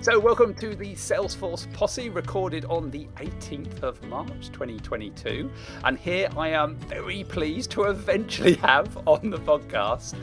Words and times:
So, 0.00 0.18
welcome 0.18 0.54
to 0.54 0.74
the 0.74 0.94
Salesforce 0.94 1.72
Posse, 1.72 2.08
recorded 2.08 2.64
on 2.66 2.90
the 2.90 3.06
18th 3.16 3.82
of 3.82 4.02
March 4.04 4.50
2022. 4.52 5.50
And 5.84 5.98
here 5.98 6.28
I 6.36 6.48
am 6.48 6.76
very 6.76 7.24
pleased 7.24 7.70
to 7.72 7.84
eventually 7.84 8.54
have 8.62 8.96
on 9.06 9.30
the 9.30 9.38
podcast 9.38 10.14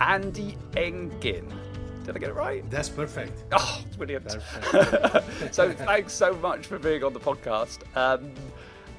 Andy 0.00 0.56
Engin. 0.72 1.52
Did 2.04 2.16
I 2.16 2.18
get 2.18 2.30
it 2.30 2.34
right? 2.34 2.68
That's 2.70 2.88
perfect. 2.88 3.44
Oh, 3.52 3.82
brilliant. 3.98 4.28
Perfect. 4.62 5.54
so, 5.54 5.72
thanks 5.72 6.14
so 6.14 6.34
much 6.34 6.66
for 6.66 6.78
being 6.78 7.04
on 7.04 7.12
the 7.12 7.20
podcast. 7.20 7.80
Um, 7.96 8.32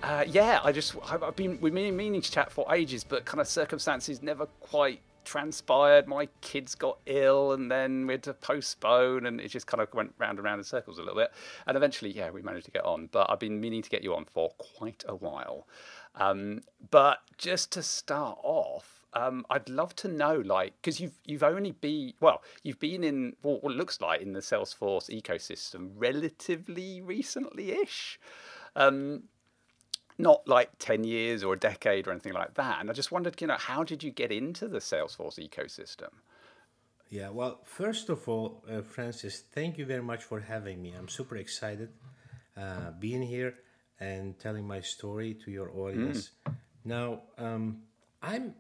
uh, 0.04 0.24
yeah, 0.28 0.60
I 0.64 0.72
just, 0.72 0.96
I've 1.10 1.36
been, 1.36 1.60
we've 1.60 1.74
been 1.74 1.98
meaning 1.98 2.22
to 2.22 2.32
chat 2.32 2.52
for 2.52 2.72
ages, 2.74 3.04
but 3.04 3.26
kind 3.26 3.42
of 3.42 3.48
circumstances 3.48 4.22
never 4.22 4.46
quite 4.60 5.02
transpired. 5.30 6.08
My 6.08 6.28
kids 6.42 6.74
got 6.76 6.98
ill, 7.06 7.54
and 7.54 7.72
then 7.72 8.08
we 8.08 8.14
had 8.14 8.24
to 8.24 8.34
postpone, 8.34 9.26
and 9.28 9.40
it 9.40 9.50
just 9.50 9.68
kind 9.68 9.82
of 9.82 9.94
went 9.94 10.14
round 10.18 10.40
and 10.40 10.46
round 10.46 10.60
in 10.60 10.64
circles 10.64 10.98
a 10.98 11.02
little 11.02 11.20
bit. 11.20 11.32
And 11.68 11.78
eventually, 11.78 12.12
yeah, 12.12 12.32
we 12.32 12.42
managed 12.42 12.66
to 12.66 12.72
get 12.72 12.84
on. 12.84 13.10
But 13.12 13.30
I've 13.30 13.40
been 13.40 13.62
meaning 13.62 13.84
to 13.84 13.90
get 13.90 14.04
you 14.04 14.16
on 14.16 14.26
for 14.26 14.50
quite 14.58 15.04
a 15.08 15.16
while. 15.16 15.68
Um, 16.16 16.62
but 16.90 17.20
just 17.38 17.72
to 17.74 17.84
start 17.84 18.40
off, 18.44 19.06
um, 19.14 19.46
I'd 19.50 19.70
love 19.70 19.96
to 19.98 20.08
know, 20.08 20.42
like, 20.46 20.74
because 20.82 21.00
you've 21.00 21.20
you've 21.26 21.44
only 21.44 21.72
been 21.72 22.14
well, 22.20 22.42
you've 22.64 22.80
been 22.80 23.04
in 23.04 23.36
what, 23.42 23.64
looks 23.64 24.02
like 24.02 24.22
in 24.22 24.34
the 24.34 24.40
Salesforce 24.40 25.10
ecosystem 25.10 25.92
relatively 25.96 27.02
recently-ish. 27.02 28.20
Um, 28.76 29.24
not 30.20 30.48
like 30.48 30.70
10 30.80 31.06
years 31.06 31.44
or 31.44 31.54
a 31.54 31.60
decade 31.60 32.08
or 32.08 32.12
anything 32.12 32.34
like 32.34 32.54
that. 32.56 32.82
And 32.82 32.90
I 32.90 32.94
just 32.94 33.12
wondered, 33.12 33.40
you 33.42 33.48
know, 33.48 33.58
how 33.58 33.84
did 33.84 34.04
you 34.04 34.12
get 34.12 34.32
into 34.32 34.68
the 34.68 34.80
Salesforce 34.80 35.40
ecosystem? 35.40 36.10
Yeah, 37.10 37.30
well, 37.30 37.62
first 37.64 38.10
of 38.10 38.28
all, 38.28 38.64
uh, 38.70 38.82
Francis, 38.82 39.40
thank 39.40 39.78
you 39.80 39.86
very 39.86 40.04
much 40.04 40.24
for 40.24 40.40
having 40.40 40.82
me. 40.82 40.94
I'm 40.96 41.08
super 41.08 41.38
excited 41.38 41.90
uh, 42.56 42.92
being 43.00 43.22
here 43.24 43.56
and 44.00 44.38
telling 44.38 44.68
my 44.68 44.82
story 44.82 45.34
to 45.46 45.50
your 45.50 45.72
audience. 45.72 46.32
Mm. 46.46 46.56
Now, 46.86 47.22
um, 47.38 47.84
I'm 48.22 48.54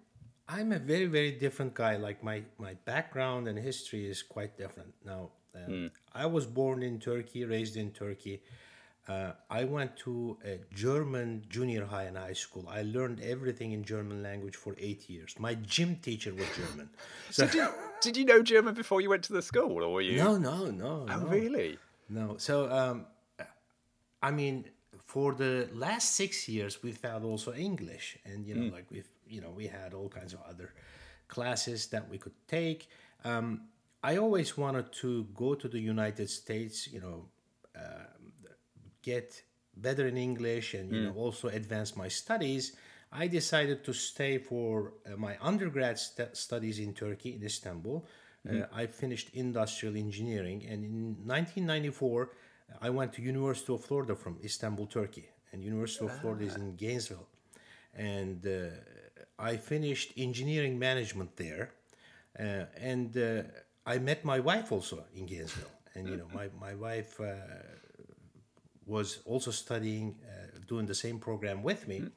I'm 0.47 0.71
a 0.71 0.79
very 0.79 1.05
very 1.05 1.31
different 1.31 1.75
guy. 1.75 1.97
Like 1.97 2.23
my 2.23 2.43
my 2.57 2.73
background 2.85 3.47
and 3.47 3.57
history 3.57 4.09
is 4.09 4.23
quite 4.23 4.57
different. 4.57 4.93
Now, 5.05 5.29
um, 5.55 5.71
mm. 5.71 5.91
I 6.13 6.25
was 6.25 6.45
born 6.45 6.81
in 6.81 6.99
Turkey, 6.99 7.45
raised 7.45 7.77
in 7.77 7.91
Turkey. 7.91 8.41
Uh, 9.09 9.31
I 9.49 9.63
went 9.63 9.97
to 10.05 10.37
a 10.45 10.59
German 10.75 11.43
junior 11.49 11.83
high 11.83 12.03
and 12.03 12.15
high 12.15 12.33
school. 12.33 12.65
I 12.69 12.83
learned 12.83 13.19
everything 13.21 13.71
in 13.71 13.83
German 13.83 14.21
language 14.21 14.55
for 14.55 14.75
eight 14.77 15.09
years. 15.09 15.35
My 15.39 15.55
gym 15.55 15.95
teacher 15.95 16.31
was 16.31 16.45
German. 16.55 16.91
So, 17.31 17.47
did, 17.47 17.55
you, 17.55 17.67
did 18.01 18.17
you 18.17 18.25
know 18.25 18.43
German 18.43 18.75
before 18.75 19.01
you 19.01 19.09
went 19.09 19.23
to 19.23 19.33
the 19.33 19.41
school, 19.41 19.83
or 19.83 19.93
were 19.93 20.01
you? 20.01 20.17
No, 20.17 20.37
no, 20.37 20.65
no. 20.65 21.07
Oh, 21.09 21.19
no. 21.21 21.25
really? 21.25 21.79
No. 22.07 22.35
So, 22.37 22.71
um, 22.71 23.07
I 24.21 24.29
mean, 24.29 24.65
for 25.05 25.33
the 25.33 25.67
last 25.73 26.13
six 26.13 26.47
years, 26.47 26.83
we've 26.83 27.01
had 27.01 27.23
also 27.23 27.51
English, 27.53 28.19
and 28.25 28.45
you 28.45 28.53
know, 28.53 28.69
mm. 28.69 28.73
like 28.73 28.85
we've, 28.91 29.09
you 29.27 29.41
know, 29.41 29.49
we 29.49 29.65
had 29.65 29.95
all 29.95 30.09
kinds 30.09 30.33
of 30.33 30.41
other 30.47 30.73
classes 31.27 31.87
that 31.87 32.07
we 32.11 32.19
could 32.19 32.37
take. 32.47 32.89
Um, 33.25 33.61
I 34.03 34.17
always 34.17 34.55
wanted 34.55 34.91
to 35.01 35.23
go 35.33 35.55
to 35.55 35.67
the 35.67 35.79
United 35.79 36.29
States, 36.29 36.87
you 36.87 37.01
know. 37.01 37.25
Uh, 37.75 38.05
get 39.11 39.43
better 39.87 40.05
in 40.07 40.17
English 40.17 40.67
and 40.73 40.85
you 40.91 40.99
mm. 40.99 41.05
know 41.05 41.15
also 41.25 41.47
advance 41.61 41.89
my 42.03 42.09
studies, 42.09 42.63
I 43.11 43.27
decided 43.27 43.83
to 43.87 43.93
stay 43.93 44.37
for 44.37 44.93
uh, 45.05 45.17
my 45.17 45.33
undergrad 45.41 45.97
st- 45.97 46.35
studies 46.35 46.77
in 46.79 46.93
Turkey 46.93 47.31
in 47.37 47.43
Istanbul. 47.43 48.05
Mm. 48.47 48.63
Uh, 48.63 48.67
I 48.81 48.85
finished 48.85 49.27
industrial 49.33 49.95
engineering, 49.97 50.59
and 50.71 50.79
in 50.83 51.01
1994, 51.25 52.29
I 52.81 52.89
went 52.89 53.13
to 53.13 53.21
University 53.21 53.73
of 53.73 53.83
Florida 53.83 54.15
from 54.15 54.37
Istanbul, 54.43 54.85
Turkey, 54.85 55.27
and 55.51 55.63
University 55.63 56.05
of 56.05 56.13
Florida 56.21 56.45
is 56.45 56.55
in 56.55 56.75
Gainesville, 56.75 57.27
and 57.95 58.45
uh, 58.45 58.51
I 59.39 59.57
finished 59.57 60.13
engineering 60.17 60.77
management 60.77 61.35
there, 61.35 61.71
uh, 62.39 62.65
and 62.91 63.17
uh, 63.17 63.43
I 63.85 63.97
met 63.97 64.23
my 64.23 64.39
wife 64.39 64.71
also 64.71 65.03
in 65.15 65.25
Gainesville, 65.25 65.75
and 65.95 66.07
you 66.07 66.17
know 66.19 66.29
my 66.39 66.47
my 66.67 66.73
wife 66.75 67.19
uh, 67.19 67.25
was 68.89 69.19
also 69.25 69.51
studying, 69.51 70.15
uh, 70.23 70.59
doing 70.67 70.85
the 70.85 70.95
same 70.95 71.19
program 71.19 71.63
with 71.63 71.87
me. 71.87 71.99
Mm. 71.99 72.11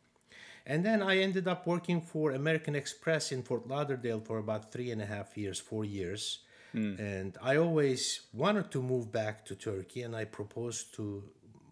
And 0.64 0.84
then 0.84 1.02
I 1.02 1.18
ended 1.18 1.48
up 1.48 1.66
working 1.66 2.00
for 2.00 2.32
American 2.32 2.74
Express 2.74 3.32
in 3.32 3.42
Fort 3.42 3.66
Lauderdale 3.66 4.20
for 4.20 4.38
about 4.38 4.72
three 4.72 4.90
and 4.90 5.02
a 5.02 5.06
half 5.06 5.36
years, 5.36 5.58
four 5.58 5.84
years. 5.84 6.38
Mm. 6.74 6.98
And 6.98 7.38
I 7.42 7.56
always 7.56 8.22
wanted 8.32 8.70
to 8.70 8.82
move 8.82 9.12
back 9.12 9.44
to 9.46 9.54
Turkey, 9.54 10.02
and 10.02 10.16
I 10.16 10.24
proposed 10.24 10.94
to 10.94 11.24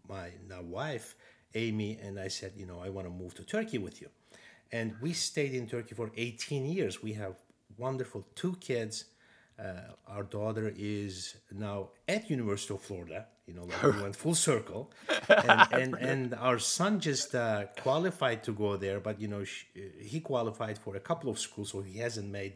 my 0.08 0.30
now 0.48 0.62
wife, 0.62 1.14
Amy, 1.54 1.98
and 2.02 2.18
I 2.18 2.28
said, 2.28 2.52
you 2.56 2.66
know, 2.66 2.80
I 2.80 2.90
want 2.90 3.06
to 3.06 3.12
move 3.12 3.34
to 3.34 3.44
Turkey 3.44 3.78
with 3.78 4.02
you. 4.02 4.08
And 4.72 4.94
we 5.00 5.12
stayed 5.12 5.54
in 5.54 5.66
Turkey 5.66 5.94
for 5.94 6.10
18 6.16 6.66
years. 6.66 7.02
We 7.02 7.14
have 7.14 7.36
wonderful 7.78 8.26
two 8.34 8.56
kids. 8.60 9.06
Uh, 9.60 9.92
our 10.08 10.22
daughter 10.22 10.72
is 10.76 11.36
now 11.52 11.90
at 12.08 12.30
University 12.30 12.72
of 12.74 12.80
Florida 12.80 13.26
you 13.50 13.56
know 13.56 13.64
like 13.64 13.82
we 13.82 14.02
went 14.02 14.16
full 14.16 14.38
circle. 14.50 14.82
And 15.50 15.60
and, 15.82 15.92
and 16.10 16.34
our 16.48 16.58
son 16.58 16.92
just 17.10 17.34
uh, 17.34 17.64
qualified 17.84 18.40
to 18.46 18.52
go 18.64 18.70
there 18.84 19.00
but 19.08 19.14
you 19.22 19.28
know 19.32 19.42
she, 19.44 19.64
he 20.12 20.18
qualified 20.20 20.76
for 20.84 20.92
a 20.96 21.02
couple 21.08 21.28
of 21.32 21.38
schools 21.46 21.68
so 21.72 21.80
he 21.92 21.98
hasn't 22.06 22.30
made 22.40 22.54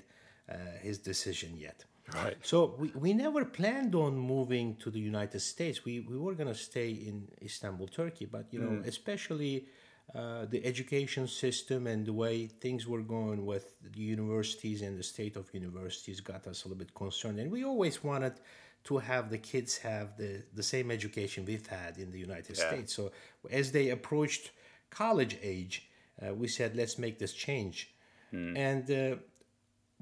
uh, 0.52 0.54
his 0.88 0.96
decision 0.98 1.50
yet. 1.68 1.78
Right. 2.12 2.36
So 2.42 2.56
we, 2.80 2.88
we 3.04 3.10
never 3.14 3.42
planned 3.58 3.94
on 3.94 4.12
moving 4.34 4.66
to 4.82 4.88
the 4.96 5.02
united 5.12 5.40
states. 5.40 5.76
We, 5.88 5.94
we 6.00 6.16
were 6.24 6.34
going 6.40 6.52
to 6.56 6.60
stay 6.70 6.90
in 7.08 7.16
istanbul 7.48 7.88
turkey 8.00 8.26
but 8.36 8.44
you 8.52 8.60
know 8.64 8.74
mm. 8.76 8.86
especially 8.92 9.54
uh, 10.14 10.44
the 10.46 10.64
education 10.64 11.26
system 11.26 11.86
and 11.86 12.06
the 12.06 12.12
way 12.12 12.46
things 12.46 12.86
were 12.86 13.02
going 13.02 13.46
with 13.46 13.76
the 13.82 14.00
universities 14.00 14.82
and 14.82 14.98
the 14.98 15.02
state 15.02 15.36
of 15.36 15.52
universities 15.54 16.20
got 16.20 16.46
us 16.46 16.64
a 16.64 16.68
little 16.68 16.78
bit 16.78 16.94
concerned 16.94 17.38
and 17.38 17.50
we 17.50 17.64
always 17.64 18.04
wanted 18.04 18.34
to 18.84 18.98
have 18.98 19.30
the 19.30 19.38
kids 19.38 19.78
have 19.78 20.16
the, 20.16 20.42
the 20.54 20.62
same 20.62 20.90
education 20.90 21.44
we've 21.44 21.66
had 21.66 21.96
in 21.96 22.10
the 22.10 22.18
United 22.18 22.56
yeah. 22.58 22.68
States. 22.68 22.94
So 22.94 23.12
as 23.50 23.72
they 23.72 23.88
approached 23.90 24.50
college 24.90 25.38
age, 25.42 25.88
uh, 26.22 26.34
we 26.34 26.48
said, 26.48 26.76
let's 26.76 26.98
make 26.98 27.18
this 27.18 27.32
change. 27.32 27.94
Hmm. 28.30 28.56
And 28.56 28.90
uh, 28.90 29.16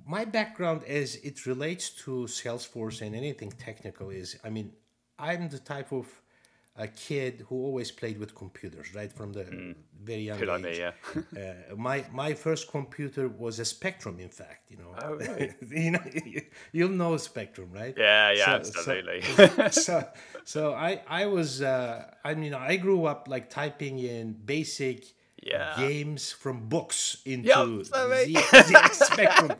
my 0.04 0.24
background 0.24 0.82
as 0.84 1.16
it 1.16 1.46
relates 1.46 1.90
to 2.04 2.26
Salesforce 2.26 3.02
and 3.02 3.14
anything 3.14 3.52
technical 3.52 4.10
is, 4.10 4.36
I 4.44 4.50
mean, 4.50 4.72
I'm 5.18 5.48
the 5.48 5.60
type 5.60 5.92
of 5.92 6.06
a 6.76 6.88
kid 6.88 7.44
who 7.48 7.56
always 7.56 7.90
played 7.90 8.18
with 8.18 8.34
computers, 8.34 8.94
right 8.94 9.12
from 9.12 9.32
the 9.32 9.44
mm. 9.44 9.74
very 10.02 10.22
young 10.22 10.38
Could 10.38 10.64
age. 10.64 10.78
Yeah. 10.78 10.92
uh, 11.70 11.76
my 11.76 12.04
my 12.12 12.32
first 12.32 12.70
computer 12.70 13.28
was 13.28 13.58
a 13.58 13.64
Spectrum, 13.64 14.18
in 14.18 14.30
fact. 14.30 14.70
You 14.70 14.78
know, 14.78 14.94
oh, 15.02 15.18
you 15.70 15.90
know, 15.90 16.02
you'll 16.72 16.88
know 16.88 17.16
Spectrum, 17.18 17.70
right? 17.72 17.94
Yeah, 17.96 18.32
yeah, 18.32 18.44
so, 18.44 18.52
absolutely. 18.52 19.20
So, 19.46 19.68
so, 19.70 20.08
so, 20.44 20.74
I 20.74 21.02
I 21.06 21.26
was 21.26 21.60
uh, 21.60 22.10
I 22.24 22.34
mean 22.34 22.54
I 22.54 22.76
grew 22.76 23.04
up 23.04 23.28
like 23.28 23.50
typing 23.50 23.98
in 23.98 24.32
basic. 24.32 25.04
Yeah. 25.44 25.74
games 25.76 26.30
from 26.30 26.68
books 26.68 27.16
into 27.24 27.48
yep, 27.48 27.66
the, 27.66 27.82
the 28.52 28.88
Spectrum. 28.92 29.50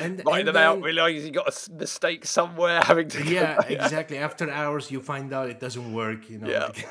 And 0.00 0.22
writing 0.24 0.46
them 0.46 0.54
then, 0.54 0.64
out, 0.64 0.82
realize 0.82 1.24
you 1.24 1.30
got 1.30 1.48
a 1.48 1.72
mistake 1.72 2.24
somewhere, 2.24 2.80
having 2.84 3.08
to. 3.08 3.24
Yeah, 3.24 3.60
exactly. 3.68 4.18
After 4.18 4.50
hours, 4.50 4.90
you 4.90 5.00
find 5.00 5.32
out 5.32 5.50
it 5.50 5.60
doesn't 5.60 5.92
work. 5.92 6.28
You 6.30 6.38
know. 6.38 6.48
Yeah. 6.48 6.72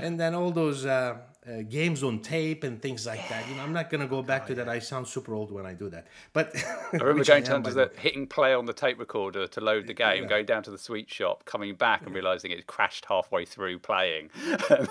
And 0.00 0.18
then 0.18 0.34
all 0.34 0.50
those 0.50 0.86
uh, 0.86 1.18
uh, 1.46 1.62
games 1.68 2.02
on 2.02 2.20
tape 2.20 2.64
and 2.64 2.80
things 2.80 3.06
like 3.06 3.28
that. 3.28 3.46
You 3.48 3.56
know, 3.56 3.62
I'm 3.62 3.72
not 3.74 3.90
gonna 3.90 4.06
go 4.06 4.22
back 4.22 4.44
oh, 4.44 4.48
to 4.48 4.54
that. 4.54 4.68
I 4.68 4.78
sound 4.78 5.06
super 5.06 5.34
old 5.34 5.52
when 5.52 5.66
I 5.66 5.74
do 5.74 5.90
that. 5.90 6.06
But 6.32 6.56
I 6.92 6.96
remember 6.96 7.24
going 7.24 7.44
down 7.44 7.62
to 7.64 7.70
the 7.70 7.90
hitting 7.98 8.26
play 8.26 8.54
on 8.54 8.64
the 8.64 8.72
tape 8.72 8.98
recorder 8.98 9.46
to 9.46 9.60
load 9.60 9.86
the 9.86 9.92
game, 9.92 10.22
yeah. 10.22 10.28
going 10.28 10.46
down 10.46 10.62
to 10.62 10.70
the 10.70 10.78
sweet 10.78 11.10
shop, 11.10 11.44
coming 11.44 11.74
back 11.74 12.06
and 12.06 12.14
realizing 12.14 12.50
it 12.50 12.66
crashed 12.66 13.04
halfway 13.04 13.44
through 13.44 13.78
playing. 13.78 14.30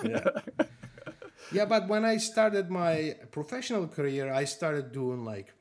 yeah. 0.03 0.25
yeah, 1.51 1.65
but 1.65 1.87
when 1.87 2.05
I 2.05 2.17
started 2.17 2.69
my 2.69 3.15
professional 3.31 3.87
career, 3.87 4.31
I 4.31 4.43
started 4.43 4.91
doing 4.91 5.25
like 5.25 5.55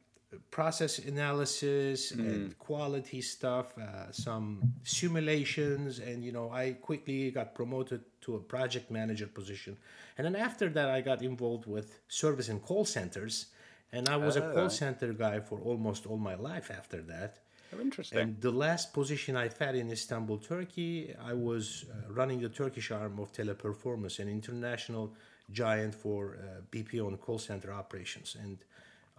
process 0.50 0.98
analysis 0.98 2.12
mm. 2.12 2.18
and 2.20 2.58
quality 2.58 3.20
stuff, 3.20 3.76
uh, 3.78 4.10
some 4.12 4.72
simulations, 4.82 5.98
and 5.98 6.24
you 6.24 6.32
know, 6.32 6.50
I 6.50 6.72
quickly 6.72 7.30
got 7.30 7.54
promoted 7.54 8.00
to 8.22 8.36
a 8.36 8.40
project 8.40 8.90
manager 8.90 9.26
position. 9.26 9.76
And 10.16 10.24
then 10.26 10.36
after 10.36 10.68
that, 10.70 10.88
I 10.90 11.00
got 11.00 11.22
involved 11.22 11.66
with 11.66 12.00
service 12.08 12.48
and 12.48 12.62
call 12.62 12.84
centers, 12.84 13.46
and 13.92 14.08
I 14.08 14.16
was 14.16 14.36
oh. 14.36 14.42
a 14.42 14.54
call 14.54 14.66
ah. 14.66 14.68
center 14.68 15.12
guy 15.12 15.40
for 15.40 15.60
almost 15.60 16.06
all 16.06 16.18
my 16.18 16.34
life 16.34 16.70
after 16.70 17.02
that. 17.02 17.38
Oh, 17.74 17.80
interesting. 17.80 18.18
And 18.18 18.40
the 18.40 18.50
last 18.50 18.92
position 18.92 19.36
I 19.36 19.48
had 19.58 19.74
in 19.74 19.90
Istanbul, 19.90 20.38
Turkey, 20.38 21.14
I 21.24 21.32
was 21.32 21.86
uh, 21.90 22.12
running 22.12 22.40
the 22.40 22.50
Turkish 22.50 22.90
arm 22.90 23.18
of 23.18 23.32
Teleperformance, 23.32 24.18
an 24.18 24.28
international 24.28 25.14
giant 25.50 25.94
for 25.94 26.36
uh, 26.36 26.60
BPO 26.70 27.08
and 27.08 27.20
call 27.20 27.38
center 27.38 27.72
operations. 27.72 28.36
And 28.40 28.58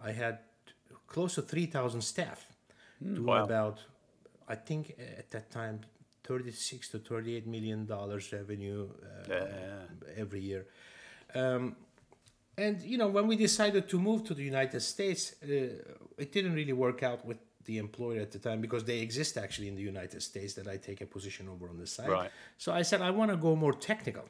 I 0.02 0.12
had 0.12 0.38
close 1.06 1.34
to 1.36 1.42
3,000 1.42 2.00
staff, 2.00 2.46
mm, 3.02 3.14
doing 3.14 3.26
wow. 3.26 3.44
about, 3.44 3.78
I 4.48 4.54
think 4.54 4.94
at 5.18 5.30
that 5.30 5.50
time, 5.50 5.80
36 6.24 6.88
to 6.88 6.98
38 6.98 7.46
million 7.46 7.86
dollars 7.86 8.32
revenue 8.32 8.88
uh, 9.02 9.34
Yeah. 9.34 10.16
every 10.16 10.40
year. 10.40 10.66
Um, 11.34 11.76
and 12.56 12.82
you 12.82 12.96
know, 12.98 13.08
when 13.08 13.26
we 13.26 13.36
decided 13.36 13.88
to 13.88 13.98
move 13.98 14.24
to 14.24 14.34
the 14.34 14.42
United 14.42 14.80
States, 14.80 15.34
uh, 15.42 15.46
it 16.16 16.32
didn't 16.32 16.54
really 16.54 16.72
work 16.72 17.02
out 17.02 17.24
with 17.26 17.38
the 17.64 17.78
employer 17.78 18.20
at 18.20 18.30
the 18.30 18.38
time 18.38 18.60
because 18.60 18.84
they 18.84 19.00
exist 19.00 19.36
actually 19.36 19.68
in 19.68 19.74
the 19.74 19.82
United 19.82 20.22
States 20.22 20.54
that 20.54 20.68
I 20.68 20.76
take 20.76 21.00
a 21.00 21.06
position 21.06 21.48
over 21.48 21.68
on 21.68 21.78
the 21.78 21.86
side. 21.86 22.08
Right. 22.08 22.30
So 22.58 22.72
I 22.72 22.82
said 22.82 23.00
I 23.02 23.10
want 23.10 23.30
to 23.30 23.36
go 23.36 23.56
more 23.56 23.72
technical. 23.72 24.24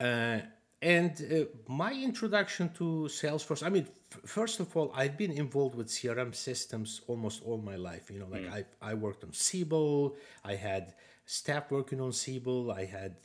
Uh, 0.00 0.38
and 0.82 1.12
uh, 1.32 1.44
my 1.68 1.92
introduction 1.92 2.70
to 2.74 3.08
Salesforce, 3.08 3.62
I 3.64 3.70
mean, 3.70 3.86
f- 4.12 4.20
first 4.28 4.60
of 4.60 4.76
all, 4.76 4.92
I've 4.94 5.16
been 5.16 5.32
involved 5.32 5.74
with 5.74 5.88
CRM 5.88 6.34
systems 6.34 7.00
almost 7.06 7.42
all 7.44 7.58
my 7.58 7.76
life. 7.76 8.10
You 8.10 8.20
know, 8.20 8.26
like 8.30 8.46
I, 8.82 8.90
I 8.90 8.94
worked 8.94 9.24
on 9.24 9.32
Siebel, 9.32 10.14
I 10.44 10.54
had 10.54 10.94
staff 11.24 11.70
working 11.70 12.00
on 12.00 12.12
Siebel, 12.12 12.70
I 12.72 12.84
had, 12.84 13.16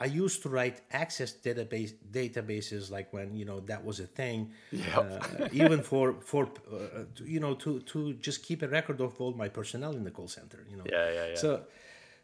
I 0.00 0.04
used 0.06 0.42
to 0.42 0.48
write 0.48 0.80
access 0.92 1.32
database 1.32 1.92
databases 2.12 2.88
like 2.90 3.12
when 3.12 3.34
you 3.34 3.44
know 3.44 3.58
that 3.60 3.84
was 3.84 3.98
a 4.00 4.06
thing, 4.06 4.52
uh, 4.96 5.48
even 5.52 5.82
for 5.82 6.14
for 6.20 6.44
uh, 6.72 7.04
to- 7.16 7.24
you 7.26 7.40
know 7.40 7.54
to 7.54 7.80
to 7.80 8.14
just 8.14 8.42
keep 8.44 8.62
a 8.62 8.68
record 8.68 9.00
of 9.00 9.20
all 9.20 9.32
my 9.32 9.48
personnel 9.48 9.92
in 9.96 10.04
the 10.04 10.10
call 10.12 10.28
center. 10.28 10.64
You 10.70 10.76
know, 10.76 10.84
Yeah, 10.90 11.10
yeah, 11.10 11.26
yeah. 11.30 11.34
so, 11.36 11.62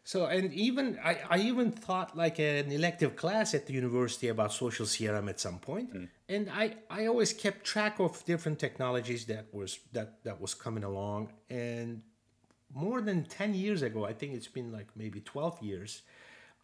so 0.05 0.27
and 0.27 0.53
even 0.53 0.99
I, 1.03 1.17
I 1.31 1.37
even 1.39 1.71
thought 1.71 2.15
like 2.15 2.37
an 2.37 2.71
elective 2.71 3.15
class 3.15 3.55
at 3.55 3.65
the 3.65 3.73
university 3.73 4.27
about 4.27 4.53
social 4.53 4.85
CRM 4.85 5.27
at 5.29 5.39
some 5.39 5.57
point. 5.57 5.91
point, 5.91 6.09
and 6.29 6.49
I, 6.49 6.75
I 6.91 7.07
always 7.07 7.33
kept 7.33 7.65
track 7.65 7.99
of 7.99 8.23
different 8.23 8.59
technologies 8.59 9.25
that 9.25 9.47
was 9.51 9.79
that 9.93 10.23
that 10.23 10.39
was 10.39 10.53
coming 10.53 10.83
along, 10.83 11.33
and 11.49 12.03
more 12.71 13.01
than 13.01 13.25
ten 13.25 13.55
years 13.55 13.81
ago, 13.81 14.05
I 14.05 14.13
think 14.13 14.35
it's 14.35 14.47
been 14.47 14.71
like 14.71 14.87
maybe 14.95 15.21
twelve 15.21 15.59
years. 15.61 16.03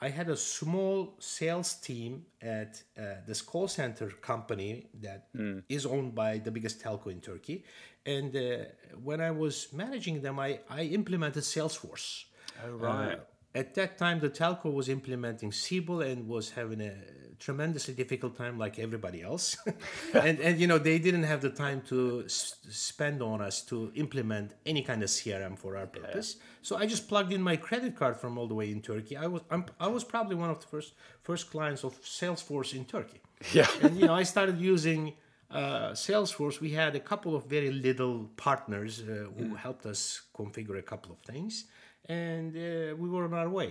I 0.03 0.09
had 0.09 0.29
a 0.29 0.37
small 0.37 1.15
sales 1.19 1.75
team 1.75 2.25
at 2.41 2.81
uh, 2.97 3.01
this 3.27 3.41
call 3.41 3.67
center 3.67 4.07
company 4.09 4.87
that 5.01 5.27
is 5.69 5.85
owned 5.85 6.15
by 6.15 6.39
the 6.39 6.49
biggest 6.49 6.81
telco 6.81 7.11
in 7.11 7.21
Turkey. 7.21 7.63
And 8.03 8.35
uh, 8.35 8.65
when 9.03 9.21
I 9.21 9.29
was 9.29 9.67
managing 9.73 10.23
them, 10.23 10.39
I, 10.39 10.59
I 10.67 10.81
implemented 10.85 11.43
Salesforce. 11.43 12.23
Oh, 12.65 12.71
right. 12.71 13.13
Uh, 13.13 13.15
at 13.53 13.73
that 13.75 13.97
time, 13.97 14.19
the 14.19 14.29
telco 14.29 14.73
was 14.73 14.89
implementing 14.89 15.51
Siebel 15.51 16.01
and 16.01 16.27
was 16.27 16.51
having 16.51 16.81
a 16.81 16.93
tremendously 17.39 17.93
difficult 17.93 18.37
time, 18.37 18.57
like 18.57 18.77
everybody 18.79 19.21
else. 19.21 19.57
and 20.13 20.39
and 20.39 20.59
you 20.59 20.67
know 20.67 20.77
they 20.77 20.99
didn't 20.99 21.23
have 21.23 21.41
the 21.41 21.49
time 21.49 21.81
to 21.87 22.23
s- 22.25 22.55
spend 22.69 23.21
on 23.21 23.41
us 23.41 23.61
to 23.63 23.91
implement 23.95 24.53
any 24.65 24.81
kind 24.81 25.01
of 25.03 25.09
CRM 25.09 25.57
for 25.57 25.75
our 25.77 25.87
purpose. 25.87 26.37
So 26.61 26.77
I 26.77 26.85
just 26.85 27.07
plugged 27.07 27.33
in 27.33 27.41
my 27.41 27.55
credit 27.57 27.95
card 27.95 28.17
from 28.17 28.37
all 28.37 28.47
the 28.47 28.55
way 28.55 28.71
in 28.71 28.81
Turkey. 28.81 29.17
I 29.17 29.27
was 29.27 29.41
I'm, 29.49 29.65
I 29.79 29.87
was 29.87 30.03
probably 30.03 30.35
one 30.35 30.49
of 30.49 30.59
the 30.59 30.67
first 30.67 30.93
first 31.23 31.49
clients 31.49 31.83
of 31.83 31.99
Salesforce 32.01 32.73
in 32.73 32.85
Turkey 32.85 33.21
yeah. 33.53 33.67
and 33.81 33.97
you 33.97 34.05
know 34.05 34.13
i 34.13 34.23
started 34.23 34.59
using 34.59 35.13
uh, 35.49 35.91
salesforce 35.91 36.61
we 36.61 36.71
had 36.71 36.95
a 36.95 36.99
couple 36.99 37.35
of 37.35 37.45
very 37.45 37.71
little 37.71 38.29
partners 38.37 39.01
uh, 39.01 39.25
who 39.37 39.53
helped 39.55 39.85
us 39.85 40.21
configure 40.33 40.79
a 40.79 40.81
couple 40.81 41.11
of 41.11 41.19
things 41.19 41.65
and 42.11 42.49
uh, 42.55 42.95
we 43.01 43.07
were 43.13 43.23
on 43.29 43.33
our 43.33 43.49
way 43.59 43.69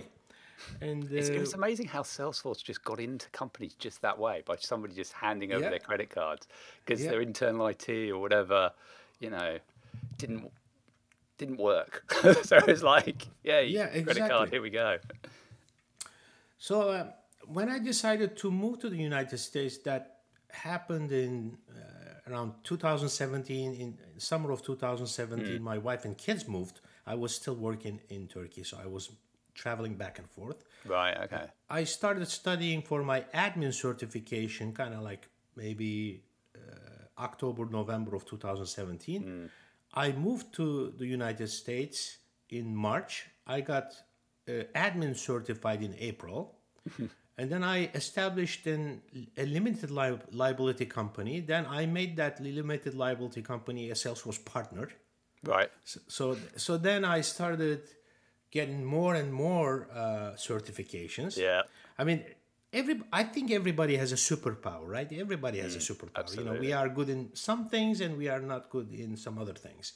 and 0.81 1.03
uh, 1.11 1.15
It's, 1.19 1.29
it 1.29 1.39
was 1.39 1.53
amazing 1.53 1.87
how 1.95 2.01
Salesforce 2.01 2.61
just 2.63 2.83
got 2.83 2.99
into 2.99 3.29
companies 3.41 3.73
just 3.85 4.01
that 4.01 4.17
way 4.25 4.37
by 4.45 4.55
somebody 4.71 4.93
just 5.03 5.13
handing 5.13 5.51
over 5.51 5.61
Yeah. 5.63 5.69
their 5.73 5.79
credit 5.89 6.09
cards 6.09 6.47
because 6.83 6.99
Yeah. 7.03 7.11
their 7.11 7.21
internal 7.21 7.67
IT 7.73 7.87
or 8.13 8.19
whatever, 8.25 8.59
you 9.19 9.29
know, 9.35 9.51
didn't 10.17 10.41
didn't 11.37 11.59
work. 11.73 11.93
so 12.43 12.53
it 12.57 12.67
was 12.67 12.83
like, 12.83 13.19
yeah, 13.43 13.59
Yeah, 13.61 13.87
credit 13.87 13.97
exactly. 13.99 14.29
card, 14.29 14.49
here 14.53 14.61
we 14.67 14.69
go. 14.83 14.89
so 16.57 16.75
uh, 16.89 17.07
when 17.57 17.67
i 17.75 17.79
decided 17.79 18.29
to 18.37 18.47
move 18.51 18.75
to 18.83 18.87
the 18.89 19.01
united 19.11 19.37
states 19.49 19.77
that 19.89 20.01
happened 20.69 21.11
in 21.11 21.57
uh, 21.69 22.29
around 22.29 22.51
2017 22.63 23.73
in 23.83 23.97
summer 24.19 24.51
of 24.51 24.61
2017 24.61 25.61
my 25.61 25.77
wife 25.77 26.05
and 26.05 26.17
kids 26.17 26.47
moved 26.47 26.81
i 27.05 27.15
was 27.15 27.33
still 27.35 27.55
working 27.55 27.99
in 28.09 28.27
turkey 28.27 28.63
so 28.63 28.77
i 28.83 28.87
was 28.87 29.11
traveling 29.53 29.95
back 29.95 30.17
and 30.19 30.29
forth 30.29 30.63
Right. 30.85 31.15
Okay. 31.25 31.45
I 31.69 31.83
started 31.83 32.27
studying 32.27 32.81
for 32.81 33.03
my 33.03 33.19
admin 33.35 33.71
certification, 33.71 34.73
kind 34.73 34.93
of 34.95 35.01
like 35.03 35.27
maybe 35.55 36.23
uh, 36.55 37.21
October, 37.27 37.67
November 37.67 38.15
of 38.15 38.25
2017. 38.25 39.49
I 39.93 40.11
moved 40.13 40.53
to 40.53 40.91
the 40.97 41.05
United 41.05 41.49
States 41.49 42.17
in 42.49 42.75
March. 42.75 43.27
I 43.45 43.61
got 43.61 43.93
uh, 44.47 44.63
admin 44.73 45.15
certified 45.15 45.83
in 45.83 45.93
April. 45.99 46.55
and 47.37 47.51
then 47.51 47.63
I 47.63 47.91
established 47.93 48.65
an, 48.65 49.01
a 49.37 49.45
limited 49.45 49.91
li- 49.91 50.17
liability 50.31 50.85
company. 50.87 51.41
Then 51.41 51.67
I 51.67 51.85
made 51.85 52.15
that 52.17 52.39
limited 52.41 52.95
liability 52.95 53.43
company 53.43 53.91
a 53.91 53.93
Salesforce 53.93 54.43
partner. 54.43 54.89
Right. 55.43 55.71
So 56.07 56.37
so 56.55 56.77
then 56.77 57.03
I 57.03 57.21
started 57.21 57.81
getting 58.51 58.83
more 58.85 59.15
and 59.15 59.33
more 59.33 59.87
uh, 59.93 60.33
certifications. 60.35 61.37
Yeah. 61.37 61.61
I 61.97 62.03
mean, 62.03 62.23
every 62.73 63.01
I 63.11 63.23
think 63.23 63.51
everybody 63.51 63.95
has 63.97 64.11
a 64.11 64.15
superpower, 64.15 64.87
right? 64.87 65.11
Everybody 65.11 65.59
has 65.59 65.75
a 65.75 65.79
superpower. 65.79 66.15
Absolutely. 66.23 66.43
You 66.43 66.53
know, 66.53 66.59
we 66.59 66.73
are 66.73 66.89
good 66.89 67.09
in 67.09 67.29
some 67.33 67.67
things 67.69 68.01
and 68.01 68.17
we 68.17 68.27
are 68.29 68.41
not 68.41 68.69
good 68.69 68.93
in 68.93 69.17
some 69.17 69.37
other 69.39 69.53
things. 69.53 69.93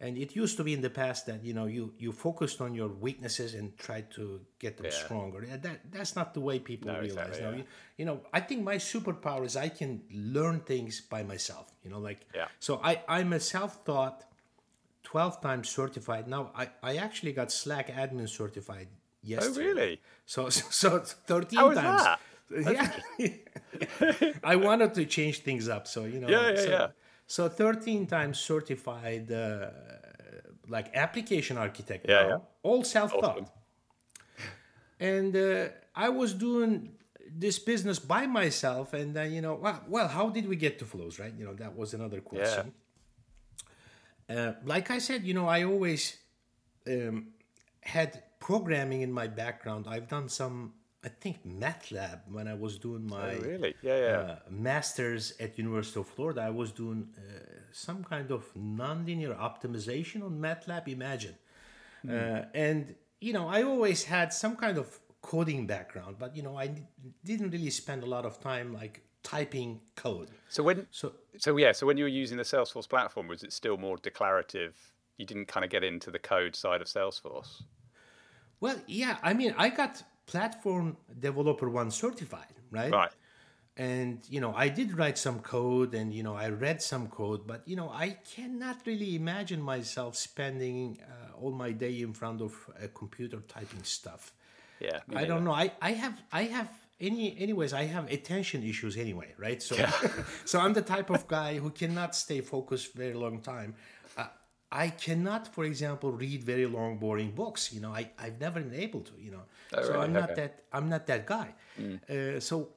And 0.00 0.18
it 0.18 0.34
used 0.36 0.56
to 0.56 0.64
be 0.64 0.72
in 0.74 0.80
the 0.82 0.90
past 0.90 1.26
that 1.26 1.44
you 1.44 1.54
know 1.54 1.66
you 1.66 1.94
you 1.98 2.12
focused 2.12 2.60
on 2.60 2.74
your 2.74 2.88
weaknesses 2.88 3.54
and 3.54 3.76
tried 3.78 4.10
to 4.12 4.40
get 4.58 4.76
them 4.76 4.86
Yeah. 4.86 5.04
stronger. 5.04 5.38
And 5.50 5.62
That 5.62 5.78
that's 5.90 6.14
not 6.14 6.34
the 6.34 6.40
way 6.40 6.58
people 6.58 6.92
No, 6.92 7.00
realize. 7.00 7.28
exactly, 7.28 7.42
now, 7.44 7.50
yeah. 7.50 7.56
you, 7.58 7.64
you 7.98 8.04
know, 8.04 8.20
I 8.32 8.40
think 8.40 8.62
my 8.62 8.76
superpower 8.76 9.44
is 9.44 9.56
I 9.56 9.68
can 9.70 10.02
learn 10.10 10.60
things 10.60 11.00
by 11.00 11.22
myself. 11.22 11.66
You 11.84 11.90
know, 11.90 12.00
like 12.00 12.26
Yeah. 12.34 12.48
so 12.60 12.80
I 12.90 13.02
I'm 13.08 13.32
a 13.32 13.40
self-taught 13.40 14.24
12 15.04 15.40
times 15.40 15.68
certified. 15.68 16.26
Now 16.28 16.50
I, 16.56 16.68
I 16.82 16.96
actually 16.96 17.32
got 17.32 17.52
Slack 17.52 17.88
admin 17.88 18.28
certified 18.28 18.88
yesterday. 19.22 19.60
Oh, 19.60 19.74
really? 19.74 20.00
So 20.26 20.48
so 20.80 20.98
13 20.98 21.58
How 21.58 21.72
times. 21.72 22.02
that? 22.02 22.20
Yeah. 22.50 22.90
I 24.44 24.56
wanted 24.56 24.92
to 24.94 25.06
change 25.06 25.38
things 25.40 25.68
up, 25.68 25.86
so 25.86 26.04
you 26.04 26.20
know. 26.20 26.28
Yeah, 26.28 26.50
yeah, 26.50 26.56
so, 26.56 26.68
yeah. 26.68 26.86
So 27.26 27.48
13 27.48 28.06
times 28.06 28.38
certified 28.38 29.32
uh, 29.32 29.70
like 30.68 30.94
application 30.94 31.56
architect 31.56 32.06
Yeah, 32.08 32.26
yeah. 32.28 32.36
all 32.62 32.84
self-taught. 32.84 33.24
Awesome. 33.24 33.46
And 35.00 35.34
uh, 35.34 35.68
I 35.96 36.10
was 36.10 36.34
doing 36.34 36.90
this 37.36 37.58
business 37.58 37.98
by 37.98 38.26
myself 38.26 38.92
and 38.92 39.14
then 39.16 39.32
you 39.32 39.40
know, 39.40 39.54
well, 39.54 39.80
well, 39.88 40.08
how 40.08 40.28
did 40.28 40.46
we 40.46 40.56
get 40.56 40.78
to 40.80 40.84
flows, 40.84 41.18
right? 41.18 41.32
You 41.36 41.46
know, 41.46 41.54
that 41.54 41.74
was 41.76 41.94
another 41.94 42.20
question. 42.20 42.72
Uh, 44.28 44.52
like 44.64 44.90
I 44.90 44.98
said, 44.98 45.24
you 45.24 45.34
know, 45.34 45.46
I 45.46 45.64
always 45.64 46.16
um, 46.86 47.28
had 47.80 48.22
programming 48.40 49.02
in 49.02 49.12
my 49.12 49.26
background. 49.26 49.86
I've 49.88 50.08
done 50.08 50.28
some, 50.28 50.74
I 51.02 51.08
think, 51.08 51.46
MATLAB 51.46 52.20
when 52.30 52.48
I 52.48 52.54
was 52.54 52.78
doing 52.78 53.06
my 53.06 53.34
Oh, 53.34 53.40
really? 53.40 53.74
Yeah, 53.82 53.98
yeah. 53.98 54.18
uh, 54.18 54.36
master's 54.50 55.34
at 55.40 55.58
University 55.58 56.00
of 56.00 56.08
Florida. 56.08 56.42
I 56.42 56.50
was 56.50 56.72
doing 56.72 57.08
uh, 57.16 57.22
some 57.72 58.04
kind 58.04 58.30
of 58.30 58.42
nonlinear 58.54 59.36
optimization 59.38 60.22
on 60.22 60.40
MATLAB. 60.40 60.88
Imagine, 60.88 61.36
uh, 62.08 62.42
and 62.54 62.94
you 63.20 63.32
know, 63.32 63.48
I 63.48 63.62
always 63.62 64.04
had 64.04 64.32
some 64.32 64.56
kind 64.56 64.76
of 64.78 65.00
coding 65.22 65.66
background, 65.66 66.16
but 66.18 66.36
you 66.36 66.42
know, 66.42 66.56
I 66.58 66.70
didn't 67.24 67.50
really 67.50 67.70
spend 67.70 68.02
a 68.02 68.06
lot 68.06 68.26
of 68.26 68.40
time 68.40 68.74
like 68.74 69.02
typing 69.24 69.80
code. 69.96 70.28
so 70.48 70.62
when 70.62 70.86
So 70.92 71.14
So 71.38 71.56
yeah, 71.56 71.72
so 71.72 71.86
when 71.86 71.96
you 71.96 72.04
were 72.04 72.16
using 72.22 72.36
the 72.38 72.44
Salesforce 72.44 72.88
platform, 72.88 73.26
was 73.26 73.42
it 73.42 73.52
still 73.52 73.76
more 73.76 73.96
declarative? 73.96 74.76
You 75.16 75.26
didn't 75.26 75.46
kind 75.46 75.64
of 75.64 75.70
get 75.70 75.82
into 75.82 76.10
the 76.12 76.20
code 76.20 76.54
side 76.54 76.80
of 76.80 76.86
Salesforce. 76.86 77.62
Well, 78.60 78.80
yeah, 78.86 79.18
I 79.22 79.34
mean, 79.34 79.54
I 79.58 79.68
got 79.70 80.02
platform 80.26 80.96
developer 81.18 81.68
one 81.68 81.90
certified, 81.90 82.54
right? 82.70 82.92
Right. 82.92 83.10
And 83.76 84.20
you 84.28 84.40
know, 84.40 84.54
I 84.54 84.68
did 84.68 84.96
write 84.96 85.18
some 85.18 85.40
code, 85.40 85.94
and 85.94 86.14
you 86.14 86.22
know, 86.22 86.36
I 86.36 86.48
read 86.50 86.80
some 86.80 87.08
code, 87.08 87.46
but 87.46 87.66
you 87.66 87.74
know, 87.74 87.90
I 87.90 88.10
cannot 88.34 88.76
really 88.86 89.16
imagine 89.16 89.60
myself 89.60 90.14
spending 90.16 90.98
uh, 91.02 91.40
all 91.40 91.50
my 91.50 91.72
day 91.72 92.00
in 92.00 92.12
front 92.12 92.40
of 92.40 92.54
a 92.80 92.86
computer 92.86 93.40
typing 93.48 93.82
stuff. 93.82 94.32
Yeah. 94.78 95.00
I 95.14 95.24
don't 95.24 95.44
know. 95.44 95.52
I 95.52 95.72
I 95.82 95.92
have 95.92 96.22
I 96.30 96.44
have 96.44 96.70
any 97.00 97.36
anyways. 97.38 97.72
I 97.72 97.84
have 97.84 98.10
attention 98.10 98.62
issues 98.62 98.96
anyway, 98.96 99.34
right? 99.38 99.62
So 99.62 99.76
so 100.44 100.60
I'm 100.60 100.72
the 100.72 100.82
type 100.82 101.10
of 101.10 101.26
guy 101.28 101.58
who 101.58 101.70
cannot 101.70 102.14
stay 102.14 102.40
focused 102.40 102.94
very 102.94 103.14
long 103.14 103.40
time. 103.40 103.74
Uh, 104.16 104.26
I 104.70 104.88
cannot, 104.90 105.52
for 105.54 105.64
example, 105.64 106.10
read 106.12 106.42
very 106.44 106.66
long, 106.66 106.98
boring 106.98 107.30
books. 107.32 107.72
You 107.72 107.80
know, 107.80 107.92
I 107.92 108.10
I've 108.18 108.40
never 108.40 108.60
been 108.60 108.80
able 108.80 109.00
to. 109.02 109.12
You 109.18 109.30
know, 109.32 109.44
Oh, 109.76 109.82
so 109.82 109.92
really? 109.92 110.04
I'm 110.04 110.12
not 110.12 110.30
Okay. 110.30 110.40
that 110.42 110.62
I'm 110.72 110.88
not 110.88 111.06
that 111.06 111.26
guy. 111.26 111.54
Uh, 112.08 112.40
so 112.40 112.70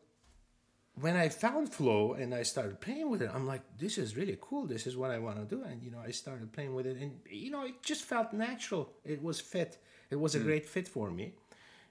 when 1.00 1.16
I 1.16 1.30
found 1.30 1.72
flow 1.72 2.14
and 2.14 2.34
I 2.34 2.42
started 2.44 2.82
playing 2.82 3.10
with 3.12 3.22
it, 3.22 3.30
I'm 3.34 3.46
like, 3.46 3.62
this 3.78 3.98
is 4.00 4.18
really 4.18 4.38
cool. 4.42 4.66
This 4.66 4.88
is 4.88 4.98
what 4.98 5.12
I 5.12 5.20
want 5.20 5.38
to 5.38 5.46
do. 5.46 5.62
And, 5.64 5.84
you 5.84 5.92
know, 5.92 6.00
I 6.00 6.10
started 6.10 6.52
playing 6.52 6.74
with 6.74 6.88
it 6.88 6.98
and, 6.98 7.20
you 7.30 7.52
know, 7.52 7.66
it 7.66 7.84
just 7.84 8.04
felt 8.04 8.34
natural. 8.34 8.92
It 9.06 9.22
was 9.22 9.40
fit. 9.40 9.78
It 10.10 10.16
was 10.20 10.34
a 10.34 10.40
great 10.40 10.66
fit 10.66 10.88
for 10.88 11.12
me. 11.12 11.34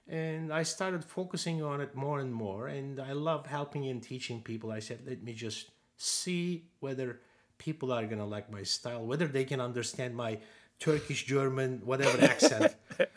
And 0.09 0.53
I 0.53 0.63
started 0.63 1.03
focusing 1.03 1.61
on 1.61 1.81
it 1.81 1.95
more 1.95 2.19
and 2.19 2.33
more. 2.33 2.67
And 2.67 2.99
I 2.99 3.11
love 3.11 3.45
helping 3.45 3.87
and 3.87 4.01
teaching 4.01 4.41
people. 4.41 4.71
I 4.71 4.79
said, 4.79 4.99
let 5.05 5.21
me 5.21 5.33
just 5.33 5.69
see 5.97 6.69
whether 6.79 7.19
people 7.57 7.91
are 7.91 8.05
going 8.05 8.19
to 8.19 8.25
like 8.25 8.51
my 8.51 8.63
style, 8.63 9.05
whether 9.05 9.27
they 9.27 9.43
can 9.43 9.59
understand 9.59 10.15
my 10.15 10.39
Turkish, 10.79 11.25
German, 11.25 11.81
whatever 11.83 12.23
accent. 12.23 12.75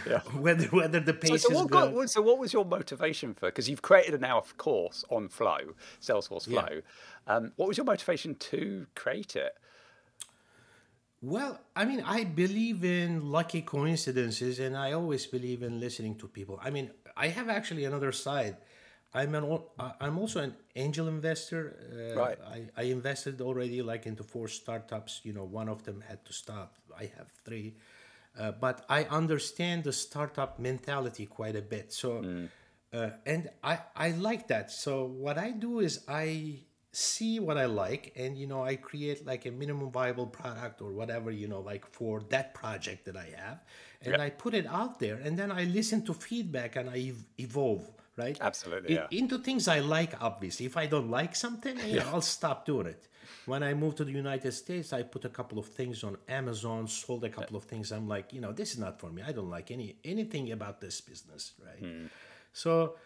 whether 0.38 0.64
whether 0.66 1.00
the 1.00 1.12
pace 1.12 1.42
So, 1.42 1.48
so 1.48 1.50
is 1.50 1.56
what, 1.58 1.70
good. 1.70 1.94
got, 1.94 2.10
so 2.10 2.22
what 2.22 2.38
was 2.38 2.52
your 2.52 2.64
motivation 2.64 3.34
for? 3.34 3.46
Because 3.46 3.68
you've 3.68 3.82
created 3.82 4.14
a 4.14 4.18
now 4.18 4.42
course 4.56 5.04
on 5.10 5.28
Flow, 5.28 5.74
Salesforce 6.00 6.46
Yeah. 6.46 6.60
Flow. 6.66 6.80
Um, 7.26 7.52
what 7.56 7.68
was 7.68 7.76
your 7.76 7.84
motivation 7.84 8.34
to 8.36 8.86
create 8.94 9.36
it? 9.36 9.52
Well, 11.22 11.60
I 11.76 11.84
mean, 11.84 12.02
I 12.06 12.24
believe 12.24 12.82
in 12.82 13.30
lucky 13.30 13.60
coincidences, 13.60 14.58
and 14.58 14.74
I 14.76 14.92
always 14.92 15.26
believe 15.26 15.62
in 15.62 15.78
listening 15.78 16.14
to 16.16 16.28
people. 16.28 16.58
I 16.62 16.70
mean, 16.70 16.90
I 17.16 17.28
have 17.28 17.48
actually 17.50 17.84
another 17.84 18.12
side. 18.12 18.56
I'm 19.12 19.34
an 19.34 19.44
I- 19.78 19.94
I'm 20.00 20.18
also 20.18 20.40
an 20.40 20.54
angel 20.76 21.08
investor. 21.08 21.62
Uh, 21.92 22.18
Right. 22.20 22.38
I, 22.40 22.58
I 22.76 22.82
invested 22.84 23.40
already 23.40 23.82
like 23.82 24.06
into 24.06 24.22
four 24.22 24.48
startups. 24.48 25.20
You 25.24 25.32
know, 25.34 25.44
one 25.44 25.68
of 25.68 25.82
them 25.84 26.00
had 26.08 26.24
to 26.24 26.32
stop. 26.32 26.76
I 26.96 27.10
have 27.18 27.28
three, 27.44 27.74
uh, 28.38 28.52
but 28.52 28.84
I 28.88 29.04
understand 29.04 29.84
the 29.84 29.92
startup 29.92 30.58
mentality 30.58 31.26
quite 31.26 31.56
a 31.56 31.62
bit. 31.62 31.92
So, 31.92 32.24
uh, 32.92 33.10
and 33.26 33.50
I 33.62 33.80
I 33.94 34.10
like 34.12 34.48
that. 34.48 34.70
So 34.70 35.04
what 35.04 35.36
I 35.38 35.50
do 35.50 35.80
is 35.80 36.04
I 36.08 36.60
see 36.92 37.38
what 37.38 37.56
I 37.56 37.66
like, 37.66 38.12
and 38.16 38.36
you 38.36 38.46
know, 38.46 38.64
I 38.64 38.76
create 38.76 39.24
like 39.24 39.46
a 39.46 39.50
minimum 39.50 39.90
viable 39.90 40.26
product 40.26 40.82
or 40.82 40.92
whatever 40.92 41.30
you 41.30 41.46
know, 41.46 41.60
like 41.60 41.86
for 41.86 42.20
that 42.30 42.54
project 42.54 43.04
that 43.04 43.16
I 43.16 43.28
have, 43.36 43.64
and 44.02 44.14
Yeah. 44.16 44.22
I 44.22 44.30
put 44.30 44.54
it 44.54 44.66
out 44.66 44.98
there, 44.98 45.16
and 45.16 45.38
then 45.38 45.52
I 45.52 45.64
listen 45.64 46.04
to 46.06 46.14
feedback 46.14 46.76
and 46.76 46.90
I 46.90 46.98
ev- 47.10 47.26
evolve. 47.38 47.88
Right? 48.16 48.36
Absolutely, 48.40 48.96
yeah. 48.96 49.06
into 49.10 49.38
things 49.38 49.66
I 49.66 49.78
like, 49.78 50.20
obviously. 50.20 50.66
If 50.66 50.76
I 50.76 50.84
don't 50.86 51.10
like 51.10 51.34
something, 51.34 51.78
eh, 51.80 51.86
you 51.86 52.00
know, 52.00 52.10
I'll 52.12 52.20
stop 52.20 52.66
doing 52.66 52.86
it. 52.86 53.08
When 53.46 53.62
I 53.62 53.72
moved 53.72 53.96
to 53.98 54.04
the 54.04 54.12
United 54.12 54.52
States, 54.52 54.92
I 54.92 55.04
put 55.04 55.24
a 55.24 55.30
couple 55.30 55.58
of 55.58 55.66
things 55.66 56.04
on 56.04 56.18
Amazon, 56.28 56.86
sold 56.86 57.24
a 57.24 57.30
couple 57.30 57.56
of 57.56 57.64
things. 57.64 57.92
I'm 57.92 58.08
like, 58.08 58.34
you 58.34 58.40
know, 58.42 58.52
this 58.52 58.72
is 58.72 58.78
not 58.78 59.00
for 59.00 59.10
me. 59.10 59.22
I 59.26 59.32
don't 59.32 59.48
like 59.48 59.70
any 59.70 59.96
anything 60.04 60.52
about 60.52 60.82
this 60.82 61.00
business, 61.00 61.52
right? 61.64 61.78
Hmm. 61.78 62.06
So 62.52 62.96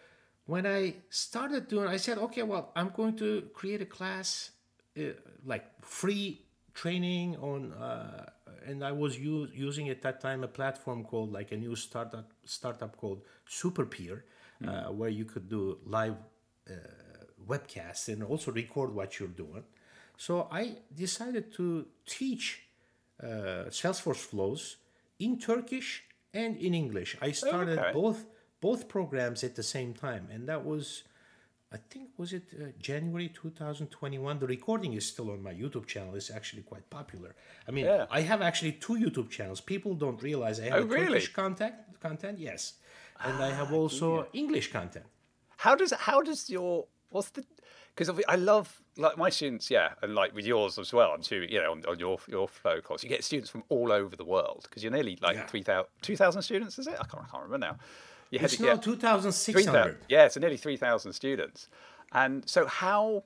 when 0.45 0.65
I 0.65 0.95
started 1.09 1.67
doing, 1.67 1.87
I 1.87 1.97
said, 1.97 2.17
okay, 2.17 2.43
well, 2.43 2.71
I'm 2.75 2.89
going 2.89 3.15
to 3.17 3.49
create 3.53 3.81
a 3.81 3.85
class, 3.85 4.51
uh, 4.97 5.01
like 5.43 5.65
free 5.83 6.41
training 6.73 7.37
on, 7.37 7.73
uh, 7.73 8.29
and 8.65 8.83
I 8.83 8.91
was 8.91 9.17
using 9.17 9.89
at 9.89 10.01
that 10.03 10.21
time 10.21 10.43
a 10.43 10.47
platform 10.47 11.03
called 11.03 11.31
like 11.31 11.51
a 11.51 11.57
new 11.57 11.75
startup 11.75 12.31
startup 12.45 12.97
called 12.97 13.21
SuperPeer, 13.49 14.21
uh, 14.67 14.85
where 14.91 15.09
you 15.09 15.25
could 15.25 15.49
do 15.49 15.77
live 15.85 16.15
uh, 16.69 16.73
webcasts 17.47 18.07
and 18.07 18.23
also 18.23 18.51
record 18.51 18.93
what 18.93 19.19
you're 19.19 19.27
doing. 19.29 19.63
So 20.17 20.47
I 20.51 20.77
decided 20.95 21.53
to 21.53 21.85
teach 22.05 22.61
uh, 23.21 23.69
Salesforce 23.69 24.17
flows 24.17 24.77
in 25.19 25.39
Turkish 25.39 26.03
and 26.33 26.57
in 26.57 26.73
English. 26.73 27.17
I 27.21 27.31
started 27.31 27.79
okay. 27.79 27.91
both 27.93 28.25
both 28.65 28.87
programs 28.97 29.43
at 29.43 29.53
the 29.59 29.67
same 29.75 29.91
time, 29.93 30.23
and 30.33 30.41
that 30.51 30.61
was, 30.71 31.03
I 31.71 31.77
think, 31.91 32.05
was 32.21 32.29
it 32.33 32.45
uh, 32.53 32.63
January 32.89 33.29
2021. 33.29 34.39
The 34.39 34.47
recording 34.47 34.93
is 34.93 35.05
still 35.13 35.29
on 35.35 35.43
my 35.43 35.53
YouTube 35.61 35.85
channel. 35.85 36.15
It's 36.15 36.31
actually 36.39 36.63
quite 36.63 36.89
popular. 36.89 37.31
I 37.67 37.71
mean, 37.75 37.85
Yeah. 37.85 38.05
I 38.19 38.21
have 38.31 38.41
actually 38.49 38.73
two 38.85 38.95
YouTube 39.03 39.29
channels. 39.29 39.61
People 39.61 39.93
don't 40.03 40.19
realize 40.29 40.55
I 40.59 40.65
have 40.69 40.83
Oh, 40.83 40.85
really? 40.97 41.19
Turkish 41.19 41.33
content. 41.33 41.75
Content, 42.07 42.39
yes, 42.39 42.61
and 43.25 43.35
I 43.49 43.51
have 43.59 43.69
also 43.79 44.07
English 44.33 44.67
content. 44.79 45.05
How 45.65 45.73
does 45.81 45.91
how 46.09 46.19
does 46.29 46.41
your 46.55 46.71
what's 47.13 47.29
the 47.35 47.41
because 47.95 48.09
I 48.35 48.37
love 48.51 48.67
like 49.05 49.15
my 49.25 49.29
students, 49.37 49.65
yeah, 49.77 49.89
and 50.01 50.11
like 50.21 50.31
with 50.37 50.45
yours 50.53 50.73
as 50.83 50.89
well. 50.97 51.09
I'm 51.15 51.23
sure 51.29 51.43
you 51.55 51.59
know 51.61 51.71
on, 51.75 51.79
on 51.91 51.97
your 52.05 52.17
your 52.35 52.47
flow 52.47 52.77
course, 52.87 53.01
you 53.03 53.09
get 53.15 53.23
students 53.23 53.49
from 53.53 53.63
all 53.73 53.89
over 53.99 54.15
the 54.21 54.29
world 54.35 54.61
because 54.65 54.81
you're 54.83 54.95
nearly 54.99 55.15
like 55.27 55.37
Yeah. 55.37 55.47
3,000 55.47 55.85
2,000 56.01 56.41
students, 56.41 56.73
is 56.79 56.87
it? 56.87 56.97
I 57.03 57.05
can't, 57.09 57.23
I 57.25 57.29
can't 57.31 57.43
remember 57.47 57.67
now. 57.69 57.75
You 58.31 58.39
had 58.39 58.45
It's 58.45 58.57
to 58.57 58.63
now 58.63 58.73
get 58.75 58.83
2,600. 58.83 59.97
Yeah, 60.09 60.27
so 60.27 60.39
nearly 60.39 60.57
3,000 60.57 61.13
students. 61.13 61.67
And 62.11 62.47
so 62.47 62.65
how 62.65 63.23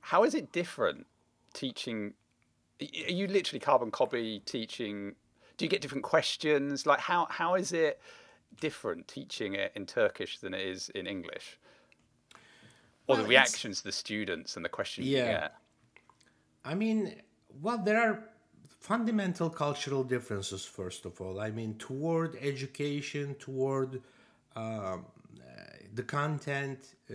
how 0.00 0.24
is 0.24 0.34
it 0.34 0.52
different 0.52 1.06
teaching? 1.54 2.14
Are 2.80 3.12
you 3.12 3.26
literally 3.26 3.60
carbon 3.60 3.90
copy 3.90 4.40
teaching? 4.40 5.14
Do 5.56 5.64
you 5.64 5.68
get 5.68 5.80
different 5.80 6.04
questions? 6.04 6.86
Like 6.86 7.00
how 7.00 7.26
how 7.30 7.54
is 7.56 7.72
it 7.72 8.00
different 8.60 9.06
teaching 9.08 9.54
it 9.54 9.72
in 9.74 9.86
Turkish 9.86 10.38
than 10.38 10.54
it 10.54 10.60
is 10.66 10.88
in 10.90 11.06
English? 11.06 11.58
Or 13.06 13.16
the 13.16 13.22
Well, 13.22 13.30
it's- 13.30 13.30
reactions 13.30 13.78
to 13.78 13.84
the 13.84 13.92
students 13.92 14.56
and 14.56 14.64
the 14.64 14.68
questions 14.68 15.06
you 15.06 15.16
Yeah. 15.18 15.40
get? 15.40 15.54
I 16.64 16.74
mean, 16.74 17.22
well, 17.62 17.78
there 17.78 18.00
are 18.00 18.28
fundamental 18.80 19.50
cultural 19.50 20.04
differences, 20.04 20.64
first 20.64 21.04
of 21.06 21.20
all. 21.20 21.40
I 21.40 21.50
mean, 21.50 21.76
toward 21.78 22.36
education, 22.36 23.34
toward 23.36 24.02
um, 24.56 25.04
the 25.94 26.02
content, 26.02 26.80
uh, 27.10 27.14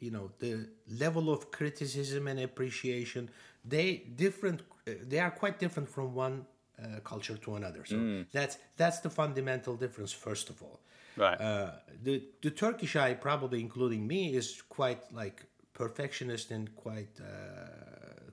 you 0.00 0.10
know, 0.10 0.30
the 0.38 0.68
level 1.04 1.30
of 1.30 1.50
criticism 1.50 2.28
and 2.28 2.40
appreciation, 2.40 3.30
they 3.64 3.88
different. 4.16 4.62
Uh, 4.86 4.92
they 5.10 5.18
are 5.18 5.30
quite 5.30 5.58
different 5.58 5.88
from 5.88 6.14
one 6.14 6.46
uh, 6.82 7.00
culture 7.04 7.36
to 7.36 7.54
another. 7.54 7.84
So 7.84 8.24
that's 8.32 8.58
that's 8.76 9.00
the 9.00 9.10
fundamental 9.10 9.76
difference, 9.76 10.12
first 10.12 10.50
of 10.50 10.62
all. 10.62 10.80
Right. 11.16 11.40
Uh, 11.40 11.72
the 12.02 12.22
the 12.42 12.50
Turkish 12.50 12.96
eye, 12.96 13.14
probably 13.14 13.60
including 13.60 14.06
me, 14.06 14.34
is 14.34 14.62
quite 14.68 15.02
like 15.12 15.46
perfectionist 15.72 16.50
and 16.50 16.74
quite 16.76 17.14
uh, 17.20 17.24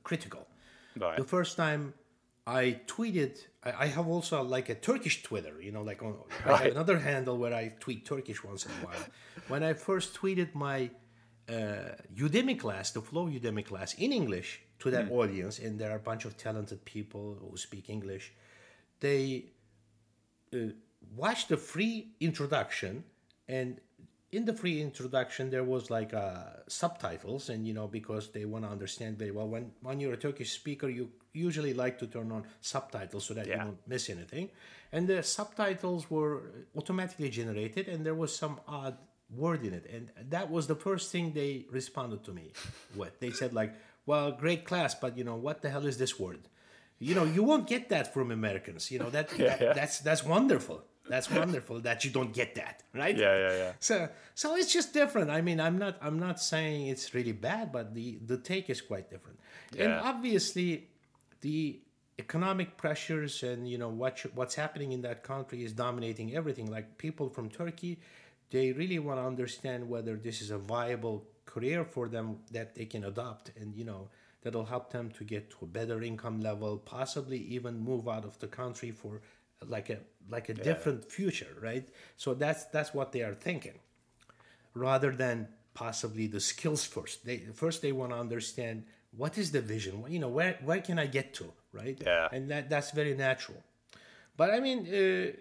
critical. 0.03 0.48
Right. 0.98 1.17
The 1.17 1.24
first 1.24 1.57
time 1.57 1.93
I 2.48 2.81
tweeted, 2.88 3.38
I, 3.63 3.71
I 3.83 3.88
have 3.88 4.07
also 4.07 4.41
like 4.43 4.69
a 4.69 4.75
Turkish 4.75 5.24
Twitter, 5.24 5.62
you 5.62 5.71
know, 5.71 5.83
like 5.83 6.01
on, 6.01 6.15
I 6.45 6.55
have 6.57 6.71
another 6.71 6.98
handle 7.00 7.38
where 7.38 7.53
I 7.53 7.74
tweet 7.79 8.05
Turkish 8.05 8.43
once 8.43 8.65
in 8.65 8.71
a 8.71 8.86
while. 8.86 9.05
when 9.48 9.63
I 9.63 9.74
first 9.74 10.13
tweeted 10.19 10.53
my 10.55 10.89
uh, 11.50 11.95
Udemy 12.15 12.60
class, 12.60 12.91
the 12.91 13.01
Flow 13.01 13.27
Udemy 13.27 13.65
class 13.65 13.93
in 13.95 14.12
English 14.12 14.62
to 14.79 14.89
that 14.91 15.05
Hmm. 15.05 15.13
audience, 15.13 15.60
and 15.60 15.77
there 15.79 15.91
are 15.91 15.98
a 15.98 16.00
bunch 16.00 16.25
of 16.25 16.36
talented 16.38 16.83
people 16.86 17.38
who 17.39 17.55
speak 17.57 17.89
English, 17.89 18.33
they 19.00 19.45
uh, 20.53 20.57
watched 21.15 21.50
the 21.50 21.57
free 21.57 22.13
introduction 22.19 23.03
and 23.48 23.79
in 24.31 24.45
the 24.45 24.53
free 24.53 24.81
introduction 24.81 25.50
there 25.50 25.63
was 25.63 25.89
like 25.89 26.13
uh, 26.13 26.43
subtitles 26.67 27.50
and 27.50 27.67
you 27.67 27.73
know 27.73 27.88
because 27.88 28.29
they 28.29 28.45
want 28.45 28.63
to 28.63 28.71
understand 28.71 29.17
very 29.17 29.31
well. 29.31 29.47
When 29.47 29.71
when 29.81 30.00
you're 30.00 30.13
a 30.13 30.17
turkish 30.17 30.51
speaker 30.51 30.89
you 30.89 31.09
usually 31.33 31.73
like 31.73 32.00
to 32.00 32.07
turn 32.07 32.31
on 32.31 32.45
subtitles 32.61 33.25
so 33.25 33.33
that 33.33 33.47
you 33.47 33.55
don't 33.55 33.77
miss 33.88 34.09
anything. 34.09 34.50
And 34.91 35.07
the 35.07 35.23
subtitles 35.23 36.09
were 36.09 36.51
automatically 36.75 37.29
generated 37.29 37.88
and 37.88 38.05
there 38.05 38.15
was 38.15 38.35
some 38.35 38.59
odd 38.67 38.97
word 39.33 39.65
in 39.65 39.73
it. 39.73 39.89
And 39.93 40.11
that 40.29 40.50
was 40.50 40.67
the 40.67 40.75
first 40.75 41.11
thing 41.11 41.31
they 41.33 41.65
responded 41.71 42.23
to 42.25 42.31
me 42.31 42.51
with. 42.95 43.19
They 43.19 43.31
said 43.31 43.53
like 43.53 43.73
well 44.05 44.31
great 44.31 44.65
class 44.65 44.95
but 44.95 45.17
you 45.17 45.23
know 45.23 45.35
what 45.35 45.61
the 45.61 45.69
hell 45.69 45.85
is 45.85 45.97
this 45.97 46.17
word? 46.19 46.47
You 47.00 47.15
know 47.15 47.25
you 47.25 47.43
won't 47.43 47.67
get 47.67 47.89
that 47.89 48.13
from 48.13 48.31
americans 48.31 48.91
you 48.91 49.00
know 49.00 49.09
that, 49.09 49.29
that 49.38 49.61
yeah. 49.61 49.73
that's 49.73 50.00
that's 50.00 50.23
wonderful 50.23 50.85
that's 51.12 51.30
wonderful 51.30 51.80
that 51.82 52.03
you 52.06 52.12
don't 52.18 52.34
get 52.34 52.56
that 52.56 52.84
right 52.94 53.18
Yeah, 53.18 53.36
yeah, 53.38 53.58
yeah. 53.63 53.72
so 53.80 54.08
so 54.36 54.56
it's 54.56 54.72
just 54.74 54.94
different 54.94 55.30
i 55.30 55.41
mean 55.41 55.60
i'm 55.60 55.77
not 55.77 55.98
i'm 56.01 56.20
not 56.20 56.39
saying 56.39 56.88
it's 56.88 57.13
really 57.13 57.32
bad 57.34 57.72
but 57.72 57.94
the 57.94 58.20
the 58.25 58.38
take 58.38 58.70
is 58.70 58.82
quite 58.82 59.10
different 59.10 59.39
Yeah. 59.75 59.84
and 59.84 59.94
obviously 60.12 60.88
the 61.41 61.80
economic 62.20 62.77
pressures 62.77 63.44
and 63.44 63.68
you 63.68 63.77
know 63.77 63.89
what 63.89 64.20
what's 64.36 64.56
happening 64.56 64.91
in 64.91 65.01
that 65.01 65.24
country 65.24 65.63
is 65.63 65.74
dominating 65.74 66.36
everything 66.36 66.68
like 66.72 66.98
people 66.98 67.27
from 67.30 67.50
turkey 67.50 68.00
they 68.51 68.72
really 68.74 69.00
want 69.00 69.18
to 69.20 69.24
understand 69.34 69.88
whether 69.89 70.15
this 70.18 70.41
is 70.41 70.51
a 70.51 70.58
viable 70.58 71.18
career 71.46 71.84
for 71.84 72.08
them 72.10 72.38
that 72.51 72.75
they 72.75 72.86
can 72.86 73.03
adopt 73.06 73.51
and 73.60 73.75
you 73.75 73.84
know 73.84 74.08
that'll 74.44 74.65
help 74.65 74.91
them 74.91 75.10
to 75.18 75.24
get 75.24 75.50
to 75.51 75.58
a 75.63 75.65
better 75.80 76.01
income 76.01 76.39
level 76.41 76.77
possibly 76.77 77.38
even 77.38 77.80
move 77.80 78.08
out 78.08 78.25
of 78.25 78.38
the 78.39 78.48
country 78.48 78.91
for 78.91 79.22
like 79.68 79.89
a 79.89 79.98
like 80.30 80.50
a 80.50 80.53
different 80.53 81.12
future 81.12 81.53
right? 81.62 81.88
So 82.18 82.34
that's 82.34 82.65
that's 82.65 82.94
what 82.94 83.12
they 83.12 83.22
are 83.22 83.34
thinking. 83.34 83.80
Rather 84.74 85.12
than 85.12 85.48
possibly 85.74 86.27
the 86.27 86.39
skills 86.39 86.86
first. 86.86 87.25
They 87.25 87.38
first 87.53 87.82
they 87.82 87.91
want 87.91 88.12
to 88.12 88.18
understand 88.18 88.86
what 89.15 89.38
is 89.38 89.51
the 89.51 89.62
vision? 89.62 90.03
You 90.08 90.20
know 90.20 90.30
where 90.30 90.58
where 90.63 90.82
can 90.82 91.00
i 91.00 91.06
get 91.06 91.34
to 91.36 91.51
right? 91.74 91.98
Yeah. 92.06 92.27
and 92.32 92.50
that 92.51 92.70
that's 92.70 92.91
very 92.91 93.15
natural. 93.15 93.62
But 94.38 94.51
i 94.51 94.60
mean 94.60 94.80
uh, 94.88 95.32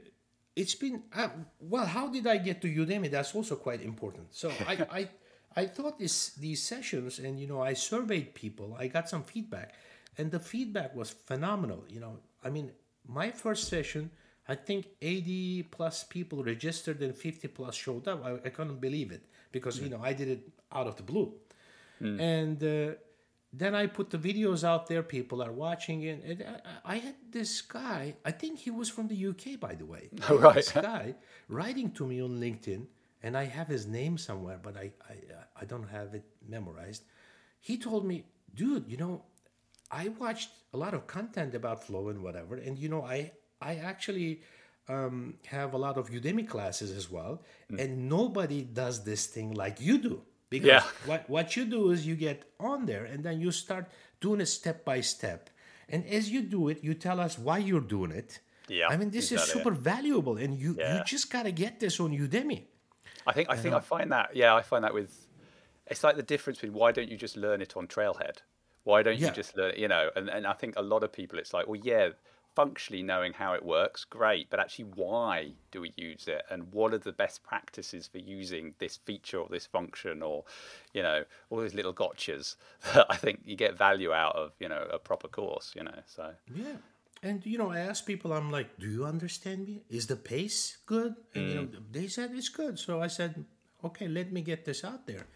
it's 0.57 0.75
been 0.75 1.03
uh, 1.15 1.29
well 1.61 1.87
how 1.87 2.09
did 2.09 2.27
i 2.27 2.37
get 2.39 2.61
to 2.63 2.69
udemy? 2.69 3.11
That's 3.11 3.35
also 3.35 3.57
quite 3.57 3.83
important. 3.83 4.35
So 4.35 4.51
i 4.67 4.75
i 5.01 5.09
I 5.57 5.67
thought 5.67 5.99
this 5.99 6.31
these 6.35 6.63
sessions, 6.63 7.19
and 7.19 7.39
you 7.41 7.47
know, 7.47 7.61
I 7.61 7.75
surveyed 7.75 8.35
people. 8.35 8.77
I 8.79 8.87
got 8.87 9.09
some 9.09 9.25
feedback, 9.25 9.75
and 10.17 10.31
the 10.31 10.39
feedback 10.39 10.95
was 10.95 11.11
phenomenal. 11.11 11.85
You 11.89 12.01
know, 12.01 12.19
I 12.45 12.51
mean, 12.51 12.71
my 13.11 13.31
first 13.31 13.69
session, 13.69 14.11
I 14.49 14.55
think 14.55 14.87
80 15.03 15.65
plus 15.65 16.05
people 16.05 16.43
registered 16.43 17.01
and 17.03 17.15
50 17.15 17.49
plus 17.49 17.75
showed 17.75 18.09
up. 18.09 18.25
I, 18.25 18.31
I 18.47 18.51
couldn't 18.51 18.81
believe 18.81 19.11
it 19.13 19.23
because 19.53 19.79
you 19.81 19.89
know 19.89 20.01
I 20.03 20.13
did 20.13 20.29
it 20.29 20.49
out 20.73 20.87
of 20.87 20.97
the 20.97 21.03
blue, 21.03 21.33
and. 22.01 22.63
Uh, 22.63 22.95
then 23.53 23.75
I 23.75 23.87
put 23.89 24.11
the 24.11 24.19
videos 24.19 24.63
out 24.63 24.87
there. 24.87 25.03
People 25.03 25.43
are 25.43 25.51
watching 25.51 26.03
it. 26.03 26.23
And 26.25 26.45
I, 26.85 26.95
I 26.95 26.97
had 26.99 27.17
this 27.33 27.61
guy. 27.63 28.15
I 28.25 28.31
think 28.31 28.61
he 28.61 28.71
was 28.71 28.89
from 28.89 29.09
the 29.09 29.27
UK, 29.27 29.59
by 29.59 29.75
the 29.75 29.87
way. 29.87 30.09
Oh, 30.29 30.39
right. 30.39 30.55
This 30.55 30.71
guy 30.71 31.17
writing 31.49 31.91
to 31.93 32.07
me 32.07 32.23
on 32.23 32.39
LinkedIn, 32.39 32.87
and 33.25 33.37
I 33.37 33.47
have 33.47 33.67
his 33.67 33.89
name 33.89 34.19
somewhere, 34.19 34.59
but 34.63 34.77
I 34.77 34.93
I, 35.09 35.15
uh, 35.35 35.61
I 35.61 35.65
don't 35.65 35.89
have 35.89 36.15
it 36.15 36.27
memorized. 36.49 37.03
He 37.61 37.77
told 37.77 38.07
me, 38.07 38.25
dude, 38.55 38.85
you 38.89 38.97
know, 38.97 39.25
I 39.91 40.09
watched 40.09 40.51
a 40.73 40.77
lot 40.77 40.95
of 40.95 41.07
content 41.07 41.55
about 41.55 41.85
flow 41.85 42.09
and 42.09 42.23
whatever, 42.23 42.57
and 42.57 42.79
you 42.79 42.89
know, 42.89 43.03
I 43.03 43.33
I 43.61 43.77
actually 43.77 44.43
um, 44.89 45.35
have 45.47 45.75
a 45.75 45.79
lot 45.79 45.97
of 45.99 46.11
Udemy 46.11 46.49
classes 46.49 46.91
as 46.91 47.11
well, 47.11 47.43
and 47.79 48.09
nobody 48.09 48.63
does 48.63 49.05
this 49.05 49.27
thing 49.27 49.53
like 49.53 49.81
you 49.81 49.99
do. 49.99 50.23
Because 50.49 50.67
Yeah. 50.67 50.83
what, 51.07 51.31
what 51.31 51.55
you 51.57 51.65
do 51.65 51.91
is 51.91 52.05
you 52.05 52.17
get 52.17 52.43
on 52.59 52.85
there 52.87 53.05
and 53.05 53.23
then 53.23 53.41
you 53.41 53.53
start 53.53 53.87
doing 54.21 54.41
it 54.41 54.47
step 54.47 54.85
by 54.85 55.01
step. 55.01 55.49
And 55.89 56.05
as 56.07 56.29
you 56.29 56.43
do 56.43 56.69
it, 56.69 56.83
you 56.83 56.95
tell 56.95 57.21
us 57.21 57.39
why 57.39 57.59
you're 57.59 57.81
doing 57.97 58.11
it. 58.11 58.41
Yeah, 58.67 58.89
I 58.89 58.97
mean, 58.97 59.11
this 59.11 59.31
is 59.31 59.43
super 59.43 59.71
valuable, 59.73 60.37
and 60.39 60.59
you, 60.59 60.77
Yeah. 60.79 60.95
you 60.95 61.05
just 61.05 61.31
got 61.31 61.45
to 61.45 61.53
get 61.53 61.79
this 61.79 62.01
on 62.01 62.11
Udemy. 62.11 62.67
I 63.27 63.33
think 63.33 63.49
I 63.51 63.57
think 63.57 63.75
I 63.75 63.81
find 63.81 64.11
that 64.13 64.35
yeah 64.35 64.55
I 64.55 64.63
find 64.63 64.83
that 64.85 64.95
with 64.95 65.13
it's 65.87 66.03
like 66.03 66.17
the 66.17 66.23
difference 66.23 66.59
between 66.59 66.75
why 66.81 66.91
don't 66.93 67.09
you 67.09 67.17
just 67.17 67.37
learn 67.37 67.61
it 67.61 67.77
on 67.77 67.87
Trailhead? 67.87 68.39
Why 68.85 69.03
don't 69.03 69.19
Yeah. 69.19 69.29
you 69.29 69.35
just 69.35 69.57
learn 69.57 69.75
you 69.77 69.89
know? 69.89 70.11
And 70.17 70.29
and 70.29 70.47
I 70.47 70.53
think 70.53 70.75
a 70.77 70.83
lot 70.83 71.03
of 71.03 71.13
people 71.13 71.39
it's 71.39 71.53
like 71.53 71.67
well 71.67 71.81
yeah 71.83 72.11
functionally 72.57 73.03
knowing 73.03 73.33
how 73.33 73.53
it 73.55 73.65
works 73.65 74.05
great 74.05 74.51
but 74.51 74.59
actually 74.59 74.85
why 74.97 75.53
do 75.71 75.81
we 75.81 75.93
use 75.97 76.27
it 76.27 76.43
and 76.51 76.73
what 76.73 76.93
are 76.93 76.99
the 76.99 77.13
best 77.13 77.45
practices 77.45 78.09
for 78.09 78.19
using 78.19 78.75
this 78.81 78.97
feature 78.97 79.39
or 79.39 79.49
this 79.49 79.67
function 79.67 80.21
or 80.21 80.43
you 80.93 81.01
know 81.01 81.23
all 81.49 81.59
those 81.59 81.75
little 81.75 81.95
gotchas 81.95 82.57
that 82.95 83.07
I 83.09 83.17
think 83.17 83.43
you 83.45 83.55
get 83.55 83.79
value 83.79 84.13
out 84.13 84.35
of 84.35 84.53
you 84.59 84.69
know 84.69 84.85
a 84.93 84.99
proper 84.99 85.29
course 85.29 85.73
you 85.77 85.85
know 85.85 86.01
so 86.07 86.35
Yeah. 86.53 86.77
And 87.23 87.45
you 87.45 87.59
know, 87.59 87.71
I 87.71 87.81
ask 87.81 88.07
people, 88.07 88.33
I'm 88.33 88.51
like, 88.51 88.79
do 88.79 88.89
you 88.89 89.05
understand 89.05 89.67
me? 89.67 89.83
Is 89.91 90.07
the 90.07 90.17
pace 90.17 90.79
good? 90.87 91.15
And 91.35 91.49
you 91.49 91.55
know, 91.55 91.65
mm. 91.65 91.83
they 91.93 92.09
said 92.09 92.31
it's 92.33 92.49
good. 92.49 92.79
So 92.79 93.03
I 93.03 93.09
said, 93.09 93.45
okay, 93.85 94.09
let 94.09 94.33
me 94.33 94.41
get 94.41 94.65
this 94.65 94.85
out 94.85 95.07
there. 95.07 95.27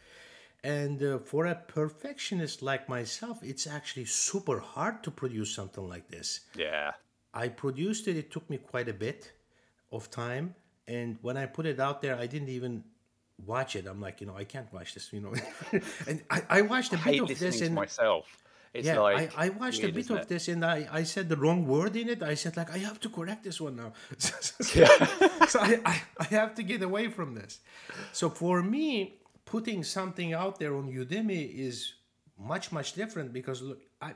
And 0.64 1.02
uh, 1.02 1.18
for 1.18 1.46
a 1.46 1.54
perfectionist 1.54 2.62
like 2.62 2.88
myself, 2.88 3.38
it's 3.42 3.66
actually 3.66 4.06
super 4.06 4.58
hard 4.58 5.04
to 5.04 5.10
produce 5.10 5.54
something 5.54 5.86
like 5.88 6.08
this. 6.08 6.40
yeah 6.56 6.92
I 7.34 7.48
produced 7.48 8.06
it, 8.08 8.16
it 8.16 8.30
took 8.30 8.48
me 8.48 8.58
quite 8.58 8.88
a 8.88 8.92
bit 8.94 9.32
of 9.90 10.10
time. 10.10 10.54
And 10.86 11.18
when 11.20 11.36
I 11.36 11.46
put 11.46 11.66
it 11.66 11.80
out 11.80 12.00
there, 12.00 12.16
I 12.16 12.26
didn't 12.26 12.48
even 12.48 12.84
watch 13.44 13.74
it. 13.74 13.86
I'm 13.86 14.00
like, 14.00 14.20
you 14.20 14.26
know, 14.28 14.36
I 14.36 14.44
can't 14.44 14.72
watch 14.72 14.94
this, 14.94 15.12
you 15.12 15.20
know. 15.20 15.34
and 16.08 16.22
I, 16.30 16.42
I 16.48 16.62
watched 16.62 16.92
a 16.92 16.98
I 16.98 17.10
bit 17.10 17.20
of 17.22 17.38
this 17.38 17.60
and 17.60 17.74
myself 17.74 18.26
it's 18.74 18.88
yeah, 18.88 18.98
like 18.98 19.38
I, 19.38 19.46
I 19.46 19.48
watched 19.50 19.84
a 19.84 19.92
bit 19.92 20.10
of 20.10 20.18
it? 20.18 20.28
this 20.28 20.48
and 20.48 20.64
I, 20.64 20.88
I 20.90 21.04
said 21.04 21.28
the 21.28 21.36
wrong 21.36 21.64
word 21.64 21.94
in 21.94 22.08
it. 22.08 22.24
I 22.24 22.34
said 22.34 22.56
like 22.56 22.74
I 22.74 22.78
have 22.78 22.98
to 23.00 23.08
correct 23.08 23.44
this 23.44 23.60
one 23.60 23.76
now. 23.76 23.92
so 24.18 25.60
I, 25.60 25.80
I, 25.86 26.02
I 26.18 26.24
have 26.24 26.56
to 26.56 26.64
get 26.64 26.82
away 26.82 27.06
from 27.06 27.36
this. 27.36 27.60
So 28.12 28.28
for 28.28 28.64
me, 28.64 29.14
putting 29.44 29.84
something 29.84 30.32
out 30.32 30.58
there 30.58 30.74
on 30.76 30.92
Udemy 30.92 31.54
is 31.54 31.94
much 32.38 32.72
much 32.72 32.94
different 32.94 33.32
because 33.32 33.62
look, 33.62 33.80
I 34.00 34.14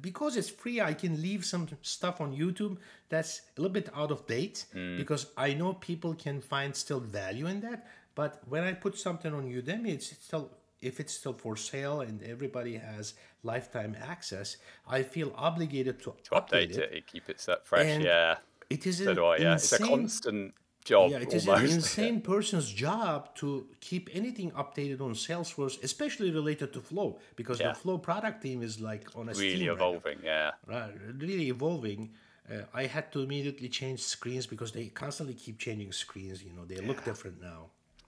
because 0.00 0.36
it's 0.36 0.50
free, 0.50 0.80
I 0.80 0.92
can 0.92 1.20
leave 1.20 1.44
some 1.44 1.68
stuff 1.82 2.20
on 2.20 2.36
YouTube 2.36 2.76
that's 3.08 3.42
a 3.56 3.60
little 3.60 3.72
bit 3.72 3.88
out 3.94 4.10
of 4.10 4.26
date 4.26 4.66
hmm. 4.72 4.96
because 4.96 5.26
I 5.36 5.54
know 5.54 5.74
people 5.74 6.14
can 6.14 6.40
find 6.40 6.74
still 6.74 7.00
value 7.00 7.46
in 7.46 7.60
that. 7.62 7.86
But 8.14 8.42
when 8.48 8.64
I 8.64 8.72
put 8.72 8.98
something 8.98 9.32
on 9.32 9.44
Udemy, 9.50 9.88
it's 9.88 10.16
still 10.24 10.50
if 10.80 11.00
it's 11.00 11.12
still 11.12 11.32
for 11.32 11.56
sale 11.56 12.02
and 12.02 12.22
everybody 12.22 12.76
has 12.76 13.14
lifetime 13.42 13.96
access, 14.00 14.56
I 14.86 15.02
feel 15.02 15.32
obligated 15.36 15.98
to, 16.04 16.14
to 16.24 16.30
update 16.30 16.76
it, 16.76 16.92
and 16.92 17.06
keep 17.06 17.28
it 17.28 17.40
set 17.40 17.66
fresh 17.66 17.86
And 17.86 18.04
yeah. 18.04 18.36
It 18.70 18.86
is 18.86 18.98
so 18.98 19.10
an 19.10 19.18
I 19.18 19.36
yeah. 19.42 19.54
It's 19.54 19.72
a 19.72 19.76
insane- 19.76 19.88
constant 19.88 20.54
job 20.84 21.10
yeah, 21.10 21.18
it 21.18 21.32
is 21.32 21.48
almost 21.48 21.64
an 21.64 21.76
insane 21.76 22.20
person's 22.20 22.70
job 22.70 23.34
to 23.36 23.66
keep 23.80 24.08
anything 24.12 24.50
updated 24.52 25.00
on 25.00 25.12
Salesforce, 25.14 25.82
especially 25.82 26.30
related 26.30 26.72
to 26.72 26.80
Flow, 26.80 27.18
because 27.36 27.60
Yeah. 27.60 27.68
the 27.68 27.74
Flow 27.74 27.98
product 27.98 28.42
team 28.42 28.62
is 28.62 28.80
like 28.80 29.04
on 29.16 29.28
a 29.28 29.32
really 29.32 29.56
steam 29.56 29.68
right 29.68 29.74
evolving 29.76 30.18
yeah 30.22 30.50
Right, 30.66 30.92
really 31.18 31.48
evolving. 31.48 32.12
Uh, 32.50 32.62
I 32.72 32.86
had 32.86 33.12
to 33.12 33.20
immediately 33.20 33.68
change 33.68 34.00
screens 34.00 34.46
because 34.46 34.72
they 34.72 34.86
constantly 34.86 35.34
keep 35.34 35.58
changing 35.58 35.92
screens. 35.92 36.42
You 36.42 36.52
know, 36.52 36.64
they 36.64 36.76
look 36.76 37.04
different 37.04 37.42
now. 37.42 37.66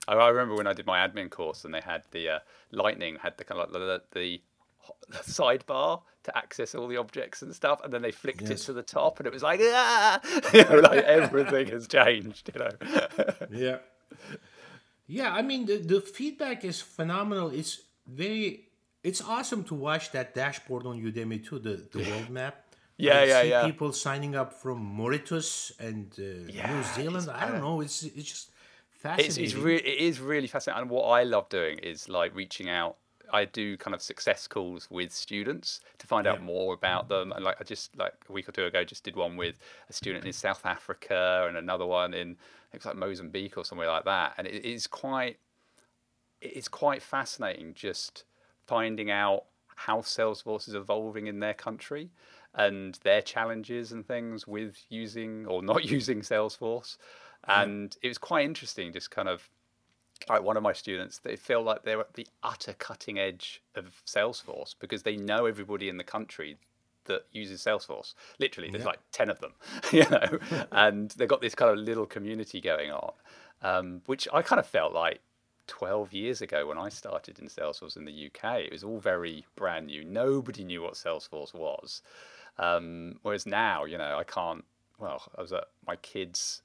I, 0.09 0.15
I 0.15 0.29
remember 0.29 0.55
when 0.55 0.67
I 0.67 0.73
did 0.73 0.87
my 0.87 1.07
admin 1.07 1.31
course 1.31 1.65
and 1.65 1.75
they 1.75 1.83
had 1.83 2.05
the 2.11 2.29
uh, 2.29 2.39
lightning 2.71 3.17
had 3.23 3.37
the 3.37 3.45
kind 3.45 3.61
of 3.61 3.71
like 3.71 3.83
the, 3.83 4.03
the 4.19 4.41
sidebar 5.13 6.03
to 6.25 6.37
access 6.37 6.75
all 6.75 6.87
the 6.87 6.97
objects 6.97 7.43
and 7.43 7.55
stuff, 7.55 7.81
and 7.83 7.93
then 7.93 8.03
they 8.03 8.11
flicked 8.11 8.43
it 8.43 8.59
to 8.59 8.73
the 8.73 8.83
top, 8.83 9.19
and 9.19 9.27
it 9.27 9.33
was 9.33 9.43
like 9.43 9.61
ah, 9.63 10.21
you 10.55 10.65
know, 10.65 10.81
like 10.81 11.05
everything 11.05 11.69
has 11.69 11.87
changed, 11.87 12.51
you 12.55 12.61
know. 12.61 13.35
Yeah. 13.51 13.79
Yeah, 15.07 15.33
I 15.33 15.43
mean 15.43 15.67
the, 15.67 15.79
the 15.79 16.01
feedback 16.01 16.65
is 16.65 16.81
phenomenal. 16.81 17.51
It's 17.51 17.81
very 18.07 18.69
it's 19.03 19.23
awesome 19.23 19.65
to 19.65 19.75
watch 19.75 20.13
that 20.13 20.35
dashboard 20.35 20.87
on 20.87 21.01
Udemy 21.01 21.45
too, 21.45 21.59
the, 21.59 21.89
the 21.91 21.99
world 22.09 22.31
map. 22.31 22.65
Yeah, 22.97 23.21
I 23.21 23.25
yeah, 23.25 23.43
see 23.43 23.49
yeah. 23.49 23.67
People 23.67 23.93
signing 23.93 24.37
up 24.37 24.53
from 24.53 24.79
Mauritius 24.79 25.73
and 25.81 26.13
uh, 26.19 26.23
New 26.73 26.83
Zealand. 26.95 27.31
I 27.31 27.49
don't 27.49 27.61
know. 27.61 27.81
It's 27.81 28.03
it's 28.03 28.29
just 28.33 28.51
it's 28.93 29.03
fascinating. 29.03 29.45
it's 29.45 29.55
re- 29.55 29.77
it 29.77 29.99
is 30.09 30.21
really 30.21 30.47
fascinating, 30.47 30.83
and 30.83 30.91
what 30.91 31.07
I 31.07 31.23
love 31.25 31.49
doing 31.49 31.79
is 31.79 32.09
like 32.09 32.35
reaching 32.35 32.69
out. 32.69 32.97
I 33.33 33.45
do 33.45 33.77
kind 33.77 33.95
of 33.95 34.03
success 34.03 34.47
calls 34.47 34.89
with 34.91 35.13
students 35.13 35.81
to 35.99 36.07
find 36.07 36.27
out 36.27 36.43
more 36.43 36.75
about 36.75 37.09
them, 37.09 37.33
and 37.33 37.45
like 37.45 37.61
I 37.61 37.65
just 37.65 37.97
like 37.97 38.15
a 38.29 38.33
week 38.33 38.49
or 38.49 38.53
two 38.53 38.65
ago 38.65 38.85
just 38.85 39.05
did 39.05 39.17
one 39.17 39.37
with 39.37 39.59
a 39.89 39.93
student 39.93 40.25
in 40.25 40.33
South 40.33 40.65
Africa 40.67 41.47
and 41.49 41.57
another 41.57 41.87
one 41.87 42.15
in 42.15 42.31
I 42.31 42.71
think 42.71 42.81
it's 42.81 42.87
like 42.87 42.97
Mozambique 42.97 43.57
or 43.57 43.65
somewhere 43.65 43.89
like 43.89 44.05
that, 44.05 44.35
and 44.39 44.47
it 44.47 44.65
is 44.65 44.87
quite 44.87 45.39
it's 46.41 46.69
quite 46.69 47.03
fascinating 47.03 47.75
just 47.75 48.25
finding 48.67 49.11
out 49.11 49.45
how 49.77 50.01
Salesforce 50.01 50.69
is 50.69 50.75
evolving 50.75 51.27
in 51.27 51.41
their 51.41 51.55
country 51.55 52.11
and 52.55 52.99
their 53.03 53.23
challenges 53.23 53.93
and 53.93 54.07
things 54.07 54.47
with 54.47 54.77
using 54.89 55.47
or 55.47 55.63
not 55.63 55.85
using 55.91 56.21
Salesforce. 56.21 56.97
And 57.49 57.97
it 58.03 58.09
was 58.09 58.19
quite 58.19 58.45
interesting, 58.45 58.93
just 58.93 59.11
kind 59.11 59.29
of 59.29 59.49
like 60.29 60.43
one 60.43 60.57
of 60.57 60.63
my 60.63 60.73
students, 60.73 61.19
they 61.19 61.37
feel 61.37 61.63
like 61.63 61.83
they're 61.85 62.01
at 62.01 62.15
the 62.15 62.27
utter 62.43 62.75
cutting 62.75 63.19
edge 63.19 63.63
of 63.75 64.03
Salesforce 64.07 64.75
because 64.79 65.03
they 65.03 65.17
know 65.17 65.47
everybody 65.47 65.89
in 65.89 65.97
the 65.97 66.05
country 66.05 66.57
that 67.05 67.23
uses 67.33 67.63
Salesforce. 67.65 68.15
Literally, 68.39 68.71
there's 68.71 68.83
Yeah. 68.85 68.91
like 68.91 69.01
10 69.13 69.31
of 69.31 69.41
them, 69.41 69.55
you 69.93 70.05
know, 70.11 70.39
and 70.73 71.11
they've 71.13 71.29
got 71.29 71.41
this 71.41 71.55
kind 71.55 71.71
of 71.71 71.79
little 71.79 72.07
community 72.07 72.61
going 72.61 72.91
on, 72.91 73.13
um, 73.63 74.03
which 74.07 74.29
I 74.33 74.43
kind 74.43 74.61
of 74.61 74.67
felt 74.67 74.93
like 74.93 75.21
12 75.67 76.13
years 76.13 76.43
ago 76.43 76.67
when 76.67 76.79
I 76.79 76.89
started 76.89 77.39
in 77.39 77.47
Salesforce 77.47 77.97
in 77.97 78.05
the 78.05 78.27
UK. 78.27 78.61
It 78.61 78.73
was 78.73 78.85
all 78.85 78.99
very 78.99 79.47
brand 79.57 79.87
new. 79.87 80.05
Nobody 80.05 80.65
knew 80.65 80.83
what 80.83 80.95
Salesforce 80.95 81.55
was. 81.55 82.03
Um, 82.59 83.19
whereas 83.23 83.47
now, 83.47 83.85
you 83.85 83.97
know, 83.97 84.19
I 84.19 84.25
can't, 84.25 84.65
well, 84.99 85.23
I 85.39 85.41
was 85.41 85.53
at 85.53 85.65
my 85.87 85.97
kids' 85.97 86.63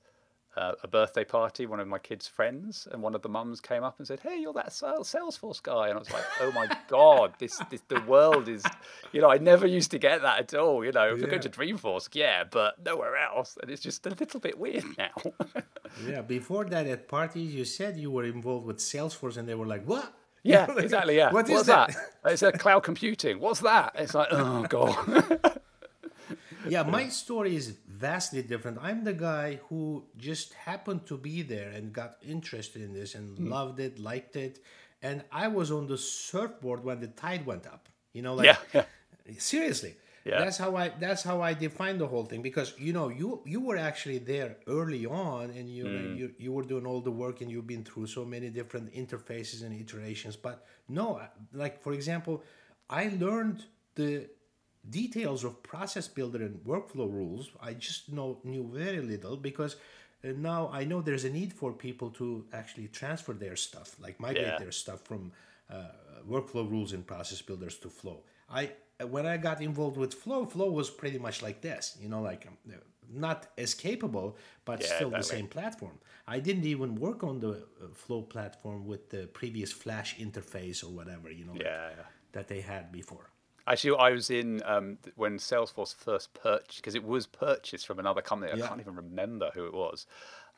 uh, 0.57 0.73
a 0.83 0.87
birthday 0.87 1.23
party, 1.23 1.65
one 1.65 1.79
of 1.79 1.87
my 1.87 1.99
kids' 1.99 2.27
friends, 2.27 2.87
and 2.91 3.01
one 3.01 3.13
of 3.15 3.21
the 3.21 3.29
mums 3.29 3.59
came 3.59 3.83
up 3.83 3.95
and 3.97 4.07
said, 4.07 4.19
"Hey, 4.21 4.39
you're 4.39 4.53
that 4.53 4.69
Salesforce 4.69 5.61
guy," 5.61 5.89
and 5.89 5.95
I 5.97 5.99
was 5.99 6.11
like, 6.11 6.23
"Oh 6.41 6.51
my 6.51 6.67
god, 6.87 7.33
this, 7.39 7.61
this 7.69 7.81
the 7.87 8.01
world 8.01 8.47
is, 8.47 8.63
you 9.11 9.21
know, 9.21 9.29
I 9.31 9.37
never 9.37 9.67
used 9.67 9.91
to 9.91 9.99
get 9.99 10.21
that 10.21 10.39
at 10.39 10.53
all. 10.53 10.85
You 10.85 10.91
know, 10.91 11.13
if 11.13 11.19
you're 11.19 11.29
going 11.29 11.41
to 11.41 11.49
Dreamforce, 11.49 12.09
yeah, 12.13 12.43
but 12.49 12.83
nowhere 12.85 13.17
else, 13.17 13.57
and 13.61 13.69
it's 13.69 13.81
just 13.81 14.05
a 14.05 14.09
little 14.09 14.39
bit 14.39 14.57
weird 14.57 14.85
now." 14.97 15.11
Yeah, 16.05 16.21
before 16.21 16.65
that 16.65 16.87
at 16.87 17.07
parties 17.07 17.53
you 17.53 17.63
said 17.65 17.97
you 17.97 18.11
were 18.11 18.25
involved 18.25 18.65
with 18.65 18.77
Salesforce 18.77 19.37
and 19.37 19.47
they 19.47 19.55
were 19.55 19.65
like, 19.65 19.85
What? 19.85 20.13
yeah, 20.43 20.67
exactly. 20.77 21.15
Yeah, 21.17 21.31
What 21.31 21.45
is 21.45 21.51
what's 21.51 21.67
that? 21.67 21.95
that? 22.23 22.31
It's 22.33 22.43
a 22.43 22.51
cloud 22.51 22.83
computing. 22.83 23.39
What's 23.39 23.61
that? 23.61 23.93
It's 23.97 24.13
like, 24.13 24.27
oh 24.31 24.63
god. 24.67 25.59
yeah, 26.67 26.83
my 26.83 27.07
story 27.09 27.55
is 27.55 27.77
vastly 28.05 28.41
different. 28.51 28.77
I'm 28.89 28.99
the 29.03 29.17
guy 29.29 29.47
who 29.69 29.79
just 30.29 30.47
happened 30.69 31.01
to 31.11 31.15
be 31.29 31.37
there 31.53 31.69
and 31.77 31.83
got 32.01 32.11
interested 32.35 32.81
in 32.87 32.91
this 32.99 33.15
and 33.19 33.25
Hmm. 33.37 33.49
loved 33.55 33.79
it, 33.87 33.93
liked 34.11 34.35
it. 34.47 34.53
And 35.07 35.17
I 35.43 35.45
was 35.59 35.67
on 35.77 35.87
the 35.93 35.97
surfboard 35.97 36.79
when 36.87 36.97
the 37.05 37.11
tide 37.25 37.43
went 37.51 37.65
up. 37.75 37.83
You 38.15 38.21
know, 38.25 38.33
like 38.39 38.45
Yeah, 38.49 38.57
yeah. 38.73 38.85
seriously. 39.37 39.93
Yeah. 40.25 40.39
That's 40.43 40.57
how 40.57 40.71
I 40.75 40.85
that's 41.05 41.23
how 41.29 41.37
I 41.49 41.53
define 41.53 41.97
the 42.03 42.07
whole 42.07 42.25
thing 42.25 42.41
because 42.41 42.69
you 42.85 42.93
know 42.97 43.07
you 43.09 43.27
you 43.53 43.59
were 43.67 43.77
actually 43.89 44.17
there 44.33 44.51
early 44.77 45.05
on 45.05 45.43
and 45.57 45.65
you 45.77 45.85
Mm. 45.85 46.17
you 46.19 46.25
you 46.45 46.51
were 46.57 46.63
doing 46.73 46.85
all 46.89 47.01
the 47.09 47.11
work 47.23 47.41
and 47.41 47.51
you've 47.51 47.67
been 47.75 47.83
through 47.89 48.07
so 48.07 48.25
many 48.35 48.49
different 48.49 48.87
interfaces 49.03 49.59
and 49.65 49.71
iterations. 49.83 50.35
But 50.47 50.65
no, 50.99 51.07
like 51.53 51.75
for 51.85 51.93
example, 51.93 52.35
I 52.89 53.03
learned 53.25 53.59
the 53.99 54.09
details 54.89 55.43
of 55.43 55.61
process 55.63 56.07
builder 56.07 56.41
and 56.43 56.55
workflow 56.65 57.11
rules. 57.11 57.49
I 57.61 57.73
just 57.73 58.11
know 58.11 58.39
knew 58.43 58.69
very 58.73 59.01
little 59.01 59.37
because. 59.37 59.75
uh, 60.23 60.29
now 60.51 60.61
I 60.79 60.81
know 60.89 61.01
there's 61.01 61.25
a 61.25 61.29
need 61.39 61.51
for 61.53 61.71
people 61.87 62.09
to 62.21 62.27
actually 62.59 62.87
transfer 62.99 63.33
their 63.33 63.55
stuff, 63.67 63.89
like 64.05 64.15
migrate 64.19 64.47
Yeah. 64.53 64.59
their 64.63 64.71
stuff 64.71 64.99
from 65.09 65.21
uh, 65.69 65.75
workflow 66.33 66.65
rules 66.75 66.93
and 66.93 67.05
process 67.05 67.41
builders 67.41 67.75
to 67.83 67.89
Flow. 67.89 68.17
I 68.49 68.63
when 69.15 69.25
I 69.33 69.37
got 69.37 69.57
involved 69.61 69.97
with 69.97 70.13
Flow, 70.23 70.41
Flow 70.45 70.69
was 70.71 70.89
pretty 71.01 71.19
much 71.19 71.37
like 71.47 71.59
this, 71.61 71.83
you 72.01 72.09
know, 72.11 72.21
like 72.31 72.47
um, 72.47 72.57
not 73.25 73.39
as 73.57 73.73
capable, 73.73 74.27
but 74.69 74.77
Yeah, 74.81 74.95
still 74.95 75.09
the 75.11 75.17
exactly. 75.17 75.37
same 75.39 75.47
platform. 75.57 75.97
I 76.35 76.39
didn't 76.47 76.65
even 76.73 76.89
work 77.07 77.23
on 77.23 77.39
the 77.39 77.51
uh, 77.51 77.87
Flow 77.93 78.21
platform 78.35 78.79
with 78.91 79.03
the 79.09 79.23
previous 79.39 79.71
Flash 79.83 80.09
interface 80.17 80.79
or 80.85 80.89
whatever, 80.99 81.29
you 81.39 81.45
know, 81.45 81.57
yeah. 81.59 81.89
that 82.31 82.47
they 82.47 82.61
had 82.61 82.91
before. 82.91 83.25
Actually, 83.67 83.97
I 83.97 84.11
was 84.11 84.29
in 84.29 84.61
um, 84.65 84.97
when 85.15 85.37
Salesforce 85.37 85.93
first 85.95 86.33
purchased 86.33 86.77
because 86.81 86.93
it 86.95 87.03
was 87.03 87.25
purchased 87.25 87.87
from 87.87 87.97
another 87.99 88.21
company. 88.21 88.51
I 88.51 88.57
Yeah. 88.57 88.67
can't 88.67 88.79
even 88.79 88.95
remember 88.95 89.49
who 89.53 89.65
it 89.65 89.73
was. 89.73 90.05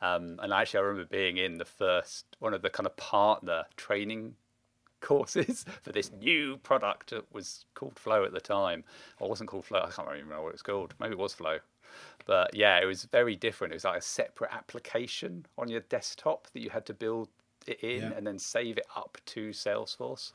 Um, 0.02 0.38
and 0.42 0.52
actually, 0.52 0.78
I 0.78 0.82
remember 0.82 1.08
being 1.08 1.38
in 1.38 1.58
the 1.58 1.64
first 1.64 2.36
one 2.38 2.52
of 2.54 2.62
the 2.62 2.70
kind 2.70 2.86
of 2.86 2.96
partner 2.96 3.64
training 3.76 4.36
courses 5.00 5.64
for 5.82 5.92
this 5.92 6.10
new 6.12 6.56
product 6.58 7.10
that 7.10 7.32
was 7.32 7.64
called 7.74 7.98
Flow 7.98 8.24
at 8.24 8.32
the 8.32 8.40
time. 8.40 8.84
Or 9.18 9.26
it 9.26 9.30
wasn't 9.30 9.48
called 9.48 9.64
Flow. 9.64 9.80
I 9.80 9.90
can't 9.90 10.08
remember 10.08 10.42
what 10.42 10.48
it 10.50 10.54
was 10.54 10.62
called. 10.62 10.94
Maybe 11.00 11.12
it 11.12 11.18
was 11.18 11.32
Flow. 11.34 11.58
But 12.26 12.54
yeah, 12.54 12.78
it 12.78 12.84
was 12.84 13.04
very 13.04 13.36
different. 13.36 13.72
It 13.72 13.76
was 13.76 13.84
like 13.84 13.98
a 13.98 14.02
separate 14.02 14.52
application 14.52 15.46
on 15.56 15.68
your 15.68 15.80
desktop 15.80 16.48
that 16.52 16.60
you 16.60 16.68
had 16.68 16.84
to 16.86 16.94
build 16.94 17.28
it 17.66 17.80
in 17.82 18.02
Yeah. 18.02 18.12
and 18.16 18.26
then 18.26 18.38
save 18.38 18.76
it 18.76 18.86
up 18.94 19.16
to 19.26 19.50
Salesforce. 19.50 20.32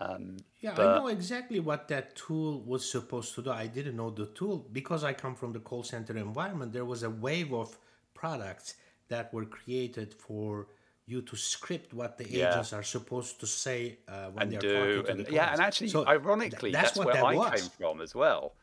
Um, 0.00 0.36
Yeah, 0.60 0.72
I 0.72 0.84
know 0.98 1.08
exactly 1.08 1.60
what 1.60 1.88
that 1.88 2.16
tool 2.16 2.62
was 2.62 2.82
supposed 2.90 3.34
to 3.36 3.42
do. 3.42 3.50
I 3.50 3.66
didn't 3.66 3.96
know 3.96 4.10
the 4.10 4.26
tool 4.26 4.56
because 4.72 5.04
I 5.04 5.12
come 5.12 5.34
from 5.34 5.52
the 5.52 5.60
call 5.60 5.82
center 5.82 6.16
environment. 6.16 6.72
There 6.72 6.84
was 6.94 7.02
a 7.02 7.10
wave 7.10 7.52
of 7.52 7.76
products 8.14 8.74
that 9.08 9.32
were 9.34 9.44
created 9.46 10.14
for 10.14 10.68
you 11.06 11.20
to 11.22 11.36
script 11.36 11.92
what 11.92 12.16
the 12.18 12.26
Yeah. 12.28 12.48
agents 12.50 12.72
are 12.72 12.82
supposed 12.84 13.40
to 13.40 13.46
say 13.46 13.98
uh, 14.08 14.28
when 14.30 14.42
and 14.42 14.52
they're 14.52 14.60
do 14.60 14.74
talking 14.78 15.04
to 15.04 15.10
and 15.10 15.26
the 15.26 15.32
yeah 15.32 15.52
and 15.52 15.60
actually 15.60 15.88
So 15.88 16.06
ironically 16.06 16.70
th- 16.70 16.82
that's, 16.84 16.96
what 16.96 17.06
where 17.06 17.14
that 17.16 17.24
i 17.24 17.34
was. 17.34 17.60
came 17.60 17.70
from 17.70 18.00
as 18.00 18.14
well 18.14 18.54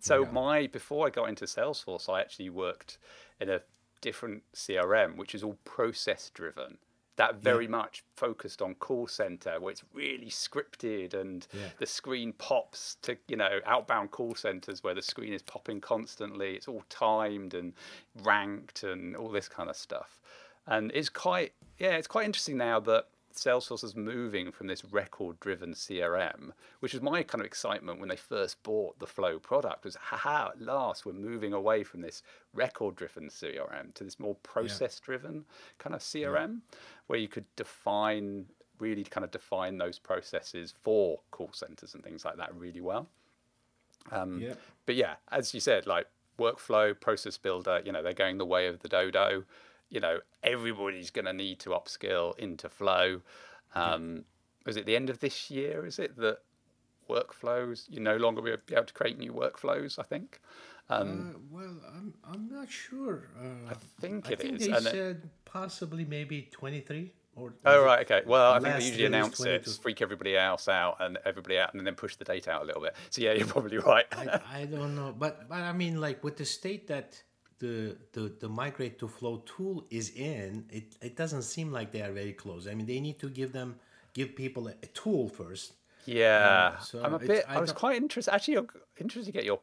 so 0.00 0.22
Yeah. 0.22 0.30
my 0.42 0.66
before 0.66 1.06
i 1.06 1.10
got 1.10 1.30
into 1.30 1.46
salesforce 1.46 2.08
i 2.14 2.20
actually 2.20 2.50
worked 2.50 2.98
in 3.40 3.48
a 3.48 3.60
different 4.02 4.42
crm 4.54 5.16
which 5.16 5.34
is 5.34 5.42
all 5.42 5.56
process 5.64 6.30
driven 6.34 6.76
that 7.16 7.36
very 7.36 7.68
much 7.68 8.02
focused 8.16 8.60
on 8.60 8.74
call 8.74 9.06
center 9.06 9.60
where 9.60 9.70
it's 9.70 9.84
really 9.92 10.26
scripted 10.30 11.14
and 11.14 11.46
Yeah. 11.52 11.68
the 11.78 11.86
screen 11.86 12.32
pops 12.32 12.96
to 13.02 13.16
you 13.28 13.36
know 13.36 13.60
outbound 13.66 14.10
call 14.10 14.34
centers 14.34 14.82
where 14.82 14.94
the 14.94 15.02
screen 15.02 15.32
is 15.32 15.42
popping 15.42 15.80
constantly. 15.80 16.54
It's 16.54 16.68
all 16.68 16.84
timed 16.88 17.54
and 17.54 17.72
ranked 18.22 18.82
and 18.82 19.16
all 19.16 19.28
this 19.30 19.48
kind 19.48 19.70
of 19.70 19.76
stuff. 19.76 20.20
And 20.66 20.90
it's 20.94 21.08
quite 21.08 21.52
yeah 21.78 21.96
it's 21.96 22.08
quite 22.08 22.24
interesting 22.26 22.56
now 22.56 22.80
that 22.80 23.06
Salesforce 23.34 23.82
is 23.84 23.96
moving 23.96 24.52
from 24.52 24.66
this 24.66 24.84
record 24.84 25.40
driven 25.40 25.72
CRM, 25.72 26.52
which 26.80 26.92
was 26.92 27.02
my 27.02 27.22
kind 27.22 27.40
of 27.40 27.46
excitement 27.46 27.98
when 27.98 28.08
they 28.08 28.16
first 28.16 28.62
bought 28.62 28.98
the 28.98 29.06
Flow 29.06 29.38
product 29.38 29.84
was 29.84 29.96
haha, 29.96 30.50
at 30.50 30.60
last 30.60 31.04
we're 31.04 31.12
moving 31.12 31.52
away 31.52 31.82
from 31.82 32.00
this 32.00 32.22
record 32.52 32.96
driven 32.96 33.28
CRM 33.28 33.92
to 33.94 34.04
this 34.04 34.20
more 34.20 34.36
process 34.36 35.00
driven 35.00 35.44
kind 35.78 35.94
of 35.94 36.00
CRM 36.00 36.60
where 37.08 37.18
you 37.18 37.28
could 37.28 37.44
define 37.56 38.46
really 38.78 39.04
kind 39.04 39.24
of 39.24 39.30
define 39.30 39.78
those 39.78 39.98
processes 39.98 40.74
for 40.82 41.20
call 41.30 41.50
centers 41.52 41.94
and 41.94 42.02
things 42.02 42.24
like 42.24 42.36
that 42.36 42.54
really 42.54 42.80
well. 42.80 43.08
Um, 44.10 44.40
Yeah. 44.40 44.54
But 44.86 44.96
yeah, 44.96 45.14
as 45.30 45.54
you 45.54 45.60
said, 45.60 45.86
like 45.86 46.06
workflow, 46.38 46.98
process 46.98 47.38
builder, 47.38 47.82
you 47.84 47.92
know, 47.92 48.02
they're 48.02 48.12
going 48.12 48.38
the 48.38 48.46
way 48.46 48.66
of 48.66 48.80
the 48.80 48.88
dodo. 48.88 49.44
You 49.94 50.00
know, 50.00 50.18
everybody's 50.42 51.10
going 51.10 51.26
to 51.26 51.32
need 51.32 51.60
to 51.60 51.70
upskill 51.70 52.36
into 52.38 52.68
flow. 52.68 53.20
Um, 53.76 54.24
Was 54.66 54.76
it 54.76 54.86
the 54.86 54.96
end 54.96 55.08
of 55.08 55.20
this 55.20 55.50
year? 55.50 55.86
Is 55.86 55.98
it 56.00 56.16
that 56.16 56.38
workflows 57.08 57.84
you 57.88 58.00
no 58.00 58.16
longer 58.16 58.40
will 58.42 58.56
be 58.66 58.74
able 58.74 58.86
to 58.86 58.94
create 58.94 59.18
new 59.18 59.32
workflows? 59.32 59.98
I 59.98 60.02
think. 60.02 60.40
Um, 60.88 61.08
Uh, 61.34 61.38
well, 61.50 61.76
I'm 61.96 62.14
I'm 62.24 62.48
not 62.50 62.68
sure. 62.68 63.30
Uh, 63.38 63.70
I 63.70 63.74
think 64.00 64.26
I 64.26 64.34
think 64.34 64.60
is. 64.60 64.66
they 64.66 64.72
and 64.72 64.86
it- 64.86 64.90
said 64.90 65.30
possibly 65.44 66.04
maybe 66.04 66.48
23 66.50 67.12
or. 67.36 67.54
Oh 67.64 67.84
right, 67.84 68.00
okay. 68.04 68.22
Well, 68.26 68.52
I 68.52 68.58
think 68.60 68.76
they 68.78 68.84
usually 68.86 69.06
announce 69.06 69.38
it, 69.40 69.64
22. 69.64 69.70
freak 69.82 70.02
everybody 70.02 70.36
else 70.36 70.66
out, 70.68 70.96
and 71.00 71.18
everybody 71.24 71.56
out, 71.58 71.72
and 71.74 71.86
then 71.86 71.94
push 71.94 72.16
the 72.16 72.24
date 72.24 72.48
out 72.48 72.62
a 72.62 72.66
little 72.66 72.82
bit. 72.82 72.94
So 73.10 73.22
yeah, 73.22 73.32
you're 73.32 73.46
probably 73.56 73.78
right. 73.78 74.06
I, 74.12 74.40
I 74.60 74.64
don't 74.64 74.94
know, 74.96 75.14
but 75.16 75.48
but 75.48 75.60
I 75.60 75.72
mean, 75.72 76.00
like 76.00 76.24
with 76.24 76.36
the 76.36 76.44
state 76.44 76.88
that 76.88 77.22
the 77.58 77.96
the 78.12 78.32
the 78.40 78.48
migrate 78.48 78.98
to 78.98 79.08
flow 79.08 79.42
tool 79.46 79.84
is 79.90 80.10
in, 80.10 80.64
it 80.70 80.96
it 81.02 81.16
doesn't 81.16 81.42
seem 81.42 81.70
like 81.72 81.92
they 81.92 82.02
are 82.02 82.12
very 82.12 82.32
close. 82.32 82.66
I 82.66 82.74
mean, 82.74 82.86
they 82.86 83.00
need 83.00 83.18
to 83.20 83.28
give 83.28 83.52
them 83.52 83.76
give 84.12 84.34
people 84.36 84.68
a, 84.68 84.72
a 84.82 84.86
tool 84.88 85.28
first. 85.28 85.74
Yeah, 86.06 86.72
uh, 86.76 86.80
so 86.80 87.02
I'm 87.02 87.14
a 87.14 87.18
bit. 87.18 87.44
I 87.48 87.56
I, 87.56 87.60
was 87.60 87.70
don't- 87.70 87.78
quite 87.78 87.96
interested. 87.96 88.32
Actually, 88.34 88.58
I'm 88.58 88.68
interested 89.00 89.32
to 89.32 89.38
get 89.38 89.44
your 89.44 89.60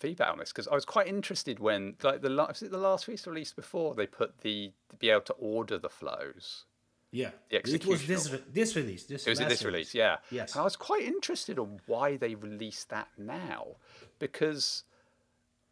feedback 0.00 0.30
on 0.32 0.38
this 0.38 0.50
because 0.52 0.68
I 0.68 0.74
was 0.74 0.84
quite 0.84 1.06
interested 1.06 1.58
when, 1.58 1.94
like, 2.02 2.20
the 2.22 2.28
last 2.28 2.68
the 2.70 2.76
last 2.78 3.06
release 3.08 3.26
release 3.26 3.52
before 3.52 3.94
they 3.94 4.06
put 4.06 4.38
the 4.40 4.72
to 4.90 4.96
be 4.96 5.10
able 5.10 5.22
to 5.22 5.32
order 5.34 5.78
the 5.78 5.88
flows. 5.88 6.64
Yeah, 7.12 7.30
The 7.50 7.58
it 7.74 7.86
was 7.86 8.06
this 8.06 8.30
re- 8.32 8.42
this 8.52 8.74
release. 8.76 9.04
This 9.04 9.26
It 9.26 9.30
was 9.30 9.38
this 9.38 9.64
release, 9.64 9.94
yeah. 9.94 10.16
Yes. 10.30 10.52
And 10.52 10.60
I 10.60 10.64
was 10.64 10.76
quite 10.76 11.04
interested 11.04 11.58
on 11.58 11.80
why 11.86 12.16
they 12.16 12.34
released 12.34 12.90
that 12.90 13.08
now, 13.16 13.76
because 14.18 14.82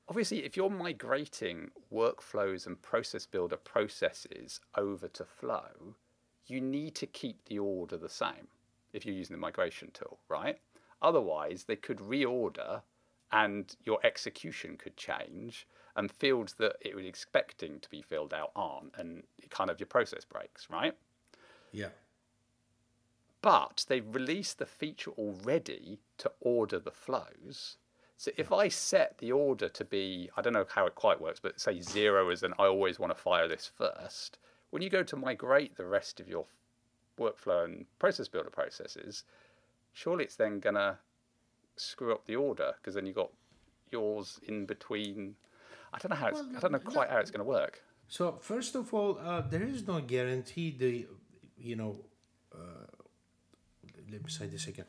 obviously, 0.08 0.44
if 0.44 0.56
you're 0.56 0.70
migrating 0.70 1.70
workflows 1.92 2.66
and 2.66 2.80
process 2.82 3.26
builder 3.26 3.56
processes 3.56 4.60
over 4.76 5.08
to 5.08 5.24
Flow, 5.24 5.96
you 6.46 6.60
need 6.60 6.94
to 6.96 7.06
keep 7.06 7.44
the 7.46 7.58
order 7.58 7.96
the 7.96 8.08
same 8.08 8.48
if 8.92 9.04
you're 9.06 9.14
using 9.14 9.34
the 9.34 9.40
migration 9.40 9.90
tool, 9.92 10.18
right? 10.28 10.58
Otherwise, 11.02 11.64
they 11.64 11.76
could 11.76 11.98
reorder 11.98 12.82
and 13.32 13.76
your 13.84 13.98
execution 14.04 14.76
could 14.76 14.96
change 14.96 15.66
and 15.96 16.10
fields 16.10 16.54
that 16.54 16.76
it 16.80 16.94
was 16.94 17.04
expecting 17.06 17.80
to 17.80 17.90
be 17.90 18.02
filled 18.02 18.32
out 18.34 18.50
aren't 18.54 18.94
and 18.96 19.22
it 19.38 19.50
kind 19.50 19.70
of 19.70 19.80
your 19.80 19.86
process 19.86 20.24
breaks, 20.24 20.68
right? 20.70 20.96
Yeah. 21.72 21.88
but 23.42 23.84
they've 23.88 24.14
released 24.14 24.58
the 24.58 24.66
feature 24.66 25.10
already 25.12 25.98
to 26.18 26.32
order 26.40 26.78
the 26.78 26.90
flows. 26.90 27.76
So 28.24 28.30
if 28.38 28.52
I 28.52 28.68
set 28.68 29.18
the 29.18 29.32
order 29.32 29.68
to 29.68 29.84
be, 29.84 30.30
I 30.34 30.40
don't 30.40 30.54
know 30.54 30.64
how 30.74 30.86
it 30.86 30.94
quite 30.94 31.20
works, 31.20 31.40
but 31.40 31.60
say 31.60 31.82
zero 31.82 32.30
is 32.30 32.42
an 32.42 32.54
I 32.58 32.64
always 32.64 32.98
want 32.98 33.14
to 33.14 33.22
fire 33.22 33.46
this 33.46 33.70
first. 33.76 34.38
When 34.70 34.80
you 34.80 34.88
go 34.88 35.02
to 35.02 35.14
migrate 35.14 35.76
the 35.76 35.84
rest 35.84 36.20
of 36.20 36.26
your 36.26 36.46
workflow 37.20 37.66
and 37.66 37.84
process 37.98 38.26
builder 38.26 38.48
processes, 38.48 39.24
surely 39.92 40.24
it's 40.24 40.36
then 40.36 40.58
going 40.58 40.76
to 40.76 40.96
screw 41.76 42.14
up 42.14 42.24
the 42.24 42.36
order 42.36 42.72
because 42.78 42.94
then 42.94 43.04
you've 43.04 43.14
got 43.14 43.30
yours 43.92 44.40
in 44.48 44.64
between. 44.64 45.34
I 45.92 45.98
don't 45.98 46.08
know 46.08 46.16
how 46.16 46.28
it's, 46.28 46.40
Well, 46.40 46.56
I 46.56 46.60
don't 46.60 46.72
know 46.72 46.80
no- 46.82 46.90
quite 46.92 47.10
how 47.10 47.18
it's 47.18 47.30
going 47.30 47.44
to 47.44 47.50
work. 47.60 47.82
So 48.08 48.38
first 48.40 48.74
of 48.74 48.94
all, 48.94 49.18
uh, 49.18 49.42
there 49.42 49.64
is 49.64 49.86
no 49.86 50.00
guarantee. 50.00 50.70
The 50.70 51.06
you 51.58 51.76
know, 51.76 51.94
uh, 52.54 52.86
let 54.10 54.24
me 54.24 54.30
say 54.30 54.46
this 54.46 54.66
again. 54.66 54.86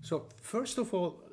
So 0.00 0.28
first 0.40 0.78
of 0.78 0.94
all, 0.94 1.25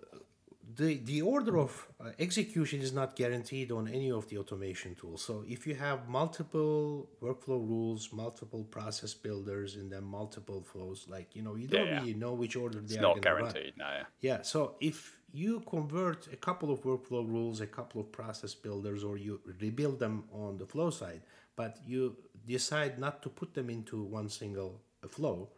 the 0.75 0.97
the 1.03 1.21
order 1.21 1.57
of 1.59 1.88
uh, 1.99 2.12
execution 2.19 2.81
is 2.81 2.93
not 2.93 3.15
guaranteed 3.15 3.71
on 3.71 3.88
any 3.88 4.09
of 4.12 4.27
the 4.29 4.38
automation 4.38 4.95
tools. 4.95 5.21
So 5.23 5.43
if 5.47 5.67
you 5.67 5.75
have 5.75 6.07
multiple 6.07 7.09
workflow 7.21 7.59
rules, 7.73 8.12
multiple 8.13 8.63
process 8.63 9.13
builders, 9.13 9.75
and 9.75 9.91
then 9.91 10.03
multiple 10.03 10.62
flows, 10.63 11.05
like 11.09 11.36
you 11.36 11.41
know, 11.41 11.55
you 11.55 11.67
don't 11.67 11.88
Yeah. 11.88 11.99
really 11.99 12.13
know 12.13 12.33
which 12.33 12.55
order 12.55 12.79
they 12.79 12.86
It's 12.86 12.97
are 12.97 13.01
not 13.01 13.13
going 13.15 13.23
to 13.23 13.29
run. 13.33 13.39
guaranteed, 13.53 13.73
no. 13.77 13.86
yeah. 13.97 14.05
Yeah, 14.21 14.41
so 14.41 14.75
if 14.79 14.97
you 15.31 15.59
convert 15.75 16.27
a 16.31 16.38
couple 16.47 16.69
of 16.71 16.81
workflow 16.83 17.27
rules, 17.36 17.59
a 17.62 17.67
couple 17.67 17.99
of 18.01 18.12
process 18.12 18.53
builders, 18.55 19.03
or 19.03 19.17
you 19.17 19.41
rebuild 19.59 19.99
them 19.99 20.15
on 20.31 20.57
the 20.57 20.65
flow 20.73 20.89
side, 20.91 21.21
but 21.55 21.77
you 21.86 22.15
decide 22.47 22.99
not 22.99 23.21
to 23.23 23.29
put 23.29 23.53
them 23.53 23.69
into 23.69 24.01
one 24.03 24.29
single 24.29 24.81
flow, 25.09 25.49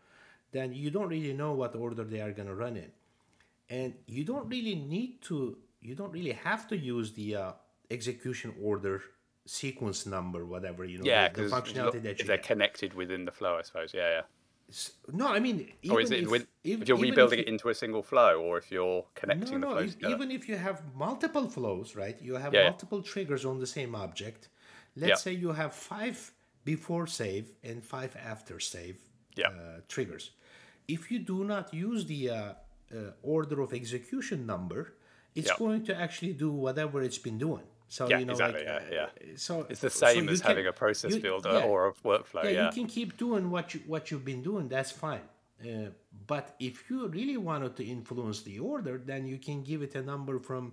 then 0.52 0.74
you 0.74 0.90
don't 0.92 1.10
really 1.10 1.34
know 1.34 1.54
what 1.54 1.76
order 1.76 2.04
they 2.04 2.22
are 2.22 2.32
going 2.32 2.48
to 2.48 2.56
run 2.56 2.76
in. 2.78 2.92
And 3.70 3.94
you 4.08 4.24
don't 4.24 4.48
really 4.48 4.76
need 4.76 5.22
to, 5.24 5.58
you 5.82 5.96
don't 5.96 6.12
really 6.12 6.34
have 6.34 6.68
to 6.70 6.78
use 6.78 7.12
the 7.14 7.36
uh, 7.36 7.52
execution 7.90 8.54
order 8.62 9.02
sequence 9.46 10.06
number, 10.06 10.46
whatever, 10.46 10.86
you 10.86 10.98
know, 11.00 11.06
Yeah, 11.06 11.30
the, 11.30 11.44
the 11.44 11.50
functionality 11.50 12.02
that 12.04 12.20
you 12.20 12.26
they're 12.26 12.38
connected 12.38 12.94
within 12.94 13.26
the 13.26 13.32
flow, 13.32 13.58
I 13.58 13.62
suppose. 13.64 13.94
Yeah, 13.94 14.10
yeah. 14.10 14.22
No, 15.14 15.28
I 15.28 15.40
mean, 15.40 15.72
or 15.92 16.02
is 16.02 16.12
even 16.12 16.20
it 16.20 16.24
if, 16.26 16.32
with, 16.32 16.48
if, 16.64 16.82
if 16.82 16.88
you're 16.88 16.98
rebuilding 16.98 17.40
you- 17.40 17.44
it 17.46 17.48
into 17.48 17.70
a 17.70 17.76
single 17.76 18.02
flow, 18.02 18.42
or 18.42 18.58
if 18.58 18.72
you're 18.72 19.06
connecting 19.14 19.60
no, 19.62 19.68
the 19.70 19.74
no. 19.76 19.80
flows 19.82 19.96
if- 20.02 20.10
even 20.10 20.32
if 20.32 20.50
you 20.50 20.56
have 20.58 20.82
multiple 20.96 21.48
flows, 21.48 21.96
right? 21.96 22.20
You 22.22 22.34
have 22.36 22.52
Yeah, 22.54 22.62
yeah. 22.62 22.70
multiple 22.70 23.02
triggers 23.04 23.46
on 23.46 23.60
the 23.60 23.68
same 23.68 23.94
object. 23.94 24.50
Let's 24.96 25.10
Yeah. 25.10 25.16
say 25.16 25.32
you 25.34 25.52
have 25.52 25.74
five 25.76 26.32
before 26.64 27.06
save 27.06 27.52
and 27.64 27.84
five 27.84 28.16
after 28.16 28.60
save 28.60 28.98
Yeah. 29.36 29.50
uh, 29.50 29.82
triggers. 29.88 30.32
If 30.88 31.12
you 31.12 31.20
do 31.20 31.44
not 31.44 31.72
use 31.74 32.06
the 32.08 32.30
uh, 32.32 32.54
uh, 32.94 33.12
order 33.24 33.62
of 33.62 33.74
execution 33.74 34.46
number, 34.46 34.94
it's 35.34 35.50
Yeah. 35.50 35.58
going 35.58 35.84
to 35.86 35.96
actually 35.96 36.34
do 36.34 36.52
whatever 36.52 37.02
it's 37.02 37.18
been 37.18 37.38
doing. 37.38 37.64
So 37.88 38.08
Yeah, 38.10 38.20
you 38.20 38.26
know, 38.26 38.32
exactly, 38.34 38.66
like, 38.66 38.84
yeah, 38.92 39.04
uh, 39.06 39.38
So 39.38 39.66
It's 39.70 39.82
the 39.82 39.90
same 39.90 40.26
you 40.26 40.32
as 40.32 40.42
can- 40.42 40.50
having 40.52 40.68
a 40.68 40.74
process 40.74 41.16
you- 41.16 41.22
builder 41.22 41.54
yeah. 41.60 41.66
or 41.70 41.88
a 41.88 41.94
workflow. 42.10 42.44
Yeah, 42.44 42.50
Yeah, 42.58 42.66
you 42.68 42.72
can 42.80 42.88
keep 42.88 43.10
doing 43.18 43.50
what 43.52 43.74
you 43.74 43.80
what 43.94 44.04
you've 44.10 44.26
been 44.26 44.42
doing. 44.44 44.66
That's 44.76 44.92
fine. 44.92 45.26
Uh, 45.62 45.90
but 46.34 46.46
if 46.60 46.90
you 46.90 47.08
really 47.20 47.38
wanted 47.38 47.76
to 47.80 47.84
influence 47.98 48.40
the 48.50 48.58
order, 48.60 48.96
then 49.12 49.22
you 49.32 49.38
can 49.48 49.58
give 49.64 49.82
it 49.88 49.94
a 49.96 50.02
number 50.02 50.36
from 50.40 50.64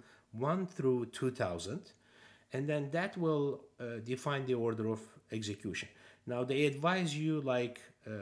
one 0.50 0.66
through 0.66 1.00
two 1.18 1.30
thousand, 1.30 1.82
and 2.54 2.62
then 2.70 2.82
that 2.98 3.16
will 3.24 3.48
uh, 3.78 3.84
define 4.12 4.44
the 4.50 4.54
order 4.54 4.86
of 4.96 5.00
execution. 5.38 5.88
Now 6.26 6.40
they 6.44 6.60
advise 6.72 7.10
you 7.24 7.40
like. 7.56 7.76
Uh, 8.06 8.12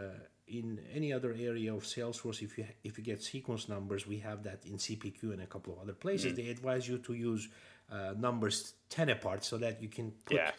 in 0.50 0.80
any 0.92 1.12
other 1.12 1.32
area 1.32 1.74
of 1.74 1.84
Salesforce, 1.84 2.42
if 2.42 2.58
you 2.58 2.66
if 2.84 2.98
you 2.98 3.04
get 3.04 3.22
sequence 3.22 3.68
numbers, 3.68 4.06
we 4.06 4.18
have 4.18 4.42
that 4.42 4.64
in 4.66 4.76
CPQ 4.76 5.32
and 5.34 5.42
a 5.42 5.46
couple 5.46 5.72
of 5.74 5.80
other 5.80 5.92
places. 5.94 6.34
They 6.36 6.48
advise 6.48 6.88
you 6.88 6.98
to 6.98 7.14
use 7.14 7.48
uh, 7.90 8.14
numbers 8.18 8.74
ten 8.88 9.08
apart 9.08 9.44
so 9.44 9.56
that 9.58 9.80
you 9.82 9.88
can 9.88 10.12
put 10.24 10.36
Yeah, 10.36 10.50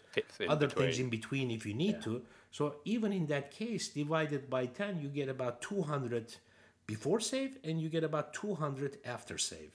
other 0.47 0.67
things 0.69 0.99
in 0.99 1.09
between 1.09 1.51
if 1.51 1.65
you 1.65 1.73
need 1.73 2.01
to. 2.03 2.21
So 2.51 2.75
even 2.85 3.13
in 3.13 3.27
that 3.27 3.51
case, 3.51 3.89
divided 3.89 4.49
by 4.49 4.65
10, 4.65 4.99
you 5.01 5.07
get 5.07 5.29
about 5.29 5.61
200 5.61 6.35
before 6.85 7.21
save 7.21 7.57
and 7.63 7.79
you 7.81 7.87
get 7.87 8.03
about 8.03 8.33
200 8.33 8.97
after 9.05 9.37
save. 9.37 9.71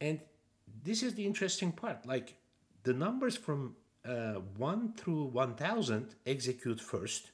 And 0.00 0.20
this 0.84 1.02
is 1.02 1.14
the 1.14 1.24
interesting 1.24 1.72
part. 1.72 2.04
Like 2.04 2.34
the 2.82 2.92
numbers 2.92 3.36
from 3.36 3.76
uh, 4.04 4.40
1 4.58 4.92
through 4.94 5.24
1000 5.24 6.14
execute 6.26 6.80
first. 6.80 7.30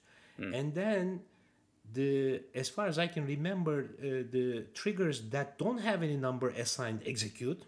And 0.54 0.74
then 0.74 1.20
the 1.94 2.42
as 2.54 2.68
far 2.68 2.86
as 2.86 2.98
I 2.98 3.06
can 3.06 3.26
remember, 3.26 3.76
uh, 3.98 4.04
the 4.36 4.66
triggers 4.74 5.16
that 5.30 5.58
don't 5.58 5.78
have 5.78 6.02
any 6.02 6.16
number 6.16 6.48
assigned 6.50 7.00
execute. 7.06 7.62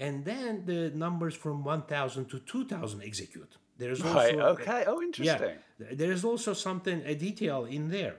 And 0.00 0.24
then 0.24 0.64
the 0.64 0.90
numbers 0.94 1.34
from 1.34 1.64
1000 1.64 2.26
to 2.30 2.38
2000 2.38 3.02
execute. 3.02 3.56
There's 3.78 4.00
also 4.00 4.14
right. 4.14 4.34
Okay. 4.54 4.84
Oh, 4.86 5.02
interesting. 5.02 5.56
yeah, 5.80 5.86
there 5.92 6.12
is 6.12 6.24
also 6.24 6.52
something 6.52 7.02
a 7.04 7.14
detail 7.14 7.64
in 7.64 7.88
there. 7.90 8.16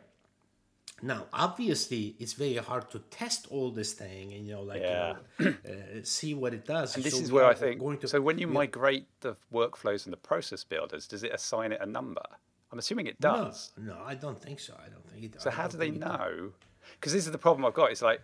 Now, 1.02 1.28
obviously, 1.32 2.16
it's 2.20 2.34
very 2.34 2.56
hard 2.58 2.90
to 2.92 3.00
test 3.10 3.48
all 3.50 3.72
this 3.72 3.94
thing 3.94 4.34
and 4.34 4.46
you 4.46 4.54
know, 4.56 4.64
like 4.64 4.82
Yeah. 4.82 5.16
you 5.40 5.46
know, 5.46 5.54
uh, 5.66 6.04
see 6.04 6.34
what 6.34 6.54
it 6.54 6.66
does. 6.66 6.96
And 6.96 7.04
this 7.06 7.14
So 7.16 7.22
is 7.24 7.32
where 7.32 7.46
I 7.46 7.54
think. 7.54 7.80
going 7.80 7.98
to- 8.00 8.08
so 8.10 8.20
when 8.20 8.38
you 8.40 8.48
migrate 8.48 9.08
the 9.22 9.38
workflows 9.54 10.04
and 10.06 10.12
the 10.12 10.18
process 10.18 10.66
builders, 10.66 11.08
does 11.08 11.24
it 11.24 11.32
assign 11.34 11.72
it 11.72 11.80
a 11.80 11.86
number? 11.86 12.26
I'm 12.72 12.80
assuming 12.80 13.08
it 13.08 13.20
does. 13.20 13.72
no, 13.78 13.98
I 14.06 14.16
don't 14.16 14.40
think 14.40 14.60
so. 14.60 14.74
I 14.78 14.90
don't 14.90 15.06
think 15.10 15.24
it. 15.26 15.32
does. 15.34 15.44
So 15.44 15.50
I 15.50 15.54
how 15.54 15.68
don't 15.68 15.80
they 15.80 15.86
think 15.92 15.98
it 15.98 16.08
does. 16.08 16.20
know? 16.20 16.52
Because 17.00 17.14
this 17.14 17.26
is 17.26 17.32
the 17.32 17.38
problem 17.38 17.66
I've 17.66 17.74
got. 17.74 17.92
It's 17.92 18.02
like, 18.02 18.22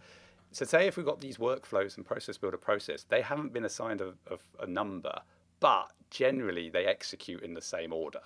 so 0.51 0.65
say 0.65 0.87
if 0.87 0.97
we've 0.97 1.05
got 1.05 1.19
these 1.19 1.37
workflows 1.37 1.97
and 1.97 2.05
process 2.05 2.37
builder 2.37 2.57
process, 2.57 3.03
they 3.03 3.21
haven't 3.21 3.53
been 3.53 3.65
assigned 3.65 4.01
a, 4.01 4.13
a, 4.31 4.63
a 4.63 4.67
number, 4.67 5.13
but 5.59 5.91
generally 6.09 6.69
they 6.69 6.85
execute 6.85 7.41
in 7.43 7.53
the 7.53 7.61
same 7.61 7.91
order, 7.91 8.21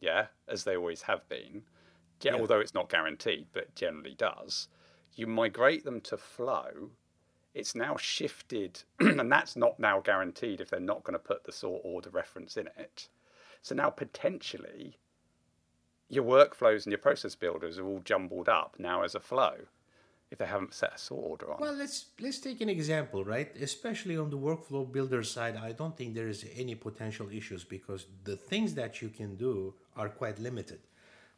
yeah, 0.00 0.26
as 0.48 0.64
they 0.64 0.76
always 0.76 1.02
have 1.02 1.26
been. 1.28 1.62
Ge- 2.20 2.26
Yeah. 2.26 2.34
Although 2.36 2.60
it's 2.60 2.74
not 2.74 2.88
guaranteed, 2.90 3.46
but 3.52 3.74
generally 3.74 4.14
does. 4.14 4.68
You 5.14 5.26
migrate 5.26 5.84
them 5.84 6.00
to 6.02 6.16
flow. 6.16 6.90
It's 7.54 7.74
now 7.74 7.96
shifted, 7.96 8.82
and 9.00 9.30
that's 9.32 9.56
not 9.56 9.78
now 9.80 10.00
guaranteed 10.00 10.60
if 10.60 10.70
they're 10.70 10.80
not 10.80 11.04
going 11.04 11.14
to 11.14 11.18
put 11.18 11.44
the 11.44 11.52
sort 11.52 11.82
order 11.84 12.10
reference 12.10 12.56
in 12.56 12.66
it. 12.76 13.08
So 13.62 13.74
now 13.74 13.90
potentially 13.90 14.98
your 16.14 16.24
workflows 16.24 16.84
and 16.84 16.92
your 16.92 16.98
process 16.98 17.34
builders 17.34 17.78
are 17.78 17.86
all 17.86 18.00
jumbled 18.04 18.48
up 18.48 18.76
now 18.78 19.02
as 19.02 19.14
a 19.14 19.20
flow 19.20 19.54
if 20.30 20.38
they 20.38 20.46
haven't 20.46 20.74
set 20.74 20.94
a 20.94 20.98
sort 20.98 21.30
order 21.30 21.52
on. 21.52 21.58
Well, 21.60 21.74
let's 21.74 22.06
let's 22.20 22.40
take 22.40 22.60
an 22.60 22.68
example, 22.68 23.24
right? 23.24 23.54
Especially 23.60 24.16
on 24.16 24.30
the 24.30 24.38
workflow 24.38 24.90
builder 24.90 25.22
side, 25.22 25.56
I 25.56 25.72
don't 25.72 25.96
think 25.96 26.14
there 26.14 26.28
is 26.28 26.44
any 26.56 26.74
potential 26.74 27.28
issues 27.30 27.62
because 27.62 28.06
the 28.24 28.36
things 28.36 28.74
that 28.74 29.00
you 29.00 29.10
can 29.10 29.36
do 29.36 29.74
are 29.96 30.08
quite 30.08 30.38
limited. 30.38 30.80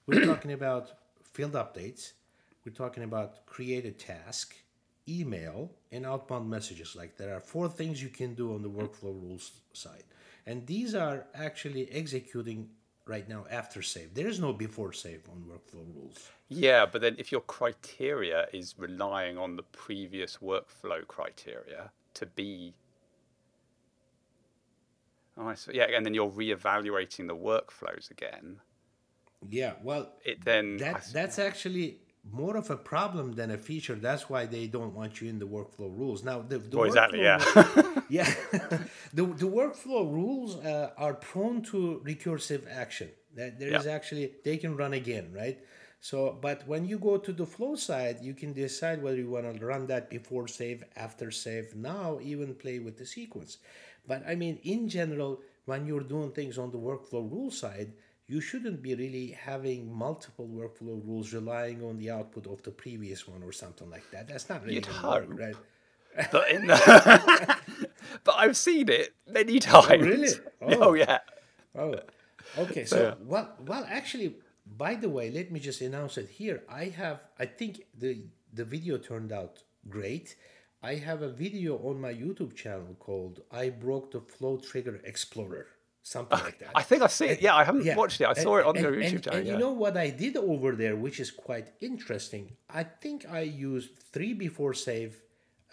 We're 0.07 0.25
talking 0.33 0.53
about 0.53 0.93
field 1.23 1.53
updates, 1.53 2.13
we're 2.65 2.73
talking 2.85 3.03
about 3.03 3.45
create 3.45 3.85
a 3.85 3.91
task, 3.91 4.55
email, 5.09 5.71
and 5.93 6.07
outbound 6.07 6.49
messages. 6.49 6.97
Like 6.97 7.17
there 7.17 7.35
are 7.37 7.41
four 7.41 7.69
things 7.69 8.03
you 8.03 8.09
can 8.09 8.35
do 8.35 8.55
on 8.55 8.63
the 8.63 8.71
workflow 8.71 9.15
rules 9.23 9.53
side, 9.73 10.05
and 10.47 10.67
these 10.67 10.95
are 10.95 11.27
actually 11.35 11.91
executing 11.91 12.71
right 13.07 13.29
now 13.29 13.47
after 13.51 13.83
save. 13.83 14.15
There 14.15 14.27
is 14.27 14.41
no 14.41 14.53
before 14.53 14.93
save 14.93 15.23
on 15.31 15.45
workflow 15.49 15.85
rules. 15.95 16.31
yeah, 16.49 16.85
but 16.87 17.01
then 17.01 17.17
if 17.19 17.33
your 17.33 17.41
criteria 17.43 18.47
is 18.53 18.75
relying 18.77 19.39
on 19.39 19.57
the 19.57 19.63
previous 19.63 20.39
workflow 20.39 21.07
criteria 21.07 21.91
to 22.15 22.27
be. 22.27 22.75
Oh. 25.39 25.55
Yeah, 25.73 25.85
and 25.95 26.05
then 26.05 26.15
you're 26.15 26.31
reevaluating 26.31 27.27
the 27.29 27.37
workflows 27.37 28.11
again. 28.11 28.61
Yeah, 29.49 29.75
well, 29.83 30.13
It 30.25 30.45
then. 30.45 30.79
That 30.79 31.07
that's 31.13 31.39
actually 31.39 31.99
more 32.33 32.57
of 32.57 32.71
a 32.71 32.77
problem 32.77 33.33
than 33.35 33.51
a 33.51 33.59
feature. 33.59 33.95
That's 33.95 34.29
why 34.29 34.47
they 34.47 34.67
don't 34.67 34.95
want 34.95 35.21
you 35.21 35.29
in 35.29 35.39
the 35.39 35.47
workflow 35.47 35.97
rules. 35.97 36.25
Now, 36.25 36.43
the, 36.43 36.59
the 36.59 36.77
Well, 36.77 36.87
exactly, 36.87 37.21
workflow- 37.21 38.03
yeah. 38.09 38.25
the 39.15 39.25
the 39.25 39.47
workflow 39.61 40.11
rules 40.13 40.57
uh, 40.57 40.91
are 40.97 41.15
prone 41.15 41.63
to 41.73 42.03
recursive 42.05 42.63
action. 42.71 43.11
That 43.35 43.59
there 43.59 43.75
is 43.75 43.85
Yeah. 43.87 43.93
actually 43.93 44.33
they 44.45 44.57
can 44.57 44.77
run 44.77 44.93
again, 44.95 45.33
right? 45.35 45.59
So, 46.01 46.39
but 46.41 46.67
when 46.69 46.85
you 46.87 46.99
go 46.99 47.17
to 47.19 47.33
the 47.33 47.47
flow 47.47 47.75
side, 47.75 48.19
you 48.23 48.35
can 48.35 48.53
decide 48.53 49.03
whether 49.03 49.17
you 49.17 49.31
want 49.31 49.59
to 49.59 49.67
run 49.67 49.87
that 49.89 50.09
before 50.11 50.47
save, 50.47 50.85
after 50.95 51.31
save, 51.31 51.75
now 51.75 52.19
even 52.23 52.55
play 52.55 52.79
with 52.79 52.97
the 52.99 53.07
sequence. 53.07 53.59
But 54.07 54.23
I 54.27 54.35
mean, 54.37 54.59
in 54.63 54.89
general, 54.89 55.41
when 55.65 55.85
you're 55.87 56.05
doing 56.15 56.31
things 56.33 56.59
on 56.59 56.71
the 56.71 56.79
workflow 56.79 57.29
rule 57.31 57.51
side, 57.51 57.93
you 58.29 58.41
shouldn't 58.41 58.83
be 58.83 58.95
really 58.95 59.29
having 59.31 59.93
multiple 59.93 60.49
workflow 60.49 61.05
rules 61.07 61.33
relying 61.33 61.83
on 61.85 61.99
the 61.99 62.11
output 62.11 62.47
of 62.47 62.63
the 62.63 62.71
previous 62.71 63.27
one 63.29 63.43
or 63.43 63.53
something 63.53 63.89
like 63.91 64.11
that. 64.11 64.27
That's 64.29 64.49
not 64.49 64.63
really 64.63 64.75
You'd 64.77 64.87
gonna 64.89 65.09
work, 65.09 65.29
hope. 65.29 65.39
right? 65.39 65.57
But, 66.33 66.51
in 66.51 66.67
the 66.67 67.57
but 68.25 68.35
I've 68.39 68.57
seen 68.57 68.89
it 68.89 69.15
many 69.29 69.57
oh, 69.57 69.59
times. 69.61 70.03
really? 70.03 70.29
Oh, 70.63 70.79
Oh. 70.91 70.95
yeah. 70.95 71.19
Oh, 71.75 71.95
okay. 72.59 72.85
So, 72.85 73.17
well, 73.23 73.55
well, 73.67 73.87
actually, 73.89 74.37
by 74.67 74.95
the 74.95 75.09
way, 75.11 75.31
let 75.31 75.53
me 75.53 75.61
just 75.61 75.81
announce 75.83 76.17
it 76.19 76.29
here. 76.29 76.63
I 76.69 76.87
have, 76.87 77.21
I 77.39 77.47
think 77.47 77.83
the 77.97 78.25
the 78.53 78.65
video 78.65 78.97
turned 78.99 79.31
out 79.33 79.63
great. 79.89 80.37
I 80.83 80.95
have 80.95 81.23
a 81.23 81.29
video 81.29 81.77
on 81.79 82.01
my 82.01 82.13
YouTube 82.15 82.55
channel 82.55 82.97
called 82.99 83.43
"I 83.51 83.69
Broke 83.71 84.11
the 84.13 84.21
Flow 84.21 84.57
Trigger 84.59 85.01
Explorer," 85.05 85.67
something 86.15 86.39
like 86.49 86.59
that. 86.63 86.71
I 86.81 86.83
think 86.89 86.99
I've 87.05 87.17
seen 87.21 87.31
it. 87.35 87.41
Yeah, 87.47 87.57
I 87.61 87.65
haven't 87.69 87.85
Yeah, 87.85 87.97
watched 88.03 88.21
it. 88.21 88.27
I 88.33 88.37
and- 88.39 88.45
saw 88.47 88.55
it 88.61 88.65
on 88.71 88.75
and- 88.77 88.85
your 88.85 88.95
YouTube 88.95 89.15
and, 89.15 89.23
channel. 89.25 89.39
And 89.39 89.47
yeah. 89.47 89.53
you 89.55 89.59
know 89.65 89.73
what 89.85 89.95
I 90.07 90.09
did 90.25 90.35
over 90.53 90.71
there, 90.83 90.95
which 91.05 91.19
is 91.25 91.31
quite 91.49 91.69
interesting. 91.81 92.45
I 92.81 92.85
think 93.03 93.19
I 93.41 93.41
used 93.71 93.91
three 94.15 94.33
before 94.47 94.73
save 94.89 95.11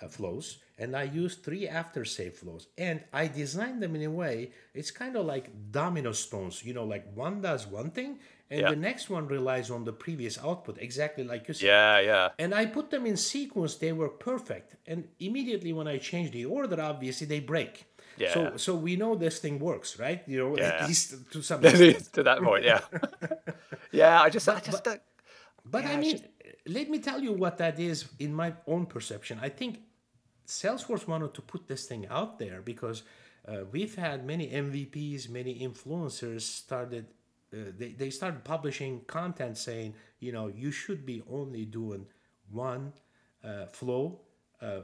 uh, 0.01 0.07
flows, 0.07 0.45
and 0.81 0.89
I 1.03 1.03
used 1.23 1.43
three 1.47 1.65
after 1.81 2.01
save 2.17 2.33
flows, 2.41 2.63
and 2.87 2.97
I 3.21 3.23
designed 3.27 3.79
them 3.83 3.93
in 3.95 4.03
a 4.11 4.13
way. 4.23 4.51
It's 4.73 4.89
kind 4.91 5.15
of 5.19 5.23
like 5.33 5.45
domino 5.71 6.11
stones. 6.25 6.55
You 6.67 6.73
know, 6.77 6.83
like 6.95 7.05
one 7.25 7.35
does 7.49 7.63
one 7.67 7.91
thing, 7.97 8.11
and 8.49 8.59
Yeah. 8.61 8.69
the 8.71 8.81
next 8.89 9.05
one 9.17 9.25
relies 9.37 9.69
on 9.75 9.81
the 9.89 9.93
previous 10.05 10.35
output, 10.49 10.75
exactly 10.87 11.23
like 11.31 11.43
you 11.47 11.53
said. 11.53 11.67
yeah, 11.67 11.99
yeah. 12.11 12.29
And 12.43 12.51
I 12.61 12.63
put 12.77 12.89
them 12.89 13.05
in 13.11 13.17
sequence; 13.17 13.75
they 13.75 13.93
were 14.01 14.09
perfect. 14.31 14.69
And 14.91 14.99
immediately 15.27 15.71
when 15.77 15.87
I 15.87 15.97
change 15.99 16.31
the 16.31 16.45
order, 16.57 16.77
obviously 16.81 17.27
they 17.33 17.39
break. 17.53 17.73
Yeah. 18.17 18.33
So, 18.33 18.57
so 18.57 18.75
we 18.75 18.95
know 18.95 19.15
this 19.15 19.39
thing 19.39 19.59
works, 19.59 19.99
right? 19.99 20.21
You 20.27 20.37
know, 20.39 20.57
Yeah. 20.57 20.69
at 20.81 20.87
least 20.87 21.31
to 21.31 21.41
some 21.41 21.63
extent. 21.65 22.13
to 22.13 22.23
that 22.23 22.39
point, 22.41 22.63
yeah. 22.63 22.81
yeah, 23.91 24.21
I 24.21 24.29
just, 24.29 24.47
I 24.47 24.59
just 24.59 24.83
don't. 24.83 25.01
But 25.65 25.83
Yeah, 25.83 25.91
I 25.93 25.97
mean, 25.97 26.23
let 26.67 26.89
me 26.89 26.99
tell 26.99 27.19
you 27.21 27.33
what 27.33 27.57
that 27.57 27.79
is 27.79 28.05
in 28.19 28.33
my 28.33 28.53
own 28.67 28.85
perception. 28.85 29.39
I 29.41 29.49
think 29.49 29.79
Salesforce 30.47 31.07
wanted 31.07 31.33
to 31.33 31.41
put 31.41 31.67
this 31.67 31.85
thing 31.85 32.05
out 32.09 32.37
there 32.39 32.61
because 32.61 33.03
uh, 33.47 33.63
we've 33.71 33.95
had 33.95 34.25
many 34.25 34.47
MVPs, 34.49 35.29
many 35.29 35.59
influencers 35.59 36.41
started. 36.41 37.05
Uh, 37.53 37.57
they, 37.77 37.89
they 37.93 38.09
started 38.09 38.43
publishing 38.43 39.01
content 39.07 39.57
saying, 39.57 39.93
you 40.19 40.31
know, 40.31 40.47
you 40.47 40.71
should 40.71 41.05
be 41.05 41.21
only 41.29 41.65
doing 41.65 42.05
one 42.51 42.93
uh, 43.43 43.65
flow 43.67 44.19
uh, 44.61 44.65
uh, 44.65 44.81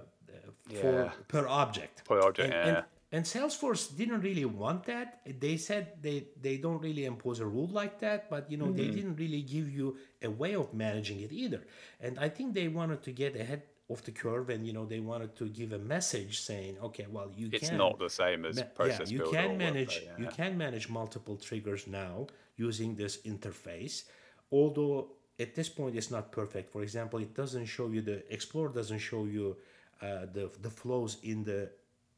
for 0.79 1.03
Yeah. 1.05 1.11
per 1.27 1.47
object. 1.47 2.03
Per 2.05 2.19
object, 2.21 2.53
and, 2.53 2.67
yeah. 2.67 2.75
and 2.77 2.85
Salesforce 3.25 3.95
didn't 3.97 4.21
really 4.21 4.45
want 4.45 4.83
that. 4.85 5.21
They 5.39 5.57
said 5.57 5.93
they 6.01 6.27
they 6.39 6.57
don't 6.57 6.79
really 6.79 7.05
impose 7.05 7.39
a 7.39 7.45
rule 7.45 7.67
like 7.67 7.99
that, 7.99 8.29
but 8.29 8.51
you 8.51 8.57
know 8.57 8.71
they 8.71 8.87
didn't 8.87 9.15
really 9.15 9.41
give 9.41 9.69
you 9.71 9.97
a 10.21 10.29
way 10.29 10.53
of 10.55 10.73
managing 10.73 11.21
it 11.21 11.31
either. 11.31 11.61
And 11.99 12.19
I 12.19 12.29
think 12.29 12.53
they 12.53 12.67
wanted 12.67 13.01
to 13.03 13.11
get 13.11 13.35
ahead 13.35 13.63
of 13.89 14.03
the 14.03 14.11
curve, 14.11 14.49
and 14.51 14.67
you 14.67 14.73
know 14.73 14.85
they 14.85 14.99
wanted 14.99 15.35
to 15.37 15.45
give 15.49 15.73
a 15.73 15.79
message 15.79 16.39
saying, 16.41 16.77
okay, 16.83 17.07
well 17.09 17.31
you 17.35 17.49
It's 17.51 17.69
can 17.69 17.77
not 17.79 17.97
the 17.97 18.09
same 18.09 18.45
as 18.45 18.57
Ma- 18.57 18.63
process 18.75 19.09
yeah, 19.09 19.17
you 19.17 19.31
can 19.31 19.57
manage 19.57 19.95
workflow, 20.01 20.19
you 20.19 20.27
can 20.27 20.57
manage 20.57 20.87
multiple 20.89 21.35
triggers 21.37 21.87
now 21.87 22.27
using 22.57 22.95
this 22.95 23.17
interface 23.25 24.03
although 24.51 25.11
at 25.39 25.55
this 25.55 25.69
point 25.69 25.95
it's 25.95 26.11
not 26.11 26.31
perfect 26.31 26.71
for 26.71 26.81
example 26.81 27.19
it 27.19 27.33
doesn't 27.33 27.65
show 27.65 27.87
you 27.87 28.01
the 28.01 28.21
explorer 28.33 28.69
doesn't 28.69 28.99
show 28.99 29.25
you 29.25 29.55
uh, 30.01 30.25
the 30.33 30.49
the 30.61 30.69
flows 30.69 31.17
in 31.23 31.43
the 31.43 31.69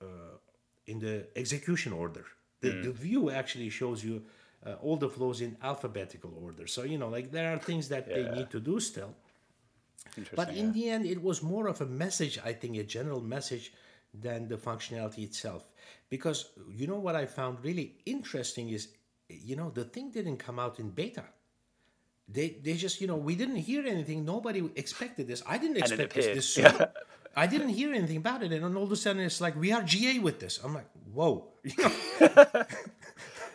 uh, 0.02 0.06
in 0.92 0.98
the 1.00 1.16
execution 1.44 1.92
order 2.04 2.26
the, 2.64 2.72
Hmm. 2.72 2.82
the 2.86 2.94
view 3.06 3.22
actually 3.40 3.72
shows 3.80 4.00
you 4.08 4.16
uh, 4.66 4.86
all 4.86 4.98
the 5.06 5.12
flows 5.18 5.38
in 5.46 5.52
alphabetical 5.72 6.32
order 6.46 6.66
so 6.76 6.80
you 6.92 6.98
know 7.02 7.12
like 7.18 7.28
there 7.38 7.50
are 7.54 7.60
things 7.70 7.86
that 7.94 8.04
they 8.14 8.26
need 8.38 8.50
to 8.56 8.60
do 8.60 8.76
still 8.80 9.14
but 10.36 10.50
in 10.50 10.68
yeah. 10.68 10.72
the 10.72 10.90
end, 10.90 11.06
it 11.06 11.22
was 11.22 11.42
more 11.42 11.68
of 11.68 11.82
a 11.82 11.86
message, 11.86 12.40
I 12.44 12.54
think, 12.54 12.78
a 12.78 12.84
general 12.84 13.22
message 13.22 13.74
than 14.14 14.48
the 14.48 14.58
functionality 14.58 15.20
itself. 15.20 15.70
Because 16.10 16.50
you 16.70 16.88
know 16.88 17.00
what 17.00 17.16
I 17.16 17.26
found 17.26 17.64
really 17.64 17.96
interesting 18.06 18.70
is, 18.70 18.90
you 19.30 19.56
know, 19.56 19.70
the 19.70 19.86
thing 19.86 20.12
didn't 20.12 20.38
come 20.38 20.60
out 20.60 20.80
in 20.80 20.90
beta. 20.90 21.24
They, 22.28 22.50
they 22.62 22.74
just, 22.76 23.02
you 23.02 23.08
know, 23.08 23.16
we 23.16 23.36
didn't 23.36 23.58
hear 23.58 23.86
anything. 23.86 24.26
Nobody 24.26 24.70
expected 24.76 25.28
this. 25.28 25.44
I 25.48 25.58
didn't 25.58 25.78
expect 25.78 26.14
this, 26.14 26.26
this 26.26 26.54
soon. 26.54 26.66
Yeah. 26.66 26.86
I 27.36 27.48
didn't 27.48 27.70
hear 27.70 27.94
anything 27.94 28.18
about 28.18 28.44
it. 28.44 28.52
And 28.52 28.64
then 28.64 28.76
all 28.76 28.84
of 28.84 28.92
a 28.92 28.96
sudden, 28.96 29.22
it's 29.22 29.42
like, 29.42 29.56
we 29.56 29.72
are 29.72 29.82
GA 29.82 30.20
with 30.20 30.40
this. 30.40 30.60
I'm 30.64 30.74
like, 30.74 30.88
whoa. 31.14 31.48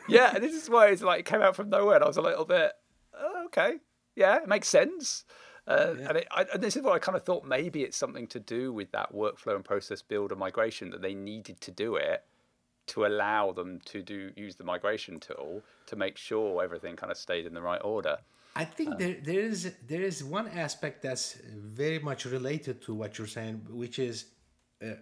Yeah, 0.08 0.32
and 0.34 0.42
this 0.42 0.54
is 0.54 0.70
why 0.70 0.88
it's 0.88 1.02
like 1.02 1.20
it 1.20 1.26
came 1.26 1.42
out 1.42 1.56
from 1.56 1.70
nowhere. 1.70 1.96
And 1.96 2.04
I 2.04 2.06
was 2.06 2.16
a 2.16 2.22
little 2.22 2.44
bit, 2.44 2.72
oh, 3.18 3.44
okay, 3.46 3.76
yeah, 4.14 4.36
it 4.36 4.48
makes 4.48 4.68
sense. 4.68 5.24
Uh, 5.66 5.94
and, 6.08 6.18
it, 6.18 6.28
I, 6.30 6.46
and 6.52 6.62
this 6.62 6.76
is 6.76 6.82
what 6.82 6.92
I 6.92 7.00
kind 7.00 7.16
of 7.16 7.24
thought 7.24 7.44
maybe 7.44 7.82
it's 7.82 7.96
something 7.96 8.28
to 8.28 8.38
do 8.38 8.72
with 8.72 8.92
that 8.92 9.12
workflow 9.12 9.56
and 9.56 9.64
process 9.64 10.00
builder 10.00 10.36
migration 10.36 10.90
that 10.90 11.02
they 11.02 11.14
needed 11.14 11.60
to 11.62 11.72
do 11.72 11.96
it 11.96 12.24
to 12.86 13.04
allow 13.04 13.50
them 13.50 13.80
to 13.86 14.00
do 14.00 14.30
use 14.36 14.54
the 14.54 14.62
migration 14.62 15.18
tool 15.18 15.60
to 15.86 15.96
make 15.96 16.16
sure 16.16 16.62
everything 16.62 16.94
kind 16.94 17.10
of 17.10 17.18
stayed 17.18 17.46
in 17.46 17.52
the 17.52 17.60
right 17.60 17.80
order. 17.82 18.18
I 18.56 18.64
think 18.64 18.98
there 18.98 19.16
there 19.22 19.40
is 19.40 19.72
there 19.86 20.02
is 20.02 20.24
one 20.24 20.48
aspect 20.48 21.02
that's 21.02 21.38
very 21.78 21.98
much 21.98 22.24
related 22.24 22.82
to 22.86 22.94
what 22.94 23.18
you're 23.18 23.26
saying, 23.38 23.66
which 23.68 23.98
is 23.98 24.26
uh, 24.82 24.94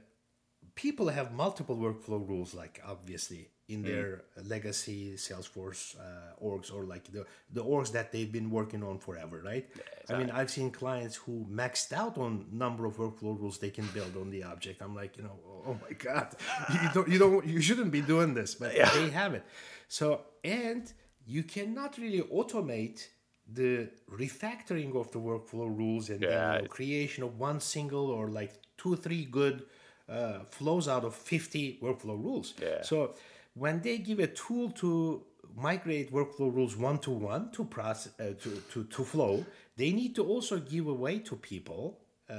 people 0.75 1.09
have 1.09 1.33
multiple 1.33 1.77
workflow 1.77 2.27
rules, 2.29 2.55
like 2.55 2.81
obviously 2.87 3.51
in 3.69 3.83
their 3.83 4.25
legacy 4.45 5.15
Salesforce 5.17 5.97
uh, 5.99 6.45
orgs 6.45 6.75
or 6.75 6.85
like 6.85 7.05
the 7.13 7.25
the 7.53 7.65
orgs 7.65 7.93
that 7.93 8.13
they've 8.13 8.31
been 8.31 8.51
working 8.51 8.83
on 8.83 8.99
forever, 8.99 9.41
right? 9.45 9.67
I 10.09 10.19
mean, 10.19 10.31
I've 10.31 10.51
seen 10.51 10.71
clients 10.71 11.17
who 11.17 11.47
maxed 11.51 11.93
out 11.93 12.19
on 12.19 12.47
number 12.53 12.85
of 12.85 12.97
workflow 12.97 13.39
rules 13.41 13.59
they 13.59 13.71
can 13.71 13.87
build 13.95 14.17
on 14.17 14.31
the 14.31 14.45
object. 14.45 14.83
I'm 14.83 14.95
like, 14.95 15.17
you 15.17 15.23
know, 15.23 15.39
oh 15.67 15.79
my 15.81 15.95
god, 15.97 16.35
you 16.83 16.89
don't 16.93 17.09
you 17.09 17.19
don't 17.19 17.47
you 17.47 17.61
shouldn't 17.61 17.91
be 17.91 18.03
doing 18.03 18.35
this, 18.35 18.55
but 18.55 18.75
they 18.75 19.11
have 19.11 19.33
it. 19.35 19.45
So 19.89 20.23
and 20.43 20.93
you 21.27 21.43
cannot 21.43 21.97
really 21.97 22.21
automate 22.21 23.09
the 23.53 23.89
refactoring 24.11 24.97
of 24.97 25.11
the 25.13 25.19
workflow 25.19 25.69
rules 25.77 26.11
and 26.11 26.21
Yeah, 26.23 26.55
it- 26.55 26.71
creation 26.71 27.23
of 27.25 27.39
one 27.39 27.61
single 27.61 28.11
or 28.11 28.29
like 28.29 28.53
two 28.77 28.97
three 28.97 29.25
good 29.25 29.65
uh, 30.09 30.41
flows 30.51 30.87
out 30.89 31.05
of 31.05 31.15
50 31.15 31.79
workflow 31.83 32.23
rules. 32.23 32.55
Yeah. 32.61 32.83
so 32.83 33.15
when 33.55 33.81
they 33.83 33.99
give 33.99 34.19
a 34.19 34.27
tool 34.27 34.71
to 34.71 35.23
migrate 35.57 36.13
workflow 36.13 36.53
rules 36.55 36.77
one 36.77 36.99
to 36.99 37.11
one 37.11 37.51
to 37.53 37.65
process 37.65 38.13
uh, 38.21 38.33
to, 38.43 38.51
to 38.73 38.85
to 38.85 39.05
flow 39.05 39.45
they 39.77 39.93
need 39.93 40.15
to 40.15 40.25
also 40.25 40.59
give 40.59 40.87
away 40.89 41.19
to 41.21 41.37
people 41.37 42.01
uh, 42.29 42.35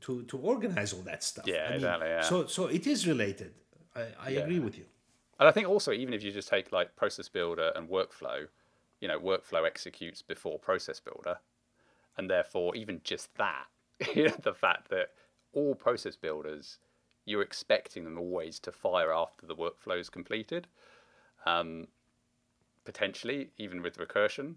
to 0.00 0.22
to 0.24 0.36
organize 0.38 0.92
all 0.92 1.02
that 1.02 1.22
stuff. 1.22 1.46
Yeah, 1.46 1.74
exactly, 1.74 2.08
yeah. 2.08 2.22
so 2.22 2.46
so 2.46 2.66
it 2.66 2.86
is 2.86 3.06
related. 3.06 3.52
I, 3.94 4.02
I 4.28 4.30
agree 4.42 4.58
with 4.58 4.76
you. 4.78 4.84
And 5.38 5.48
I 5.48 5.52
think 5.52 5.68
also, 5.68 5.92
even 5.92 6.14
if 6.14 6.22
you 6.24 6.30
just 6.32 6.48
take 6.48 6.72
like 6.72 6.94
process 6.96 7.28
builder 7.28 7.72
and 7.76 7.88
workflow, 7.88 8.48
you 9.02 9.08
know, 9.08 9.18
workflow 9.18 9.66
executes 9.66 10.22
before 10.22 10.60
process 10.60 11.00
builder, 11.00 11.38
and 12.16 12.30
therefore 12.30 12.74
even 12.76 13.00
just 13.02 13.34
that, 13.36 13.66
you 14.14 14.28
know, 14.28 14.36
the 14.42 14.54
fact 14.54 14.88
that 14.90 15.08
all 15.52 15.74
process 15.74 16.14
builders, 16.14 16.78
you're 17.26 17.42
expecting 17.42 18.04
them 18.04 18.16
always 18.16 18.60
to 18.60 18.70
fire 18.70 19.12
after 19.12 19.44
the 19.44 19.56
workflow 19.56 19.98
is 19.98 20.08
completed, 20.08 20.68
um, 21.44 21.88
potentially 22.84 23.50
even 23.58 23.82
with 23.82 23.98
recursion. 23.98 24.54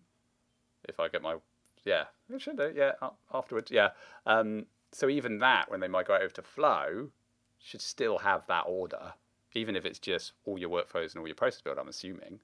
If 0.87 0.99
I 0.99 1.07
get 1.07 1.23
my, 1.23 1.37
yeah, 1.83 2.05
it 2.31 2.39
should 2.39 2.57
do, 2.57 2.71
yeah, 2.73 2.91
afterwards, 3.33 3.71
yeah. 3.71 3.89
Um, 4.27 4.67
so 4.91 5.09
even 5.09 5.39
that, 5.39 5.71
when 5.71 5.79
they 5.79 5.87
migrate 5.87 6.21
over 6.21 6.33
to 6.35 6.43
flow, 6.43 7.09
should 7.57 7.81
still 7.81 8.19
have 8.19 8.45
that 8.45 8.65
order, 8.67 9.13
even 9.55 9.75
if 9.75 9.85
it's 9.85 9.97
just 9.97 10.33
all 10.45 10.59
your 10.59 10.69
workflows 10.69 11.13
and 11.13 11.19
all 11.19 11.27
your 11.27 11.35
process 11.35 11.61
build. 11.61 11.79
I'm 11.79 11.87
assuming. 11.87 12.39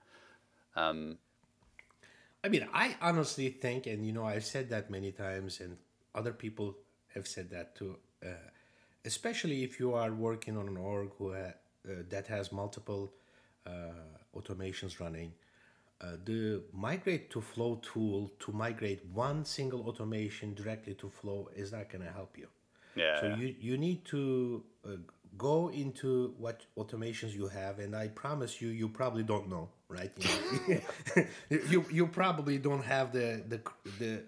Um, 0.75 1.17
I 2.43 2.49
mean, 2.49 2.67
I 2.73 2.95
honestly 3.01 3.49
think, 3.49 3.85
and 3.87 4.05
you 4.05 4.11
know, 4.13 4.25
I've 4.25 4.45
said 4.45 4.69
that 4.69 4.89
many 4.89 5.11
times, 5.11 5.59
and 5.59 5.77
other 6.15 6.33
people 6.33 6.75
have 7.13 7.27
said 7.27 7.49
that 7.51 7.75
too. 7.75 7.97
Uh, 8.25 8.29
especially 9.05 9.63
if 9.63 9.79
you 9.79 9.93
are 9.93 10.11
working 10.13 10.57
on 10.57 10.67
an 10.67 10.77
org 10.77 11.09
who 11.17 11.33
ha- 11.33 11.53
uh, 11.87 12.03
that 12.09 12.27
has 12.27 12.51
multiple 12.51 13.13
uh, 13.65 13.71
automations 14.35 14.99
running, 14.99 15.33
uh, 16.01 16.13
the 16.25 16.63
migrate 16.73 17.29
to 17.29 17.41
flow 17.41 17.79
tool 17.83 18.31
to 18.39 18.51
migrate 18.51 19.05
one 19.13 19.45
single 19.45 19.81
automation 19.87 20.53
directly 20.55 20.93
to 20.95 21.09
flow 21.09 21.49
is 21.55 21.71
not 21.71 21.89
going 21.89 22.03
to 22.03 22.11
help 22.11 22.37
you. 22.37 22.47
yeah, 22.95 23.19
So 23.19 23.27
you 23.27 23.55
you 23.59 23.77
need 23.77 24.03
to 24.05 24.63
uh, 24.85 24.89
go 25.37 25.69
into 25.69 26.33
what 26.37 26.65
automations 26.77 27.33
you 27.33 27.47
have, 27.47 27.79
and 27.79 27.95
I 27.95 28.07
promise 28.09 28.61
you, 28.61 28.69
you 28.69 28.89
probably 28.89 29.23
don't 29.23 29.49
know, 29.49 29.69
right? 29.87 30.11
You 30.17 30.29
know, 30.29 30.81
you, 31.49 31.85
you 31.91 32.07
probably 32.07 32.57
don't 32.57 32.83
have 32.83 33.11
the 33.11 33.43
the 33.47 33.61
the 33.97 34.23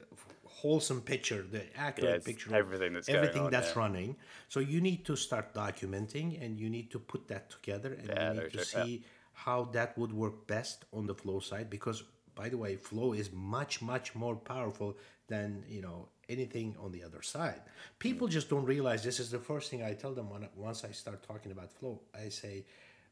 wholesome 0.46 1.02
picture, 1.02 1.44
the 1.50 1.64
accurate 1.78 2.18
it's 2.18 2.26
picture, 2.26 2.50
of 2.52 2.56
everything 2.56 2.94
that's 2.94 3.10
going 3.10 3.18
everything 3.18 3.42
on, 3.46 3.52
that's 3.52 3.76
yeah. 3.76 3.80
running. 3.80 4.16
So 4.50 4.60
you 4.60 4.82
need 4.82 5.06
to 5.06 5.16
start 5.16 5.54
documenting, 5.54 6.44
and 6.44 6.60
you 6.60 6.70
need 6.70 6.92
to 6.92 7.00
put 7.00 7.28
that 7.28 7.50
together, 7.50 7.94
and 7.94 8.08
Yeah, 8.10 8.28
you 8.34 8.42
need 8.42 8.52
to 8.52 8.60
yeah. 8.74 8.84
see 8.84 9.06
how 9.34 9.66
that 9.74 9.98
would 9.98 10.14
work 10.14 10.48
best 10.48 10.86
on 10.94 11.08
the 11.08 11.16
flow 11.16 11.40
side, 11.40 11.70
because 11.70 12.04
by 12.36 12.50
the 12.50 12.58
way, 12.58 12.76
flow 12.76 13.14
is 13.14 13.32
much 13.32 13.82
much 13.82 14.16
more 14.16 14.36
powerful 14.36 14.98
than 15.28 15.64
you 15.68 15.82
know 15.82 16.08
anything 16.30 16.76
on 16.80 16.92
the 16.92 17.04
other 17.04 17.22
side. 17.22 17.62
People 18.00 18.28
just 18.28 18.50
don't 18.50 18.66
realize 18.66 19.04
this 19.04 19.20
is 19.20 19.32
the 19.32 19.40
first 19.40 19.70
thing 19.70 19.84
I 19.84 19.94
tell 19.94 20.14
them 20.14 20.30
when 20.30 20.48
once 20.56 20.84
I 20.84 20.92
start 20.92 21.24
talking 21.24 21.52
about 21.52 21.72
flow. 21.72 22.02
I 22.16 22.30
say, 22.30 22.66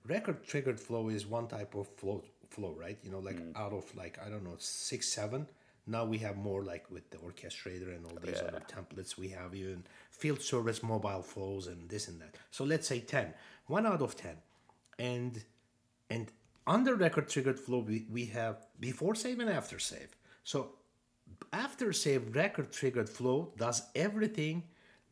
record 0.08 0.46
triggered 0.46 0.80
flow 0.80 1.10
is 1.10 1.26
one 1.26 1.48
type 1.48 1.76
of 1.76 1.88
flow 1.88 2.24
flow, 2.50 2.76
right? 2.78 2.98
You 3.04 3.12
know, 3.12 3.20
like 3.20 3.38
mm. 3.38 3.56
out 3.56 3.74
of 3.74 3.86
like 3.96 4.20
I 4.26 4.30
don't 4.30 4.44
know 4.44 4.56
six 4.58 5.08
seven. 5.08 5.48
Now 5.88 6.06
we 6.06 6.20
have 6.20 6.38
more 6.38 6.64
like 6.64 6.86
with 6.92 7.10
the 7.10 7.18
orchestrator 7.18 7.96
and 7.96 8.06
all 8.06 8.18
these 8.24 8.40
other 8.40 8.62
templates. 8.68 9.18
We 9.18 9.30
have 9.30 9.56
even 9.56 9.84
field 10.12 10.42
service 10.42 10.84
mobile 10.84 11.24
flows 11.24 11.68
and 11.68 11.90
this 11.90 12.08
and 12.08 12.22
that. 12.22 12.36
So 12.52 12.64
let's 12.64 12.88
say 12.88 13.00
10, 13.00 13.34
one 13.66 13.88
out 13.88 14.02
of 14.02 14.16
10. 14.16 14.36
And 15.00 15.44
and 16.10 16.32
under 16.68 16.96
record 16.96 17.30
triggered 17.30 17.60
flow, 17.60 17.80
we, 17.80 18.06
we 18.12 18.26
have 18.26 18.68
before 18.80 19.16
save 19.16 19.40
and 19.40 19.50
after 19.50 19.80
save. 19.80 20.16
So 20.44 20.74
after 21.54 21.94
save 21.94 22.36
record 22.36 22.72
triggered 22.72 23.10
flow 23.10 23.54
does 23.58 23.84
everything 23.96 24.64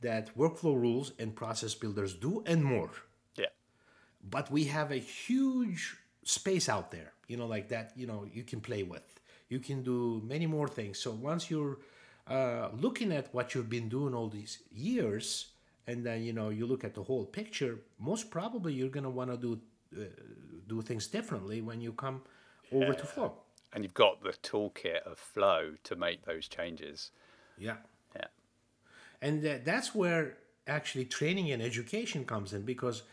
that 0.02 0.36
workflow 0.38 0.80
rules 0.80 1.12
and 1.20 1.36
process 1.36 1.76
builders 1.76 2.14
do 2.14 2.44
and 2.46 2.64
more. 2.64 2.92
yeah, 3.38 3.48
But 4.30 4.50
we 4.50 4.66
have 4.66 4.92
a 4.92 4.98
huge 4.98 5.98
space 6.24 6.70
out 6.70 6.92
there, 6.92 7.12
you 7.28 7.38
know, 7.38 7.48
like 7.48 7.70
that, 7.70 7.94
you 7.96 8.08
know, 8.08 8.26
you 8.32 8.44
can 8.44 8.62
play 8.62 8.84
with. 8.84 9.20
You 9.50 9.60
can 9.60 9.84
do 9.84 10.22
many 10.26 10.46
more 10.48 10.68
things. 10.68 11.00
So 11.00 11.12
once 11.12 11.50
you're 11.50 11.80
uh, 12.28 12.70
looking 12.74 13.12
at 13.12 13.34
what 13.34 13.56
you've 13.56 13.70
been 13.70 13.90
doing 13.90 14.14
all 14.14 14.30
these 14.30 14.60
years, 14.72 15.48
and 15.88 16.06
then 16.06 16.22
you 16.22 16.34
know 16.34 16.50
you 16.50 16.68
look 16.68 16.84
at 16.84 16.94
the 16.94 17.02
whole 17.02 17.26
picture, 17.26 17.80
most 17.98 18.30
probably 18.30 18.74
you're 18.74 18.90
gonna 18.90 19.10
want 19.10 19.32
to 19.32 19.38
do 19.38 19.60
uh, 20.00 20.06
do 20.68 20.82
things 20.84 21.08
differently 21.08 21.62
when 21.62 21.82
you 21.82 21.92
come 21.94 22.22
over 22.72 22.94
to 22.94 23.06
flow. 23.06 23.34
And 23.74 23.84
you've 23.84 23.94
got 23.94 24.24
the 24.24 24.32
toolkit 24.32 25.04
of 25.06 25.18
flow 25.18 25.74
to 25.84 25.96
make 25.96 26.26
those 26.26 26.48
changes. 26.48 27.12
Yeah. 27.58 27.78
Yeah, 28.16 28.28
And 29.22 29.46
uh, 29.46 29.56
that's 29.64 29.94
where 29.94 30.38
actually 30.68 31.06
training 31.06 31.52
and 31.52 31.62
education 31.62 32.26
comes 32.26 32.54
in 32.54 32.64
because 32.64 33.04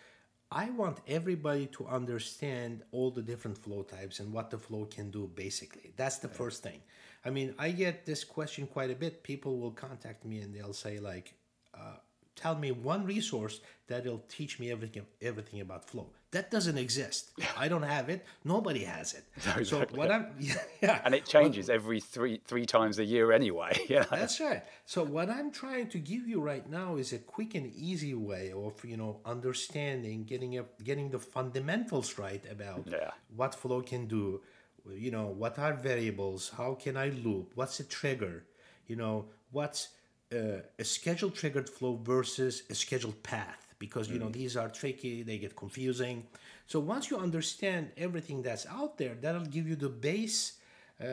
I 0.51 0.71
want 0.71 0.99
everybody 1.09 1.67
to 1.67 1.87
understand 1.87 2.83
all 2.93 3.11
the 3.11 3.23
different 3.23 3.59
flow 3.59 3.83
types 3.83 4.21
and 4.21 4.33
what 4.33 4.51
the 4.51 4.59
flow 4.59 4.85
can 4.85 5.11
do 5.11 5.31
basically. 5.35 5.93
That's 5.97 6.19
the 6.19 6.29
first 6.29 6.63
thing. 6.63 6.81
I 7.25 7.31
mean, 7.31 7.55
I 7.59 7.73
get 7.73 8.07
this 8.07 8.23
question 8.23 8.67
quite 8.69 8.91
a 8.91 8.95
bit. 8.95 9.25
People 9.25 9.59
will 9.59 9.73
contact 9.73 10.25
me 10.25 10.39
and 10.41 10.55
they'll 10.55 10.73
say, 10.73 11.01
like, 11.01 11.35
uh, 11.75 11.97
tell 12.37 12.55
me 12.55 12.71
one 12.71 13.05
resource 13.05 13.61
that'll 13.89 14.23
teach 14.29 14.59
me 14.61 14.71
everything 14.71 15.07
everything 15.23 15.61
about 15.61 15.85
flow. 15.85 16.09
That 16.33 16.51
doesn't 16.51 16.77
exist. 16.77 17.31
I 17.57 17.67
don't 17.69 17.85
have 17.97 18.09
it. 18.11 18.27
Nobody 18.45 18.85
has 18.85 19.15
it. 19.15 19.25
So 19.67 19.87
what 19.95 20.11
I'm 20.11 20.27
yeah, 20.39 20.55
yeah. 20.83 21.01
and 21.05 21.15
it 21.15 21.25
changes 21.25 21.71
every 21.71 22.01
three 22.01 22.41
three 22.47 22.67
times 22.67 22.99
a 22.99 23.05
year 23.05 23.33
anyway. 23.33 23.73
Yeah, 23.89 24.05
That's 24.11 24.39
right. 24.41 24.63
So 24.85 25.03
what 25.05 25.29
I'm 25.31 25.51
trying 25.51 25.89
to 25.95 25.99
give 25.99 26.27
you 26.29 26.41
right 26.41 26.69
now 26.69 26.97
is 26.97 27.13
a 27.13 27.19
quick 27.19 27.55
and 27.55 27.67
easy 27.75 28.15
way 28.15 28.53
of 28.53 28.85
you 28.85 28.97
know 28.97 29.21
understanding, 29.25 30.25
getting 30.25 30.59
a 30.59 30.65
getting 30.85 31.11
the 31.11 31.19
fundamentals 31.21 32.19
right 32.19 32.45
about 32.51 32.83
Yeah. 32.91 33.11
what 33.35 33.55
flow 33.55 33.81
can 33.83 34.07
do. 34.07 34.43
You 35.07 35.11
know 35.11 35.27
what 35.43 35.59
are 35.59 35.75
variables? 35.75 36.53
How 36.57 36.75
can 36.75 36.97
I 36.97 37.09
loop? 37.09 37.53
What's 37.55 37.81
a 37.81 37.85
trigger? 37.85 38.45
You 38.87 38.97
know 38.97 39.17
what's 39.51 39.89
uh, 40.37 40.61
a 40.79 40.85
schedule 40.85 41.31
triggered 41.31 41.69
flow 41.69 41.99
versus 42.03 42.63
a 42.71 42.75
scheduled 42.75 43.23
path 43.23 43.67
because 43.79 44.09
you 44.09 44.19
know 44.19 44.29
these 44.29 44.57
are 44.57 44.69
tricky. 44.69 45.23
They 45.23 45.39
get 45.39 45.57
confusing. 45.57 46.27
So 46.67 46.81
once 46.81 47.11
you 47.11 47.17
understand 47.19 47.91
everything 47.97 48.43
that's 48.43 48.67
out 48.67 48.99
there, 48.99 49.15
that'll 49.21 49.53
give 49.57 49.69
you 49.69 49.77
the 49.77 49.89
base 49.89 50.55
uh, 51.01 51.05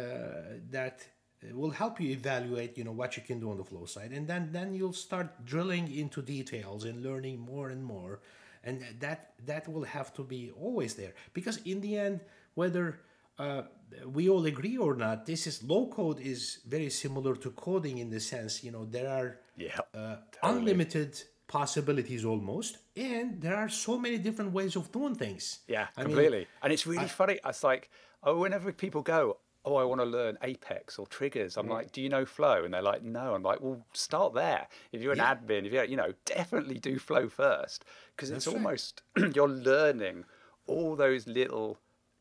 that 0.71 1.05
will 1.51 1.71
help 1.71 1.99
you 1.99 2.11
evaluate 2.11 2.77
you 2.77 2.83
know 2.83 2.91
what 2.91 3.17
you 3.17 3.23
can 3.23 3.39
do 3.39 3.51
on 3.51 3.57
the 3.57 3.63
flow 3.63 3.85
side 3.85 4.11
and 4.11 4.25
then 4.27 4.49
then 4.53 4.73
you'll 4.73 4.93
start 4.93 5.45
drilling 5.45 5.93
into 5.93 6.21
details 6.21 6.85
and 6.85 7.03
learning 7.03 7.37
more 7.37 7.69
and 7.69 7.83
more 7.83 8.21
and 8.63 8.81
that 9.01 9.33
that 9.45 9.67
will 9.67 9.83
have 9.83 10.13
to 10.13 10.23
be 10.23 10.51
always 10.57 10.93
there 10.93 11.13
because 11.33 11.57
in 11.65 11.81
the 11.81 11.97
end 11.97 12.21
whether 12.53 13.01
uh, 13.39 13.63
we 14.07 14.29
all 14.29 14.45
agree 14.45 14.77
or 14.77 14.95
not 14.95 15.25
this 15.25 15.47
is 15.47 15.63
low 15.63 15.87
code 15.87 16.19
is 16.19 16.59
very 16.67 16.89
similar 16.89 17.35
to 17.35 17.49
coding 17.51 17.97
in 17.99 18.09
the 18.09 18.19
sense 18.19 18.63
you 18.63 18.71
know 18.71 18.85
there 18.85 19.09
are 19.09 19.39
yeah, 19.57 19.77
uh, 19.93 20.15
totally. 20.31 20.59
unlimited 20.59 21.21
possibilities 21.47 22.25
almost 22.25 22.77
and 22.97 23.39
there 23.41 23.55
are 23.55 23.69
so 23.69 23.97
many 23.97 24.17
different 24.17 24.51
ways 24.51 24.75
of 24.75 24.91
doing 24.91 25.13
things 25.15 25.59
Yeah, 25.67 25.87
I 25.95 26.01
mean, 26.01 26.07
completely. 26.15 26.47
and 26.63 26.73
it's 26.73 26.87
really 26.87 27.05
funny. 27.07 27.39
It's 27.45 27.63
like, 27.63 27.89
oh, 28.23 28.37
whenever 28.39 28.71
people 28.71 29.01
go, 29.03 29.37
oh, 29.65 29.75
I 29.75 29.83
want 29.83 30.01
to 30.01 30.05
learn 30.05 30.37
Apex 30.41 30.97
or 30.97 31.05
triggers, 31.07 31.53
Mm. 31.55 31.59
I'm 31.59 31.69
like, 31.69 31.91
do 31.91 32.01
you 32.01 32.09
know 32.09 32.25
Flow? 32.25 32.63
And 32.63 32.73
they're 32.73 32.81
like, 32.81 33.03
no. 33.03 33.35
I'm 33.35 33.43
like, 33.43 33.61
well, 33.61 33.85
start 33.93 34.33
there. 34.33 34.67
If 34.91 35.01
you're 35.01 35.13
an 35.13 35.19
Yeah. 35.19 35.35
admin, 35.35 35.65
if 35.67 35.71
you're, 35.73 35.83
you 35.83 35.97
know, 35.97 36.13
definitely 36.25 36.79
do 36.79 36.97
Flow 36.97 37.29
first 37.29 37.85
because 38.15 38.31
it's 38.31 38.45
That's 38.45 38.55
right. 38.55 38.65
almost 38.65 39.01
you're 39.35 39.47
learning 39.47 40.25
all 40.65 40.95
those 40.95 41.27
little 41.27 41.77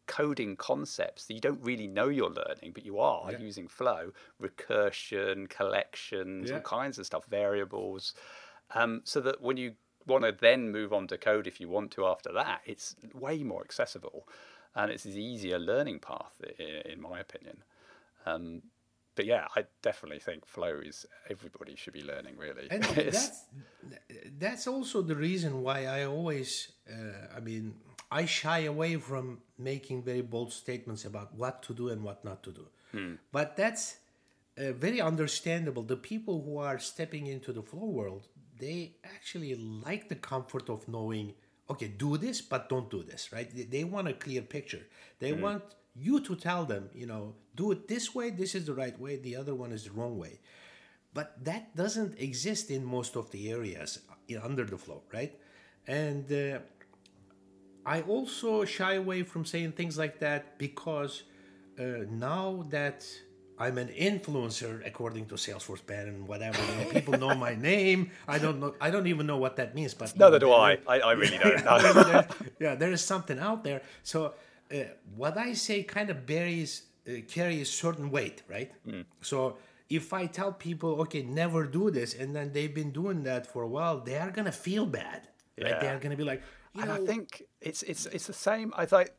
coding 0.07 0.57
concepts 0.57 1.27
that 1.27 1.35
you 1.35 1.41
don't 1.41 1.63
really 1.63 1.87
know 1.87 2.09
you're 2.09 2.31
learning, 2.31 2.73
but 2.75 2.85
you 2.85 2.99
are 2.99 3.31
using 3.41 3.69
Flow, 3.69 4.13
recursion, 4.41 5.49
collections, 5.49 6.51
all 6.57 6.61
kinds 6.63 6.99
of 6.99 7.07
stuff, 7.07 7.25
variables, 7.27 8.15
um, 8.75 9.01
so 9.05 9.21
that 9.21 9.41
when 9.41 9.57
you 9.57 9.75
want 10.07 10.25
to 10.25 10.33
then 10.33 10.71
move 10.73 10.93
on 10.93 11.07
to 11.09 11.17
code 11.17 11.47
if 11.47 11.61
you 11.61 11.69
want 11.69 11.91
to 11.93 12.07
after 12.07 12.33
that, 12.33 12.61
it's 12.67 12.97
way 13.15 13.43
more 13.43 13.63
accessible, 13.63 14.27
and 14.75 14.91
it's 14.91 15.05
an 15.05 15.13
easier 15.13 15.59
learning 15.59 16.01
path, 16.01 16.41
i- 16.43 16.63
in 16.89 17.01
my 17.01 17.21
opinion. 17.21 17.63
Um, 18.27 18.63
but 19.15 19.27
yeah, 19.27 19.47
I 19.57 19.65
definitely 19.83 20.19
think 20.21 20.47
Flow 20.47 20.81
is 20.83 21.07
everybody 21.29 21.77
should 21.77 21.93
be 21.93 22.03
learning 22.03 22.37
really. 22.37 22.69
and 22.71 22.83
that's 23.13 23.45
that's 24.39 24.67
also 24.67 25.03
the 25.03 25.17
reason 25.17 25.63
why 25.63 25.87
I 25.87 26.05
always, 26.05 26.73
uh, 26.91 27.37
I 27.37 27.41
mean, 27.41 27.75
I 28.11 28.27
shy 28.27 28.61
away 28.61 28.97
from 28.97 29.39
making 29.59 30.03
very 30.03 30.23
bold 30.23 30.53
statements 30.53 31.05
about 31.05 31.35
what 31.35 31.63
to 31.65 31.75
do 31.75 31.89
and 31.89 32.03
what 32.03 32.25
not 32.25 32.43
to 32.45 32.53
do. 32.53 32.67
But 33.33 33.57
that's 33.57 33.97
uh, 34.59 34.73
very 34.73 35.01
understandable. 35.01 35.83
The 35.83 35.97
people 35.97 36.43
who 36.43 36.59
are 36.59 36.79
stepping 36.79 37.27
into 37.27 37.53
the 37.53 37.63
flow 37.63 37.87
world, 37.87 38.29
they 38.59 38.97
actually 39.05 39.55
like 39.55 40.09
the 40.11 40.17
comfort 40.17 40.69
of 40.69 40.87
knowing, 40.89 41.33
okay, 41.71 41.89
do 41.89 42.19
this, 42.19 42.43
but 42.43 42.69
don't 42.69 42.91
do 42.91 43.03
this, 43.03 43.33
right? 43.33 43.49
They, 43.55 43.63
they 43.63 43.85
want 43.85 44.09
a 44.09 44.13
clear 44.13 44.43
picture. 44.43 44.83
They 45.21 45.33
want 45.33 45.63
you 45.95 46.21
to 46.21 46.35
tell 46.37 46.65
them, 46.65 46.91
you 46.95 47.07
know, 47.07 47.35
do 47.55 47.71
it 47.73 47.89
this 47.89 48.15
way. 48.15 48.31
This 48.31 48.55
is 48.55 48.67
the 48.67 48.75
right 48.75 48.99
way. 48.99 49.17
The 49.17 49.37
other 49.37 49.55
one 49.55 49.73
is 49.73 49.85
the 49.85 49.93
wrong 49.93 50.19
way 50.19 50.41
but 51.15 51.37
that 51.45 51.75
doesn't 51.77 52.19
exist 52.19 52.71
in 52.71 52.85
most 52.85 53.17
of 53.17 53.31
the 53.31 53.51
areas 53.51 54.01
under 54.43 54.65
the 54.65 54.79
flow 54.79 55.03
right 55.13 55.39
and 55.87 56.31
uh, 56.33 56.59
i 57.85 58.01
also 58.03 58.65
shy 58.65 58.95
away 58.95 59.23
from 59.23 59.45
saying 59.45 59.73
things 59.73 59.99
like 59.99 60.19
that 60.21 60.59
because 60.59 61.25
uh, 61.79 62.05
now 62.09 62.65
that 62.71 63.05
i'm 63.59 63.77
an 63.77 63.89
influencer 63.89 64.87
according 64.87 65.27
to 65.27 65.35
salesforce 65.35 65.85
Ben 65.85 66.09
and 66.09 66.27
whatever 66.27 66.59
you 66.65 66.85
know, 66.85 66.91
people 66.91 67.19
know 67.19 67.35
my 67.35 67.55
name 67.71 68.11
i 68.27 68.39
don't 68.39 68.59
know 68.59 68.75
i 68.81 68.89
don't 68.91 69.07
even 69.07 69.27
know 69.27 69.37
what 69.37 69.57
that 69.57 69.75
means 69.75 69.93
but 69.93 70.09
you 70.15 70.19
Neither 70.19 70.39
know, 70.39 70.47
do 70.47 70.53
I. 70.53 70.79
I. 70.89 71.01
I 71.01 71.13
really 71.13 71.37
don't 71.43 71.65
know. 71.65 72.25
yeah, 72.59 72.75
there 72.75 72.93
is 72.93 73.03
something 73.03 73.39
out 73.39 73.65
there. 73.65 73.83
So 74.03 74.27
uh, 74.27 74.31
what 75.17 75.37
I 75.37 75.53
say 75.53 75.83
kind 75.83 76.11
of 76.11 76.27
bears 76.27 76.83
uh, 77.09 77.13
carries 77.29 77.71
certain 77.71 78.11
weight, 78.11 78.43
right? 78.49 78.73
So 79.21 79.57
if 79.91 80.13
I 80.13 80.27
tell 80.27 80.53
people, 80.53 81.01
okay, 81.03 81.23
never 81.23 81.67
do 81.67 81.91
this, 81.91 82.15
and 82.15 82.35
then 82.35 82.53
they've 82.53 82.75
been 82.75 82.93
doing 82.93 83.23
that 83.25 83.47
for 83.47 83.63
a 83.63 83.69
while, 83.69 84.01
they 84.01 84.17
are 84.17 84.31
gonna 84.31 84.53
feel 84.53 84.87
bad, 84.87 85.29
right? 85.61 85.81
They 85.81 85.89
are 85.89 85.99
gonna 85.99 86.17
be 86.17 86.25
like, 86.25 86.43
you 86.75 86.83
and 86.83 86.91
know, 86.91 87.03
I 87.03 87.07
think 87.07 87.43
it's 87.61 87.83
it's 87.83 88.07
it's 88.07 88.27
the 88.27 88.33
same. 88.33 88.73
I 88.77 88.87
think 88.87 89.11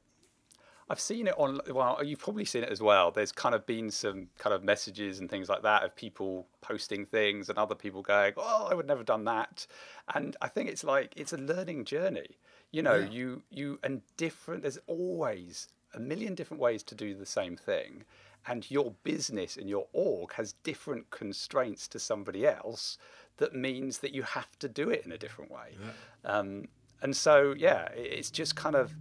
I've 0.90 1.00
seen 1.00 1.28
it 1.28 1.36
on. 1.38 1.60
Well, 1.70 2.00
you've 2.04 2.20
probably 2.20 2.46
seen 2.46 2.64
it 2.64 2.70
as 2.70 2.82
well. 2.82 3.12
There's 3.12 3.32
kind 3.32 3.56
of 3.56 3.66
been 3.66 3.90
some 3.92 4.28
kind 4.38 4.54
of 4.54 4.64
messages 4.64 5.20
and 5.20 5.30
things 5.30 5.50
like 5.50 5.64
that 5.64 5.84
of 5.84 5.96
people 5.96 6.48
posting 6.62 7.06
things 7.06 7.50
and 7.50 7.58
other 7.58 7.76
people 7.76 8.02
going, 8.02 8.34
"Oh, 8.38 8.68
I 8.70 8.74
would 8.74 8.88
never 8.88 9.00
have 9.00 9.06
done 9.06 9.26
that." 9.26 9.66
And 10.14 10.36
I 10.42 10.48
think 10.48 10.70
it's 10.70 10.84
like 10.84 11.14
it's 11.16 11.34
a 11.34 11.38
learning 11.38 11.86
journey. 11.86 12.38
You 12.74 12.82
know, 12.82 12.96
Yeah. 12.98 13.10
you 13.18 13.44
you 13.50 13.80
and 13.84 14.02
different. 14.18 14.64
There's 14.64 14.80
always 14.88 15.70
a 15.94 16.00
million 16.00 16.36
different 16.36 16.60
ways 16.60 16.82
to 16.84 16.96
do 16.96 17.14
the 17.24 17.26
same 17.40 17.56
thing. 17.56 18.04
And 18.46 18.70
your 18.70 18.94
business 19.04 19.56
and 19.56 19.70
your 19.70 19.88
org 19.94 20.34
has 20.34 20.54
different 20.64 21.10
constraints 21.12 21.88
to 21.90 22.00
somebody 22.00 22.46
else 22.46 22.98
that 23.38 23.54
means 23.56 24.00
that 24.00 24.12
you 24.14 24.24
have 24.24 24.52
to 24.60 24.68
do 24.68 24.90
it 24.90 25.06
in 25.06 25.12
a 25.14 25.18
different 25.18 25.50
way. 25.50 25.70
Um, 26.26 26.68
and 27.02 27.16
so, 27.16 27.54
yeah, 27.58 27.84
it's 27.96 28.30
just 28.32 28.56
kind 28.56 28.76
of 28.76 28.94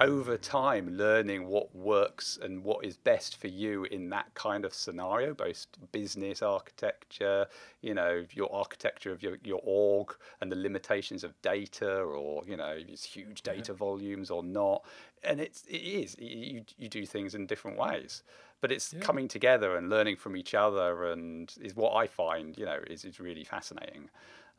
over 0.00 0.36
time 0.36 0.96
learning 0.96 1.46
what 1.46 1.74
works 1.74 2.38
and 2.42 2.64
what 2.64 2.84
is 2.84 2.96
best 2.96 3.36
for 3.36 3.48
you 3.48 3.84
in 3.84 4.10
that 4.10 4.32
kind 4.34 4.64
of 4.64 4.74
scenario, 4.74 5.34
both 5.34 5.66
business 5.92 6.42
architecture, 6.42 7.46
you 7.80 7.94
know, 7.94 8.24
your 8.32 8.52
architecture 8.54 9.12
of 9.12 9.22
your, 9.22 9.38
your 9.44 9.60
org 9.64 10.14
and 10.40 10.50
the 10.50 10.56
limitations 10.56 11.22
of 11.22 11.40
data 11.42 11.98
or, 11.98 12.42
you 12.46 12.56
know, 12.56 12.74
it's 12.76 13.04
huge 13.04 13.42
data 13.42 13.72
volumes 13.72 14.30
or 14.30 14.42
not. 14.42 14.84
And 15.22 15.40
it's, 15.40 15.62
it 15.68 15.76
is, 15.76 16.16
you, 16.18 16.64
you 16.76 16.88
do 16.88 17.06
things 17.06 17.34
in 17.34 17.46
different 17.46 17.78
ways. 17.78 18.22
But 18.60 18.72
it's 18.72 18.94
coming 19.00 19.28
together 19.28 19.76
and 19.76 19.90
learning 19.90 20.16
from 20.16 20.36
each 20.38 20.54
other, 20.54 21.12
and 21.12 21.52
is 21.60 21.76
what 21.76 21.94
I 21.94 22.06
find, 22.06 22.56
you 22.56 22.64
know, 22.64 22.78
is, 22.86 23.04
is 23.04 23.20
really 23.20 23.44
fascinating. 23.44 24.08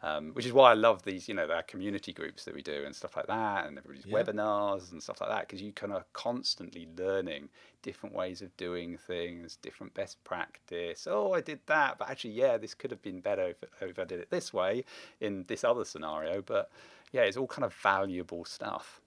Um, 0.06 0.34
which 0.34 0.46
is 0.46 0.54
why 0.54 0.70
I 0.70 0.76
love 0.76 1.02
these, 1.02 1.28
you 1.28 1.34
know, 1.34 1.50
our 1.50 1.64
community 1.64 2.14
groups 2.14 2.46
that 2.46 2.54
we 2.54 2.62
do 2.62 2.84
and 2.86 2.96
stuff 2.96 3.16
like 3.18 3.26
that, 3.26 3.66
and 3.66 3.76
everybody's 3.76 4.06
Yeah. 4.06 4.22
webinars 4.22 4.92
and 4.92 5.02
stuff 5.02 5.20
like 5.20 5.32
that, 5.32 5.48
because 5.48 5.64
you 5.64 5.72
kind 5.74 5.94
of 5.94 6.04
constantly 6.14 6.88
learning 6.96 7.50
different 7.82 8.14
ways 8.14 8.44
of 8.44 8.56
doing 8.56 8.98
things, 8.98 9.56
different 9.56 9.96
best 9.96 10.24
practice. 10.24 11.08
Oh, 11.10 11.34
I 11.34 11.42
did 11.42 11.60
that, 11.66 11.98
but 11.98 12.08
actually, 12.08 12.34
yeah, 12.34 12.56
this 12.58 12.76
could 12.76 12.92
have 12.92 13.02
been 13.02 13.20
better 13.20 13.48
if, 13.48 13.64
if 13.82 13.98
I 13.98 14.06
did 14.06 14.20
it 14.20 14.30
this 14.30 14.54
way 14.54 14.86
in 15.22 15.46
this 15.48 15.64
other 15.64 15.86
scenario. 15.86 16.40
But 16.44 16.70
yeah, 17.12 17.24
it's 17.24 17.38
all 17.38 17.48
kind 17.48 17.66
of 17.66 17.74
valuable 17.74 18.46
stuff. 18.46 19.02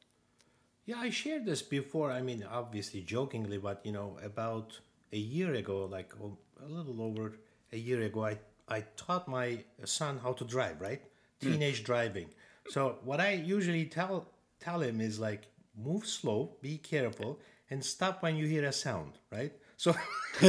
Yeah, 0.84 0.98
I 0.98 1.10
shared 1.10 1.44
this 1.44 1.62
before. 1.62 2.10
I 2.10 2.22
mean, 2.22 2.44
obviously 2.50 3.02
jokingly, 3.02 3.58
but 3.58 3.86
you 3.86 3.92
know, 3.92 4.18
about 4.20 4.80
a 5.12 5.18
year 5.18 5.54
ago, 5.54 5.84
like 5.84 6.12
a 6.60 6.66
little 6.66 7.00
over 7.02 7.38
a 7.72 7.76
year 7.76 8.02
ago, 8.02 8.24
I 8.24 8.38
I 8.68 8.84
taught 8.96 9.28
my 9.28 9.64
son 9.84 10.18
how 10.22 10.32
to 10.34 10.44
drive, 10.44 10.80
right? 10.80 11.02
Hmm. 11.42 11.52
Teenage 11.52 11.84
driving. 11.84 12.28
So 12.70 12.98
what 13.04 13.20
I 13.20 13.32
usually 13.32 13.86
tell 13.86 14.26
tell 14.60 14.80
him 14.82 15.00
is 15.00 15.18
like, 15.18 15.42
move 15.76 16.06
slow, 16.06 16.56
be 16.60 16.78
careful, 16.78 17.38
and 17.70 17.84
stop 17.84 18.22
when 18.22 18.36
you 18.36 18.46
hear 18.46 18.64
a 18.64 18.72
sound, 18.72 19.12
right? 19.32 19.52
So 19.76 19.94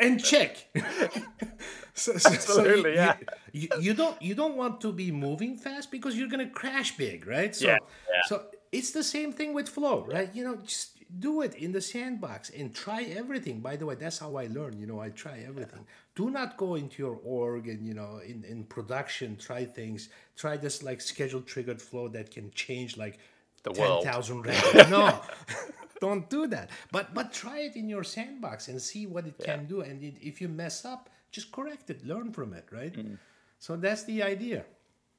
and 0.00 0.22
check. 0.22 0.56
so, 1.94 2.12
so- 2.12 2.18
so 2.18 2.30
Absolutely, 2.30 2.90
you- 2.90 2.96
yeah. 2.96 3.16
You, 3.52 3.68
you 3.80 3.94
don't 3.94 4.20
you 4.20 4.34
don't 4.34 4.56
want 4.56 4.80
to 4.80 4.92
be 4.92 5.12
moving 5.12 5.56
fast 5.56 5.90
because 5.90 6.16
you're 6.18 6.28
gonna 6.28 6.50
crash 6.50 6.96
big, 6.96 7.26
right? 7.26 7.54
So 7.54 7.66
Yeah, 7.66 7.78
yeah. 8.10 8.20
so 8.26 8.42
it's 8.72 8.90
the 8.90 9.04
same 9.04 9.32
thing 9.32 9.54
with 9.54 9.68
flow, 9.68 10.04
right? 10.08 10.28
You 10.34 10.42
know, 10.44 10.56
just 10.56 10.93
do 11.20 11.42
it 11.42 11.54
in 11.54 11.72
the 11.72 11.80
sandbox 11.80 12.50
and 12.50 12.74
try 12.74 13.02
everything. 13.04 13.60
By 13.60 13.76
the 13.76 13.86
way, 13.86 13.94
that's 13.94 14.18
how 14.18 14.36
I 14.36 14.46
learn. 14.46 14.78
You 14.78 14.86
know, 14.86 15.00
I 15.00 15.10
try 15.10 15.44
everything. 15.46 15.86
Do 16.14 16.30
not 16.30 16.56
go 16.56 16.74
into 16.76 17.02
your 17.02 17.18
org 17.24 17.68
and 17.68 17.86
you 17.86 17.94
know 17.94 18.20
in 18.24 18.44
in 18.44 18.64
production 18.64 19.36
try 19.36 19.64
things. 19.64 20.08
Try 20.36 20.56
this 20.56 20.82
like 20.82 21.00
schedule 21.00 21.42
triggered 21.42 21.80
flow 21.82 22.08
that 22.08 22.30
can 22.30 22.50
change 22.52 22.96
like 22.96 23.18
The 23.62 23.70
ten 23.72 23.82
world. 23.88 24.04
thousand 24.04 24.42
no. 24.90 25.20
Don't 26.00 26.28
do 26.28 26.46
that. 26.48 26.70
But 26.92 27.14
but 27.14 27.32
try 27.32 27.60
it 27.60 27.76
in 27.76 27.88
your 27.88 28.04
sandbox 28.04 28.68
and 28.68 28.80
see 28.80 29.06
what 29.06 29.26
it 29.26 29.38
can 29.38 29.66
do. 29.66 29.80
And 29.82 30.02
it, 30.02 30.16
if 30.20 30.40
you 30.40 30.48
mess 30.48 30.84
up, 30.84 31.08
just 31.30 31.50
correct 31.52 31.90
it. 31.90 32.04
Learn 32.06 32.32
from 32.32 32.52
it, 32.54 32.66
right? 32.70 32.92
Mm. 32.92 33.18
So 33.58 33.76
that's 33.76 34.04
the 34.04 34.22
idea. 34.22 34.64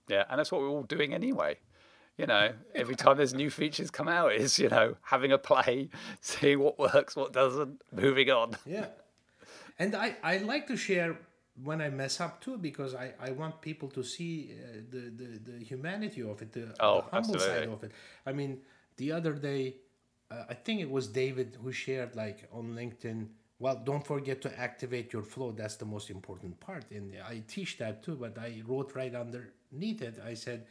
Yeah, 0.08 0.26
and 0.30 0.38
that's 0.40 0.52
what 0.52 0.62
we're 0.62 0.70
all 0.70 0.84
doing 0.84 1.14
anyway. 1.14 1.58
You 2.18 2.26
know, 2.28 2.54
every 2.74 2.96
time 2.96 3.18
there's 3.18 3.34
new 3.34 3.50
features 3.50 3.92
come 3.92 4.08
out, 4.08 4.34
is 4.34 4.58
you 4.58 4.70
know 4.70 4.96
having 5.02 5.32
a 5.32 5.38
play, 5.38 5.90
seeing 6.22 6.60
what 6.60 6.80
works, 6.80 7.16
what 7.16 7.34
doesn't, 7.34 7.82
moving 7.92 8.30
on. 8.30 8.56
Yeah, 8.66 8.88
and 9.78 9.96
I 9.96 10.16
I 10.24 10.38
like 10.38 10.68
to 10.68 10.78
share 10.78 11.18
when 11.64 11.82
I 11.82 11.90
mess 11.90 12.20
up 12.20 12.42
too 12.42 12.58
because 12.58 12.96
I 12.96 13.14
I 13.20 13.32
want 13.32 13.62
people 13.62 13.90
to 13.90 14.04
see 14.04 14.52
uh, 14.54 14.78
the, 14.90 15.12
the 15.20 15.52
the 15.52 15.64
humanity 15.64 16.22
of 16.22 16.42
it, 16.42 16.54
the, 16.54 16.74
Oh, 16.80 17.02
the 17.02 17.16
humble 17.16 17.40
side 17.40 17.68
of 17.68 17.84
it. 17.84 17.92
I 18.26 18.32
mean, 18.32 18.60
the 18.98 19.12
other 19.12 19.34
day, 19.34 19.76
uh, 20.32 20.46
I 20.50 20.54
think 20.54 20.82
it 20.82 20.90
was 20.90 21.08
David 21.08 21.58
who 21.62 21.72
shared 21.72 22.16
like 22.16 22.48
on 22.52 22.76
LinkedIn. 22.76 23.28
Well, 23.60 23.82
don't 23.84 24.06
forget 24.06 24.42
to 24.42 24.60
activate 24.60 25.14
your 25.14 25.24
flow. 25.24 25.52
That's 25.52 25.76
the 25.76 25.86
most 25.86 26.10
important 26.10 26.60
part. 26.60 26.86
And 26.92 27.14
I 27.26 27.42
teach 27.48 27.78
that 27.78 28.04
too, 28.04 28.16
but 28.16 28.38
I 28.38 28.62
wrote 28.68 28.94
right 28.96 29.16
underneath 29.16 30.02
it. 30.02 30.20
I 30.26 30.34
said, 30.34 30.66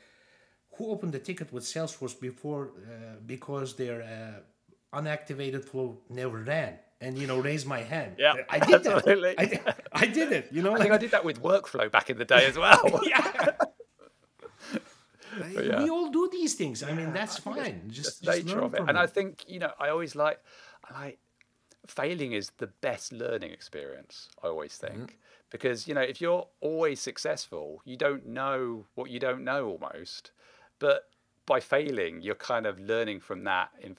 who 0.76 0.90
opened 0.90 1.12
the 1.12 1.18
ticket 1.18 1.52
with 1.52 1.64
Salesforce 1.64 2.18
before 2.18 2.62
uh, 2.76 3.16
because 3.26 3.74
their 3.76 4.02
uh, 4.02 4.98
unactivated 5.00 5.64
flow 5.64 5.98
never 6.08 6.38
ran? 6.38 6.74
And 7.00 7.18
you 7.18 7.26
know, 7.26 7.38
raise 7.38 7.66
my 7.66 7.80
hand. 7.80 8.12
Yeah, 8.18 8.34
I 8.48 8.58
did 8.60 8.82
that. 8.84 9.34
I, 9.38 9.44
did- 9.44 9.60
I 9.92 10.06
did 10.06 10.32
it. 10.32 10.48
You 10.50 10.62
know, 10.62 10.74
I 10.74 10.78
think 10.78 10.92
I 10.92 10.96
did 10.96 11.10
that 11.10 11.24
with 11.24 11.42
workflow 11.42 11.90
back 11.90 12.08
in 12.08 12.16
the 12.16 12.24
day 12.24 12.46
as 12.46 12.56
well. 12.56 13.00
yeah. 13.14 13.50
yeah. 15.52 15.82
We 15.82 15.90
all 15.90 16.10
do 16.10 16.28
these 16.30 16.54
things. 16.54 16.82
I 16.82 16.92
mean, 16.92 17.12
that's 17.12 17.36
I 17.38 17.40
think 17.40 17.56
it's 17.58 17.66
fine. 17.68 17.82
the 17.88 17.92
Just, 17.92 18.22
just 18.22 18.44
nature 18.46 18.56
learn 18.56 18.64
of 18.64 18.74
it. 18.74 18.76
from 18.78 18.88
And 18.88 18.98
I 18.98 19.06
think 19.06 19.44
you 19.48 19.58
know, 19.58 19.72
I 19.78 19.88
always 19.88 20.14
like, 20.14 20.40
I 20.88 21.00
like 21.04 21.18
failing 21.86 22.32
is 22.32 22.50
the 22.58 22.68
best 22.68 23.12
learning 23.12 23.50
experience. 23.52 24.28
I 24.42 24.46
always 24.46 24.76
think 24.76 25.18
because 25.50 25.86
you 25.86 25.94
know, 25.94 26.00
if 26.00 26.20
you're 26.20 26.46
always 26.60 27.00
successful, 27.00 27.82
you 27.84 27.96
don't 27.96 28.26
know 28.26 28.86
what 28.94 29.10
you 29.10 29.18
don't 29.18 29.44
know 29.44 29.66
almost, 29.68 30.30
but 30.78 31.08
by 31.46 31.60
failing, 31.60 32.22
you're 32.22 32.34
kind 32.34 32.66
of 32.66 32.78
learning 32.78 33.20
from 33.20 33.44
that. 33.44 33.70
In 33.80 33.96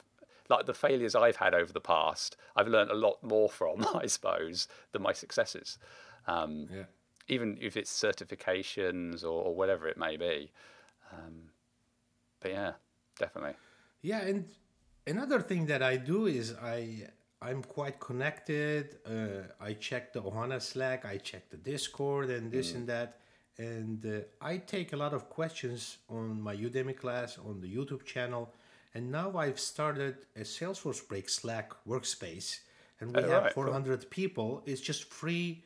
like 0.50 0.66
the 0.66 0.74
failures 0.74 1.16
I've 1.16 1.38
had 1.38 1.54
over 1.56 1.74
the 1.74 1.82
past, 1.82 2.38
I've 2.56 2.68
learned 2.68 2.92
a 2.92 2.96
lot 2.96 3.24
more 3.24 3.50
from, 3.50 3.86
I 3.96 4.06
suppose, 4.08 4.68
than 4.92 5.02
my 5.02 5.14
successes. 5.14 5.78
Um, 6.28 6.68
Yeah. 6.72 6.84
even 7.28 7.58
if 7.62 7.76
it's 7.78 7.92
certifications 7.92 9.24
or, 9.24 9.44
or 9.46 9.56
whatever 9.56 9.88
it 9.88 9.98
may 9.98 10.18
be. 10.18 10.52
Um, 11.12 11.50
but 12.40 12.52
yeah, 12.52 12.74
definitely. 13.18 13.56
Yeah, 14.02 14.22
and 14.22 14.46
another 15.08 15.42
thing 15.42 15.66
that 15.68 15.82
I 15.82 15.98
do 15.98 16.26
is 16.28 16.54
I 16.62 17.08
I'm 17.42 17.64
quite 17.64 18.00
connected. 18.00 18.98
Uh, 19.06 19.44
I 19.60 19.74
check 19.74 20.14
the 20.14 20.22
Ohana 20.22 20.62
Slack, 20.62 21.06
I 21.06 21.18
check 21.18 21.50
the 21.50 21.58
Discord, 21.58 22.30
and 22.30 22.52
this 22.52 22.74
and 22.74 22.88
that, 22.88 23.20
and 23.58 24.06
uh, 24.06 24.20
I 24.46 24.58
take 24.58 24.94
a 24.94 24.98
lot 24.98 25.14
of 25.14 25.30
questions 25.30 25.98
on 26.10 26.42
my 26.42 26.56
Udemy 26.56 26.96
class 26.98 27.38
on 27.38 27.62
the 27.62 27.74
YouTube 27.74 28.04
channel, 28.06 28.54
and 28.94 29.12
now 29.12 29.38
I've 29.38 29.60
started 29.60 30.16
a 30.36 30.42
Salesforce 30.42 31.08
Break 31.08 31.30
Slack 31.30 31.72
workspace, 31.88 32.60
and 33.00 33.16
we 33.16 33.24
Oh, 33.24 33.30
have 33.30 33.44
right, 33.44 33.54
cool. 33.54 33.66
400 33.66 34.10
people. 34.10 34.62
It's 34.66 34.82
just 34.82 35.06
free 35.14 35.64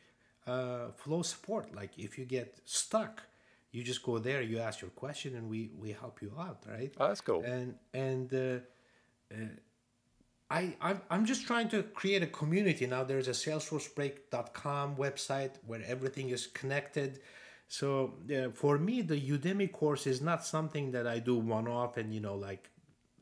uh, 0.47 0.91
flow 0.95 1.21
support. 1.23 1.73
Like 1.75 1.91
if 1.97 2.17
you 2.17 2.25
get 2.25 2.59
stuck, 2.65 3.23
you 3.71 3.83
just 3.83 4.03
go 4.03 4.17
there, 4.19 4.41
you 4.41 4.59
ask 4.59 4.81
your 4.81 4.91
question, 4.91 5.35
and 5.35 5.49
we 5.49 5.71
we 5.77 5.91
help 5.91 6.21
you 6.21 6.31
out, 6.39 6.63
right? 6.67 6.93
Oh, 6.99 7.07
that's 7.07 7.21
cool. 7.21 7.43
and 7.43 7.75
and 7.93 8.33
uh, 8.33 8.59
uh, 9.33 9.37
I 10.49 10.75
I'm, 10.81 11.01
I'm 11.11 11.25
just 11.25 11.45
trying 11.45 11.69
to 11.69 11.83
create 11.83 12.23
a 12.23 12.27
community 12.27 12.87
now. 12.87 13.03
There's 13.03 13.27
a 13.27 13.31
SalesforceBreak.com 13.31 14.95
website 14.95 15.51
where 15.67 15.81
everything 15.85 16.29
is 16.29 16.47
connected. 16.47 17.19
So 17.69 18.15
uh, 18.35 18.49
for 18.49 18.79
me, 18.79 19.03
the 19.03 19.19
Udemy 19.19 19.71
course 19.71 20.07
is 20.07 20.21
not 20.21 20.43
something 20.43 20.91
that 20.91 21.05
I 21.05 21.19
do 21.19 21.35
one 21.37 21.67
off 21.67 21.97
and 21.97 22.13
you 22.13 22.19
know 22.19 22.35
like 22.35 22.69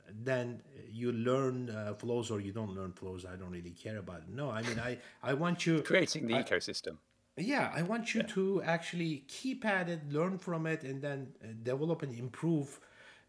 then 0.09 0.61
you 0.89 1.11
learn 1.11 1.69
uh, 1.69 1.93
flows 1.95 2.31
or 2.31 2.39
you 2.39 2.53
don't 2.53 2.73
learn 2.73 2.93
flows. 2.93 3.25
I 3.25 3.35
don't 3.35 3.51
really 3.51 3.71
care 3.71 3.97
about 3.97 4.19
it. 4.19 4.29
No, 4.29 4.49
I 4.49 4.61
mean 4.61 4.79
I 4.79 4.97
I 5.21 5.33
want 5.33 5.65
you 5.65 5.81
Creating 5.93 6.27
the 6.27 6.35
ecosystem. 6.35 6.95
yeah, 7.35 7.71
I 7.75 7.81
want 7.81 8.15
you 8.15 8.23
to 8.23 8.61
actually 8.63 9.25
keep 9.27 9.65
at 9.65 9.89
it, 9.89 10.09
learn 10.09 10.37
from 10.37 10.65
it, 10.65 10.83
and 10.83 11.01
then 11.01 11.33
uh, 11.43 11.47
develop 11.61 12.01
and 12.01 12.17
improve 12.17 12.79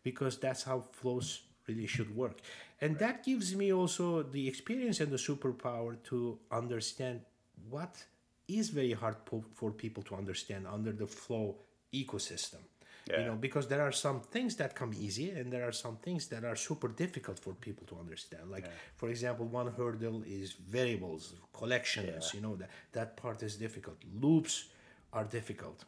because 0.05 0.39
that's 0.39 0.63
how 0.63 0.85
flows 0.93 1.43
really 1.67 1.87
should 1.87 2.15
work. 2.15 2.41
And 2.81 2.97
that 3.01 3.25
gives 3.25 3.57
me 3.57 3.73
also 3.73 4.23
the 4.23 4.47
experience 4.47 5.01
and 5.01 5.11
the 5.11 5.17
superpower 5.17 6.01
to 6.05 6.39
understand 6.53 7.23
what 7.69 8.05
is 8.49 8.71
very 8.71 8.93
hard 8.93 9.25
po- 9.25 9.45
for 9.55 9.71
people 9.71 10.03
to 10.05 10.15
understand 10.15 10.67
under 10.67 10.93
the 10.93 11.07
flow 11.07 11.57
ecosystem. 11.93 12.63
You 13.11 13.25
know, 13.25 13.37
because 13.37 13.67
there 13.69 13.81
are 13.81 13.91
some 13.93 14.21
things 14.21 14.57
that 14.57 14.75
come 14.75 14.93
easy 14.93 15.31
and 15.31 15.51
there 15.51 15.67
are 15.67 15.73
some 15.73 15.97
things 15.97 16.27
that 16.27 16.45
are 16.45 16.55
super 16.57 16.89
difficult 16.89 17.39
for 17.39 17.55
people 17.55 17.87
to 17.87 17.97
understand. 17.99 18.51
Like, 18.51 18.67
for 18.97 19.09
example, 19.09 19.47
one 19.47 19.69
hurdle 19.73 20.23
is 20.27 20.53
variables, 20.53 21.33
collections, 21.55 22.35
you 22.35 22.43
know, 22.43 22.55
that, 22.57 22.69
that 22.93 23.17
part 23.17 23.43
is 23.43 23.57
difficult. 23.57 23.97
Loops 24.21 24.67
are 25.15 25.25
difficult. 25.25 25.87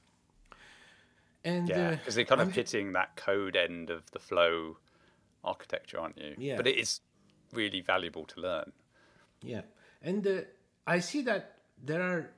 And 1.45 1.69
Yeah, 1.69 1.89
uh, 1.89 1.91
because 1.97 2.15
they're 2.15 2.25
kind 2.25 2.41
of 2.41 2.49
I'm- 2.49 2.55
hitting 2.55 2.93
that 2.93 3.17
code 3.17 3.55
end 3.55 3.91
of 3.91 4.11
the 4.13 4.19
flow 4.19 4.79
architecture, 5.45 5.99
aren't 5.99 6.17
you? 6.17 6.35
Yeah. 6.39 6.57
But 6.57 6.67
it 6.67 6.79
is 6.79 7.01
really 7.53 7.83
valuable 7.83 8.25
to 8.25 8.41
learn. 8.41 8.73
Yeah, 9.43 9.63
and 10.01 10.27
uh, 10.27 10.41
I 10.87 11.01
see 11.01 11.21
that 11.23 11.57
there 11.85 12.01
are 12.03 12.31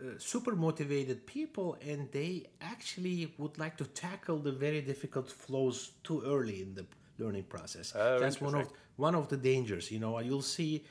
uh, 0.00 0.18
super 0.18 0.56
motivated 0.56 1.26
people, 1.26 1.76
and 1.86 2.10
they 2.10 2.46
actually 2.60 3.32
would 3.38 3.58
like 3.58 3.76
to 3.76 3.84
tackle 3.84 4.38
the 4.38 4.52
very 4.52 4.80
difficult 4.80 5.30
flows 5.30 5.92
too 6.02 6.22
early 6.26 6.62
in 6.62 6.74
the 6.74 6.86
learning 7.18 7.44
process. 7.44 7.92
Oh, 7.94 8.18
That's 8.18 8.40
one 8.40 8.54
of 8.54 8.68
one 8.96 9.14
of 9.14 9.28
the 9.28 9.36
dangers. 9.36 9.90
You 9.90 10.00
know, 10.00 10.18
you'll 10.18 10.42
see 10.42 10.84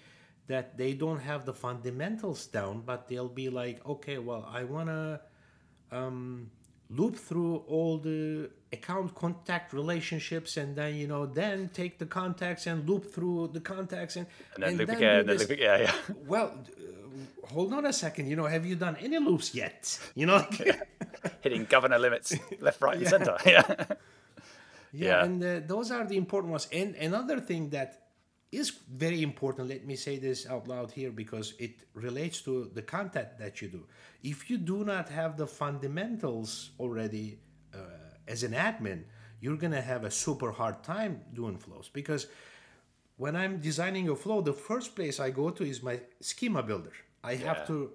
that 0.47 0.77
they 0.77 0.93
don't 0.93 1.19
have 1.19 1.45
the 1.45 1.53
fundamentals 1.53 2.47
down, 2.47 2.81
but 2.85 3.07
they'll 3.07 3.29
be 3.29 3.49
like, 3.49 3.85
okay, 3.85 4.17
well, 4.17 4.47
I 4.51 4.63
wanna 4.63 5.21
um, 5.91 6.49
loop 6.89 7.15
through 7.15 7.57
all 7.67 7.97
the 7.97 8.49
account 8.71 9.13
contact 9.15 9.73
relationships 9.73 10.57
and 10.57 10.75
then 10.75 10.95
you 10.95 11.07
know 11.07 11.25
then 11.25 11.69
take 11.73 11.97
the 11.99 12.05
contacts 12.05 12.67
and 12.67 12.87
loop 12.89 13.05
through 13.13 13.47
the 13.53 13.59
contacts 13.59 14.15
and 14.15 14.25
And 14.55 14.63
then 14.63 14.77
loop 14.77 14.89
do 14.89 14.95
again, 14.97 15.19
and 15.19 15.29
then 15.29 15.37
loop 15.37 15.49
again. 15.49 15.79
Yeah, 15.81 15.91
yeah. 16.09 16.15
well 16.27 16.47
uh, 16.47 17.47
hold 17.47 17.73
on 17.73 17.85
a 17.85 17.93
second 17.93 18.27
you 18.29 18.35
know 18.35 18.45
have 18.45 18.65
you 18.65 18.75
done 18.75 18.95
any 18.99 19.17
loops 19.19 19.53
yet 19.55 19.99
you 20.15 20.25
know 20.25 20.45
Hitting 21.41 21.65
governor 21.65 21.97
limits 21.99 22.33
left, 22.59 22.81
right, 22.81 22.95
and 22.95 23.03
Yeah. 23.03 23.09
center. 23.09 23.37
Yeah. 23.45 23.63
yeah, 23.77 23.95
Yeah. 24.93 25.23
and 25.25 25.43
uh, 25.43 25.59
those 25.65 25.89
are 25.91 26.05
the 26.05 26.17
important 26.17 26.51
ones 26.51 26.67
and 26.71 26.95
another 26.95 27.39
thing 27.39 27.69
that 27.69 28.02
is 28.53 28.71
very 28.89 29.21
important 29.21 29.69
let 29.69 29.85
me 29.85 29.95
say 29.95 30.17
this 30.17 30.45
out 30.47 30.67
loud 30.67 30.91
here 30.91 31.11
because 31.11 31.53
it 31.59 31.71
relates 31.93 32.41
to 32.41 32.69
the 32.73 32.81
content 32.81 33.29
that 33.39 33.61
you 33.61 33.67
do. 33.67 33.83
If 34.23 34.49
you 34.49 34.57
do 34.57 34.83
not 34.83 35.09
have 35.09 35.37
the 35.37 35.47
fundamentals 35.47 36.71
already 36.79 37.39
uh, 37.73 37.77
as 38.27 38.43
an 38.43 38.53
admin 38.53 39.03
you're 39.41 39.57
going 39.57 39.73
to 39.73 39.81
have 39.81 40.05
a 40.05 40.11
super 40.11 40.51
hard 40.51 40.83
time 40.83 41.19
doing 41.33 41.57
flows. 41.57 41.89
Because 41.91 42.27
when 43.17 43.35
i'm 43.35 43.59
designing 43.59 44.09
a 44.09 44.15
flow 44.15 44.41
the 44.41 44.53
first 44.53 44.95
place 44.95 45.19
i 45.19 45.29
go 45.29 45.49
to 45.49 45.63
is 45.63 45.83
my 45.83 45.99
schema 46.21 46.63
builder. 46.63 46.93
I 47.23 47.35
have 47.35 47.65
to 47.67 47.91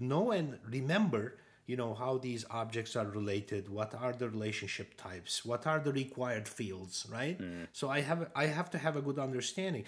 know 0.00 0.32
and 0.32 0.58
remember 0.68 1.36
you 1.66 1.76
know 1.76 1.94
how 1.94 2.18
these 2.18 2.44
objects 2.50 2.96
are 2.96 3.06
related 3.06 3.68
what 3.68 3.94
are 3.94 4.12
the 4.12 4.28
relationship 4.28 4.96
types 4.96 5.44
what 5.44 5.66
are 5.66 5.78
the 5.78 5.92
required 5.92 6.48
fields 6.48 7.06
right? 7.10 7.38
Mm. 7.40 7.66
So 7.72 7.88
i 7.88 8.00
have 8.00 8.30
i 8.34 8.46
have 8.46 8.70
to 8.70 8.78
have 8.78 8.96
a 8.96 9.02
good 9.02 9.18
understanding. 9.18 9.84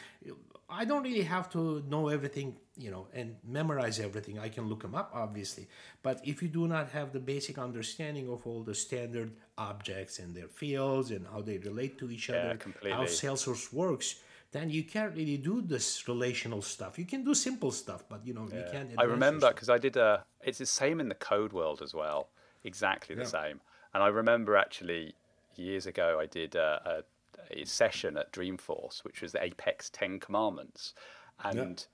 I 0.68 0.84
don't 0.86 1.02
really 1.02 1.22
have 1.22 1.50
to 1.50 1.84
know 1.88 2.08
everything 2.08 2.56
you 2.76 2.90
know 2.90 3.06
and 3.12 3.36
memorize 3.46 4.00
everything. 4.00 4.38
I 4.38 4.48
can 4.48 4.68
look 4.68 4.82
them 4.82 4.94
up 4.94 5.10
obviously. 5.14 5.68
But 6.02 6.20
if 6.24 6.42
you 6.42 6.48
do 6.48 6.66
not 6.66 6.90
have 6.90 7.12
the 7.12 7.20
basic 7.20 7.58
understanding 7.58 8.28
of 8.28 8.46
all 8.46 8.62
the 8.62 8.74
standard 8.74 9.32
objects 9.58 10.18
and 10.18 10.34
their 10.34 10.48
fields 10.48 11.10
and 11.10 11.26
how 11.26 11.42
they 11.42 11.58
relate 11.58 11.98
to 11.98 12.10
each 12.10 12.28
Yeah, 12.28 12.36
other 12.36 12.58
how 12.90 13.04
salesforce 13.04 13.72
works 13.72 14.16
then 14.54 14.70
you 14.70 14.84
can't 14.84 15.14
really 15.20 15.36
do 15.36 15.60
this 15.74 15.86
relational 16.08 16.62
stuff 16.62 16.98
you 17.02 17.04
can 17.12 17.22
do 17.24 17.34
simple 17.34 17.72
stuff 17.72 18.04
but 18.08 18.20
you 18.26 18.32
know 18.36 18.46
you 18.58 18.64
can't 18.72 18.88
I 18.96 19.04
remember 19.16 19.48
because 19.52 19.68
I 19.68 19.78
did 19.86 19.96
a. 19.96 20.24
It's 20.48 20.58
the 20.58 20.66
same 20.82 21.00
in 21.00 21.08
the 21.08 21.20
code 21.32 21.52
world 21.52 21.80
as 21.82 21.92
well, 22.02 22.28
exactly 22.62 23.14
the 23.14 23.22
Yeah. 23.22 23.38
same. 23.40 23.60
And 23.92 24.02
I 24.02 24.10
remember 24.22 24.56
actually 24.56 25.14
years 25.56 25.86
ago 25.86 26.06
I 26.24 26.26
did 26.26 26.54
a, 26.54 27.04
a, 27.50 27.60
a 27.60 27.64
session 27.64 28.16
at 28.16 28.32
Dreamforce, 28.32 29.04
which 29.06 29.22
was 29.22 29.32
the 29.32 29.42
Apex 29.42 29.90
Ten 29.90 30.20
Commandments, 30.20 30.94
and 31.42 31.86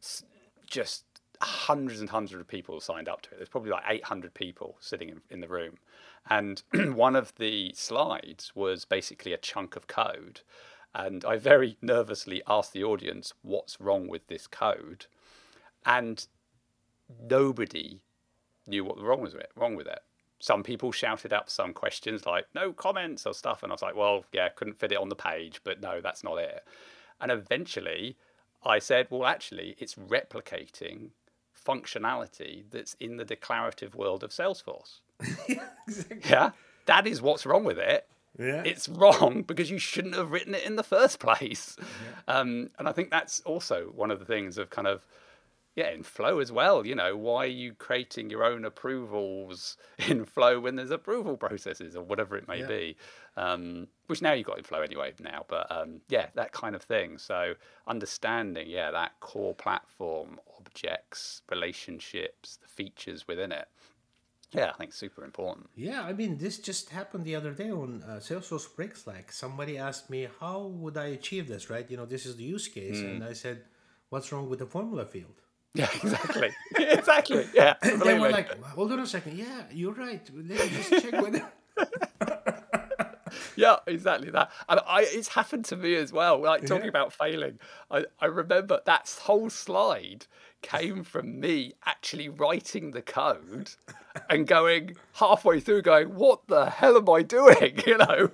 s- 0.00 0.24
just 0.66 1.04
hundreds 1.40 2.00
and 2.00 2.10
hundreds 2.10 2.40
of 2.40 2.48
people 2.48 2.80
signed 2.80 3.08
up 3.08 3.22
to 3.22 3.30
it. 3.32 3.36
There's 3.38 3.48
probably 3.48 3.70
like 3.70 3.84
800 3.88 4.34
people 4.34 4.76
sitting 4.80 5.08
in, 5.08 5.20
in 5.30 5.40
the 5.40 5.48
room, 5.48 5.74
and 6.28 6.62
one 6.94 7.16
of 7.16 7.34
the 7.36 7.72
slides 7.74 8.52
was 8.54 8.84
basically 8.84 9.32
a 9.32 9.38
chunk 9.38 9.76
of 9.76 9.86
code. 9.86 10.40
And 10.96 11.24
I 11.24 11.36
very 11.36 11.76
nervously 11.82 12.42
asked 12.48 12.72
the 12.72 12.82
audience, 12.82 13.34
"What's 13.42 13.80
wrong 13.80 14.08
with 14.08 14.26
this 14.26 14.46
code?" 14.46 15.06
and 15.84 16.26
nobody 17.22 18.02
knew 18.66 18.84
what 18.84 18.96
was 18.96 19.04
wrong 19.04 19.20
with 19.20 19.34
it. 19.34 19.50
Wrong 19.54 19.76
with 19.76 19.86
it. 19.86 20.00
some 20.38 20.62
people 20.62 20.92
shouted 20.92 21.32
up 21.32 21.48
some 21.48 21.72
questions 21.72 22.26
like 22.26 22.46
no 22.54 22.72
comments 22.72 23.26
or 23.26 23.32
stuff, 23.32 23.62
and 23.62 23.72
I 23.72 23.74
was 23.74 23.82
like, 23.82 23.96
well, 23.96 24.24
yeah, 24.32 24.48
couldn't 24.50 24.78
fit 24.78 24.92
it 24.92 24.98
on 24.98 25.08
the 25.08 25.16
page, 25.16 25.60
but 25.64 25.80
no, 25.80 26.00
that's 26.00 26.22
not 26.22 26.38
it. 26.38 26.62
And 27.20 27.30
eventually, 27.32 28.16
I 28.64 28.78
said, 28.78 29.06
well, 29.10 29.24
actually, 29.24 29.76
it's 29.78 29.94
replicating 29.94 31.10
functionality 31.66 32.64
that's 32.70 32.94
in 33.00 33.16
the 33.16 33.24
declarative 33.24 33.94
world 33.94 34.22
of 34.22 34.30
Salesforce. 34.30 35.00
yeah, 35.48 35.68
exactly. 35.88 36.30
Yeah, 36.30 36.50
that 36.84 37.06
is 37.06 37.22
what's 37.22 37.46
wrong 37.46 37.64
with 37.64 37.78
it. 37.78 38.06
Yeah. 38.38 38.62
It's 38.64 38.88
wrong 38.88 39.42
because 39.42 39.70
you 39.70 39.78
shouldn't 39.78 40.14
have 40.14 40.30
written 40.30 40.54
it 40.54 40.64
in 40.64 40.76
the 40.76 40.82
first 40.82 41.18
place. 41.20 41.76
Um, 42.28 42.70
and 42.78 42.88
I 42.88 42.92
think 42.92 43.10
that's 43.10 43.40
also 43.40 43.86
one 43.94 44.10
of 44.10 44.18
the 44.18 44.24
things 44.26 44.58
of 44.58 44.70
kind 44.70 44.86
of, 44.88 45.06
yeah, 45.74 45.90
in 45.90 46.02
Flow 46.02 46.38
as 46.38 46.50
well. 46.50 46.86
You 46.86 46.94
know, 46.94 47.16
why 47.16 47.44
are 47.44 47.46
you 47.48 47.74
creating 47.74 48.30
your 48.30 48.44
own 48.44 48.64
approvals 48.64 49.76
in 50.08 50.24
Flow 50.24 50.58
when 50.60 50.76
there's 50.76 50.90
approval 50.90 51.36
processes 51.36 51.94
or 51.96 52.02
whatever 52.02 52.36
it 52.36 52.48
may 52.48 52.60
Yeah. 52.60 52.66
be? 52.66 52.96
Um, 53.36 53.88
which 54.06 54.22
now 54.22 54.32
you've 54.32 54.46
got 54.46 54.56
in 54.58 54.64
Flow 54.64 54.80
anyway 54.80 55.12
now, 55.20 55.44
but 55.48 55.70
um, 55.70 56.00
yeah, 56.08 56.26
that 56.34 56.52
kind 56.52 56.74
of 56.74 56.82
thing. 56.82 57.18
So 57.18 57.54
understanding, 57.86 58.68
yeah, 58.68 58.90
that 58.90 59.12
core 59.20 59.54
platform, 59.54 60.40
objects, 60.58 61.42
relationships, 61.50 62.58
the 62.62 62.68
features 62.68 63.26
within 63.28 63.52
it. 63.52 63.68
Yeah, 64.52 64.70
I 64.70 64.72
think 64.78 64.92
super 64.92 65.24
important. 65.24 65.68
Yeah, 65.74 66.02
I 66.02 66.12
mean, 66.12 66.38
this 66.38 66.58
just 66.58 66.90
happened 66.90 67.24
the 67.24 67.34
other 67.34 67.52
day 67.52 67.70
on 67.70 68.02
uh, 68.06 68.12
Salesforce 68.20 68.74
Breaks. 68.74 69.06
Like, 69.06 69.32
somebody 69.32 69.76
asked 69.76 70.08
me, 70.08 70.28
how 70.40 70.66
would 70.66 70.96
I 70.96 71.06
achieve 71.06 71.48
this, 71.48 71.68
right? 71.68 71.88
You 71.90 71.96
know, 71.96 72.06
this 72.06 72.24
is 72.26 72.36
the 72.36 72.44
use 72.44 72.68
case. 72.68 73.00
Hmm. 73.00 73.06
And 73.06 73.24
I 73.24 73.32
said, 73.32 73.62
what's 74.08 74.30
wrong 74.32 74.48
with 74.48 74.60
the 74.60 74.66
formula 74.66 75.04
field? 75.04 75.34
Yeah, 75.76 75.90
exactly. 76.02 76.50
exactly. 76.78 77.46
Yeah. 77.52 77.74
And 77.82 78.00
they 78.00 78.14
were 78.18 78.28
me. 78.28 78.32
like, 78.32 78.58
hold 78.64 78.92
on 78.92 79.00
a 79.00 79.06
second. 79.06 79.36
Yeah, 79.36 79.64
you're 79.70 79.92
right. 79.92 80.26
Let 80.34 80.58
me 80.58 80.68
just 80.70 80.90
check 81.02 81.12
whether. 81.20 81.46
yeah, 83.56 83.76
exactly 83.86 84.30
that. 84.30 84.50
And 84.68 84.80
I, 84.86 85.02
it's 85.02 85.28
happened 85.28 85.64
to 85.66 85.76
me 85.76 85.94
as 85.96 86.12
well. 86.12 86.40
Like 86.40 86.64
talking 86.66 86.84
Yeah. 86.84 86.88
about 86.90 87.12
failing, 87.12 87.58
I, 87.90 88.04
I 88.20 88.26
remember 88.26 88.80
that 88.86 89.14
whole 89.24 89.50
slide 89.50 90.26
came 90.66 91.04
from 91.04 91.38
me 91.38 91.72
actually 91.84 92.28
writing 92.28 92.90
the 92.90 93.00
code 93.00 93.70
and 94.28 94.48
going 94.48 94.96
halfway 95.12 95.60
through, 95.60 95.80
going, 95.82 96.16
"What 96.16 96.48
the 96.48 96.68
hell 96.68 96.96
am 96.96 97.08
I 97.08 97.22
doing?" 97.22 97.80
You 97.86 97.98
know, 97.98 98.30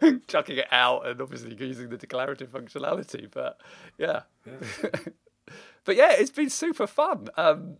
and 0.00 0.26
chucking 0.26 0.56
it 0.56 0.68
out, 0.72 1.06
and 1.06 1.20
obviously 1.20 1.54
using 1.54 1.90
the 1.90 1.98
declarative 1.98 2.50
functionality. 2.50 3.30
But 3.30 3.60
yeah. 3.98 4.22
but 5.84 5.96
yeah, 5.96 6.12
it's 6.12 6.30
been 6.30 6.48
super 6.48 6.86
fun. 6.86 7.28
Um, 7.36 7.76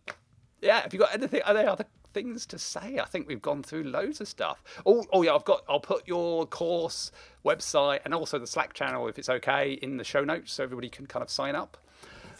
yeah, 0.61 0.83
have 0.83 0.93
you 0.93 0.99
got 0.99 1.15
anything? 1.15 1.41
Are 1.47 1.55
there 1.55 1.71
other 1.71 1.87
things 2.13 2.45
to 2.47 2.59
say? 2.59 2.99
I 2.99 3.07
think 3.07 3.29
we've 3.29 3.41
gone 3.41 3.63
through 3.63 3.85
loads 3.85 4.21
of 4.21 4.29
stuff. 4.29 4.63
Oh, 4.85 5.07
oh 5.11 5.23
yeah, 5.23 5.35
I've 5.35 5.47
got. 5.47 5.63
I'll 5.71 5.81
put 5.81 6.07
your 6.07 6.45
course 6.45 7.11
website 7.47 8.01
and 8.05 8.13
also 8.13 8.39
the 8.39 8.47
Slack 8.47 8.75
channel, 8.75 9.09
if 9.09 9.19
it's 9.19 9.31
okay, 9.31 9.73
in 9.73 9.97
the 9.97 10.05
show 10.05 10.23
notes, 10.23 10.53
so 10.53 10.65
everybody 10.65 10.91
can 10.91 11.07
kind 11.07 11.23
of 11.23 11.31
sign 11.31 11.57
up. 11.57 11.79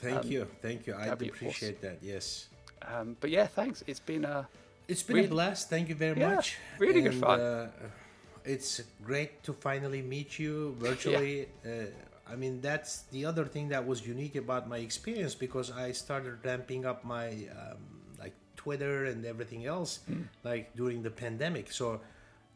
Thank 0.03 0.25
you. 0.27 0.47
Thank 0.61 0.87
you. 0.87 0.95
I 0.95 1.07
appreciate 1.07 1.81
that. 1.83 1.99
Yes. 2.03 2.49
Um, 2.83 3.17
but 3.21 3.31
yeah, 3.31 3.47
thanks. 3.47 3.85
It's 3.87 4.01
been 4.01 4.25
a. 4.25 4.49
It's 4.89 5.03
been 5.03 5.17
Really- 5.17 5.29
a 5.29 5.31
blast. 5.31 5.71
Thank 5.71 5.89
you 5.89 5.95
very 5.95 6.19
Yeah, 6.21 6.35
much. 6.35 6.59
really 6.79 7.03
good 7.03 7.15
fun. 7.15 7.41
Uh, 7.41 7.71
it's 8.45 8.83
great 9.05 9.43
to 9.45 9.53
finally 9.53 10.03
meet 10.03 10.39
you 10.39 10.75
virtually. 10.89 11.47
Uh, 11.65 11.87
I 12.33 12.35
mean, 12.37 12.61
that's 12.61 13.03
the 13.15 13.25
other 13.25 13.45
thing 13.45 13.69
that 13.69 13.87
was 13.87 14.05
unique 14.07 14.37
about 14.37 14.69
my 14.69 14.79
experience 14.79 15.35
because 15.37 15.71
I 15.71 15.93
started 15.93 16.45
ramping 16.45 16.85
up 16.85 17.05
my 17.05 17.29
um, 17.61 17.79
like 18.19 18.35
Twitter 18.57 19.05
and 19.05 19.25
everything 19.25 19.67
else 19.67 20.01
Hmm. 20.07 20.23
like 20.43 20.75
during 20.75 21.03
the 21.03 21.11
pandemic. 21.11 21.71
So 21.71 22.01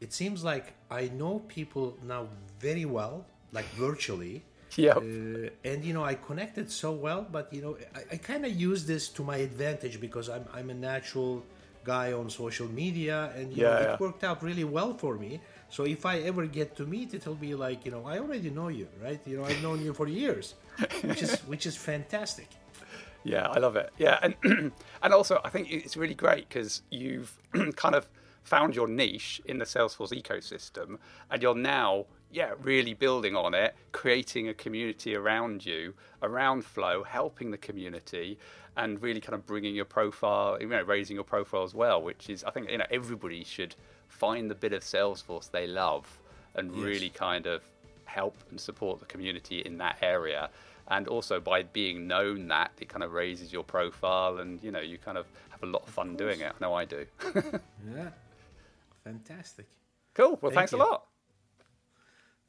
it 0.00 0.12
seems 0.12 0.42
like 0.42 0.74
I 0.90 1.08
know 1.20 1.40
people 1.46 1.96
now 2.02 2.28
very 2.58 2.84
well, 2.84 3.24
like 3.52 3.66
virtually. 3.78 4.42
Yep. 4.74 4.96
Uh, 4.96 5.50
and 5.64 5.84
you 5.84 5.92
know, 5.92 6.04
I 6.04 6.14
connected 6.14 6.70
so 6.70 6.92
well, 6.92 7.26
but 7.30 7.52
you 7.52 7.60
know, 7.62 7.76
I, 7.94 8.14
I 8.14 8.16
kind 8.16 8.44
of 8.46 8.52
use 8.54 8.86
this 8.86 9.08
to 9.10 9.22
my 9.22 9.36
advantage 9.38 10.00
because 10.00 10.28
I'm 10.28 10.46
I'm 10.54 10.70
a 10.70 10.74
natural 10.74 11.44
guy 11.84 12.12
on 12.12 12.30
social 12.30 12.68
media, 12.68 13.32
and 13.36 13.52
you 13.52 13.62
know, 13.62 13.70
Yeah, 13.70 13.78
it 13.78 13.90
yeah. 13.90 13.96
worked 13.98 14.24
out 14.24 14.42
really 14.42 14.64
well 14.64 14.94
for 14.94 15.16
me. 15.16 15.40
So 15.68 15.84
if 15.84 16.06
I 16.06 16.20
ever 16.20 16.46
get 16.46 16.76
to 16.76 16.86
meet, 16.86 17.14
it'll 17.14 17.34
be 17.34 17.54
like 17.54 17.84
you 17.84 17.90
know, 17.90 18.04
I 18.06 18.18
already 18.18 18.50
know 18.50 18.68
you, 18.68 18.88
right? 19.02 19.20
You 19.26 19.38
know, 19.38 19.44
I've 19.44 19.60
known 19.62 19.82
you 19.84 19.92
for 19.94 20.06
years, 20.08 20.54
which 21.04 21.22
is 21.22 21.40
which 21.50 21.66
is 21.66 21.76
fantastic. 21.76 22.48
Yeah, 23.24 23.48
I 23.48 23.58
love 23.58 23.76
it. 23.76 23.90
Yeah, 23.98 24.18
and 24.22 24.34
and 25.02 25.12
also 25.12 25.40
I 25.44 25.50
think 25.50 25.70
it's 25.70 25.96
really 25.96 26.14
great 26.14 26.48
because 26.48 26.82
you've 26.90 27.36
kind 27.76 27.94
of 27.94 28.08
found 28.44 28.76
your 28.76 28.86
niche 28.86 29.40
in 29.46 29.58
the 29.58 29.64
Salesforce 29.64 30.12
ecosystem, 30.12 30.98
and 31.30 31.42
you're 31.42 31.54
now 31.54 32.06
yeah 32.36 32.52
really 32.62 32.92
building 32.92 33.34
on 33.34 33.54
it, 33.54 33.74
creating 33.92 34.48
a 34.48 34.54
community 34.54 35.16
around 35.16 35.64
you, 35.64 35.94
around 36.22 36.64
Flow, 36.64 37.02
helping 37.02 37.50
the 37.50 37.56
community, 37.56 38.38
and 38.76 39.02
really 39.02 39.22
kind 39.22 39.34
of 39.34 39.46
bringing 39.46 39.74
your 39.74 39.86
profile, 39.86 40.58
you 40.60 40.68
know, 40.68 40.82
raising 40.82 41.16
your 41.16 41.24
profile 41.24 41.64
as 41.64 41.74
well. 41.74 42.00
Which 42.02 42.28
is 42.28 42.44
I 42.44 42.50
think 42.50 42.70
you 42.70 42.78
know 42.78 42.86
everybody 42.90 43.42
should 43.42 43.74
find 44.08 44.50
the 44.50 44.54
bit 44.54 44.74
of 44.74 44.82
Salesforce 44.82 45.50
they 45.50 45.66
love 45.66 46.20
and 46.54 46.72
really 46.76 47.08
kind 47.08 47.46
of 47.46 47.62
help 48.04 48.36
and 48.50 48.60
support 48.60 49.00
the 49.00 49.06
community 49.06 49.60
in 49.60 49.78
that 49.78 49.96
area. 50.02 50.50
And 50.88 51.08
also 51.08 51.40
by 51.40 51.64
being 51.64 52.06
known 52.06 52.48
that 52.48 52.70
it 52.80 52.88
kind 52.88 53.02
of 53.02 53.12
raises 53.12 53.52
your 53.52 53.64
profile 53.64 54.38
and 54.38 54.62
you 54.62 54.70
know 54.70 54.80
you 54.80 54.98
kind 54.98 55.16
of 55.16 55.26
have 55.48 55.62
a 55.62 55.66
lot 55.66 55.82
of 55.86 55.88
fun 55.88 56.16
doing 56.16 56.40
it. 56.40 56.52
I 56.54 56.58
know 56.60 56.74
i 56.74 56.84
do. 56.84 57.06
Yeah, 57.96 58.10
fantastic. 59.04 59.66
cool. 60.12 60.38
Well 60.42 60.50
Thank 60.50 60.54
thanks 60.54 60.72
you. 60.72 60.78
a 60.78 60.84
lot 60.84 61.06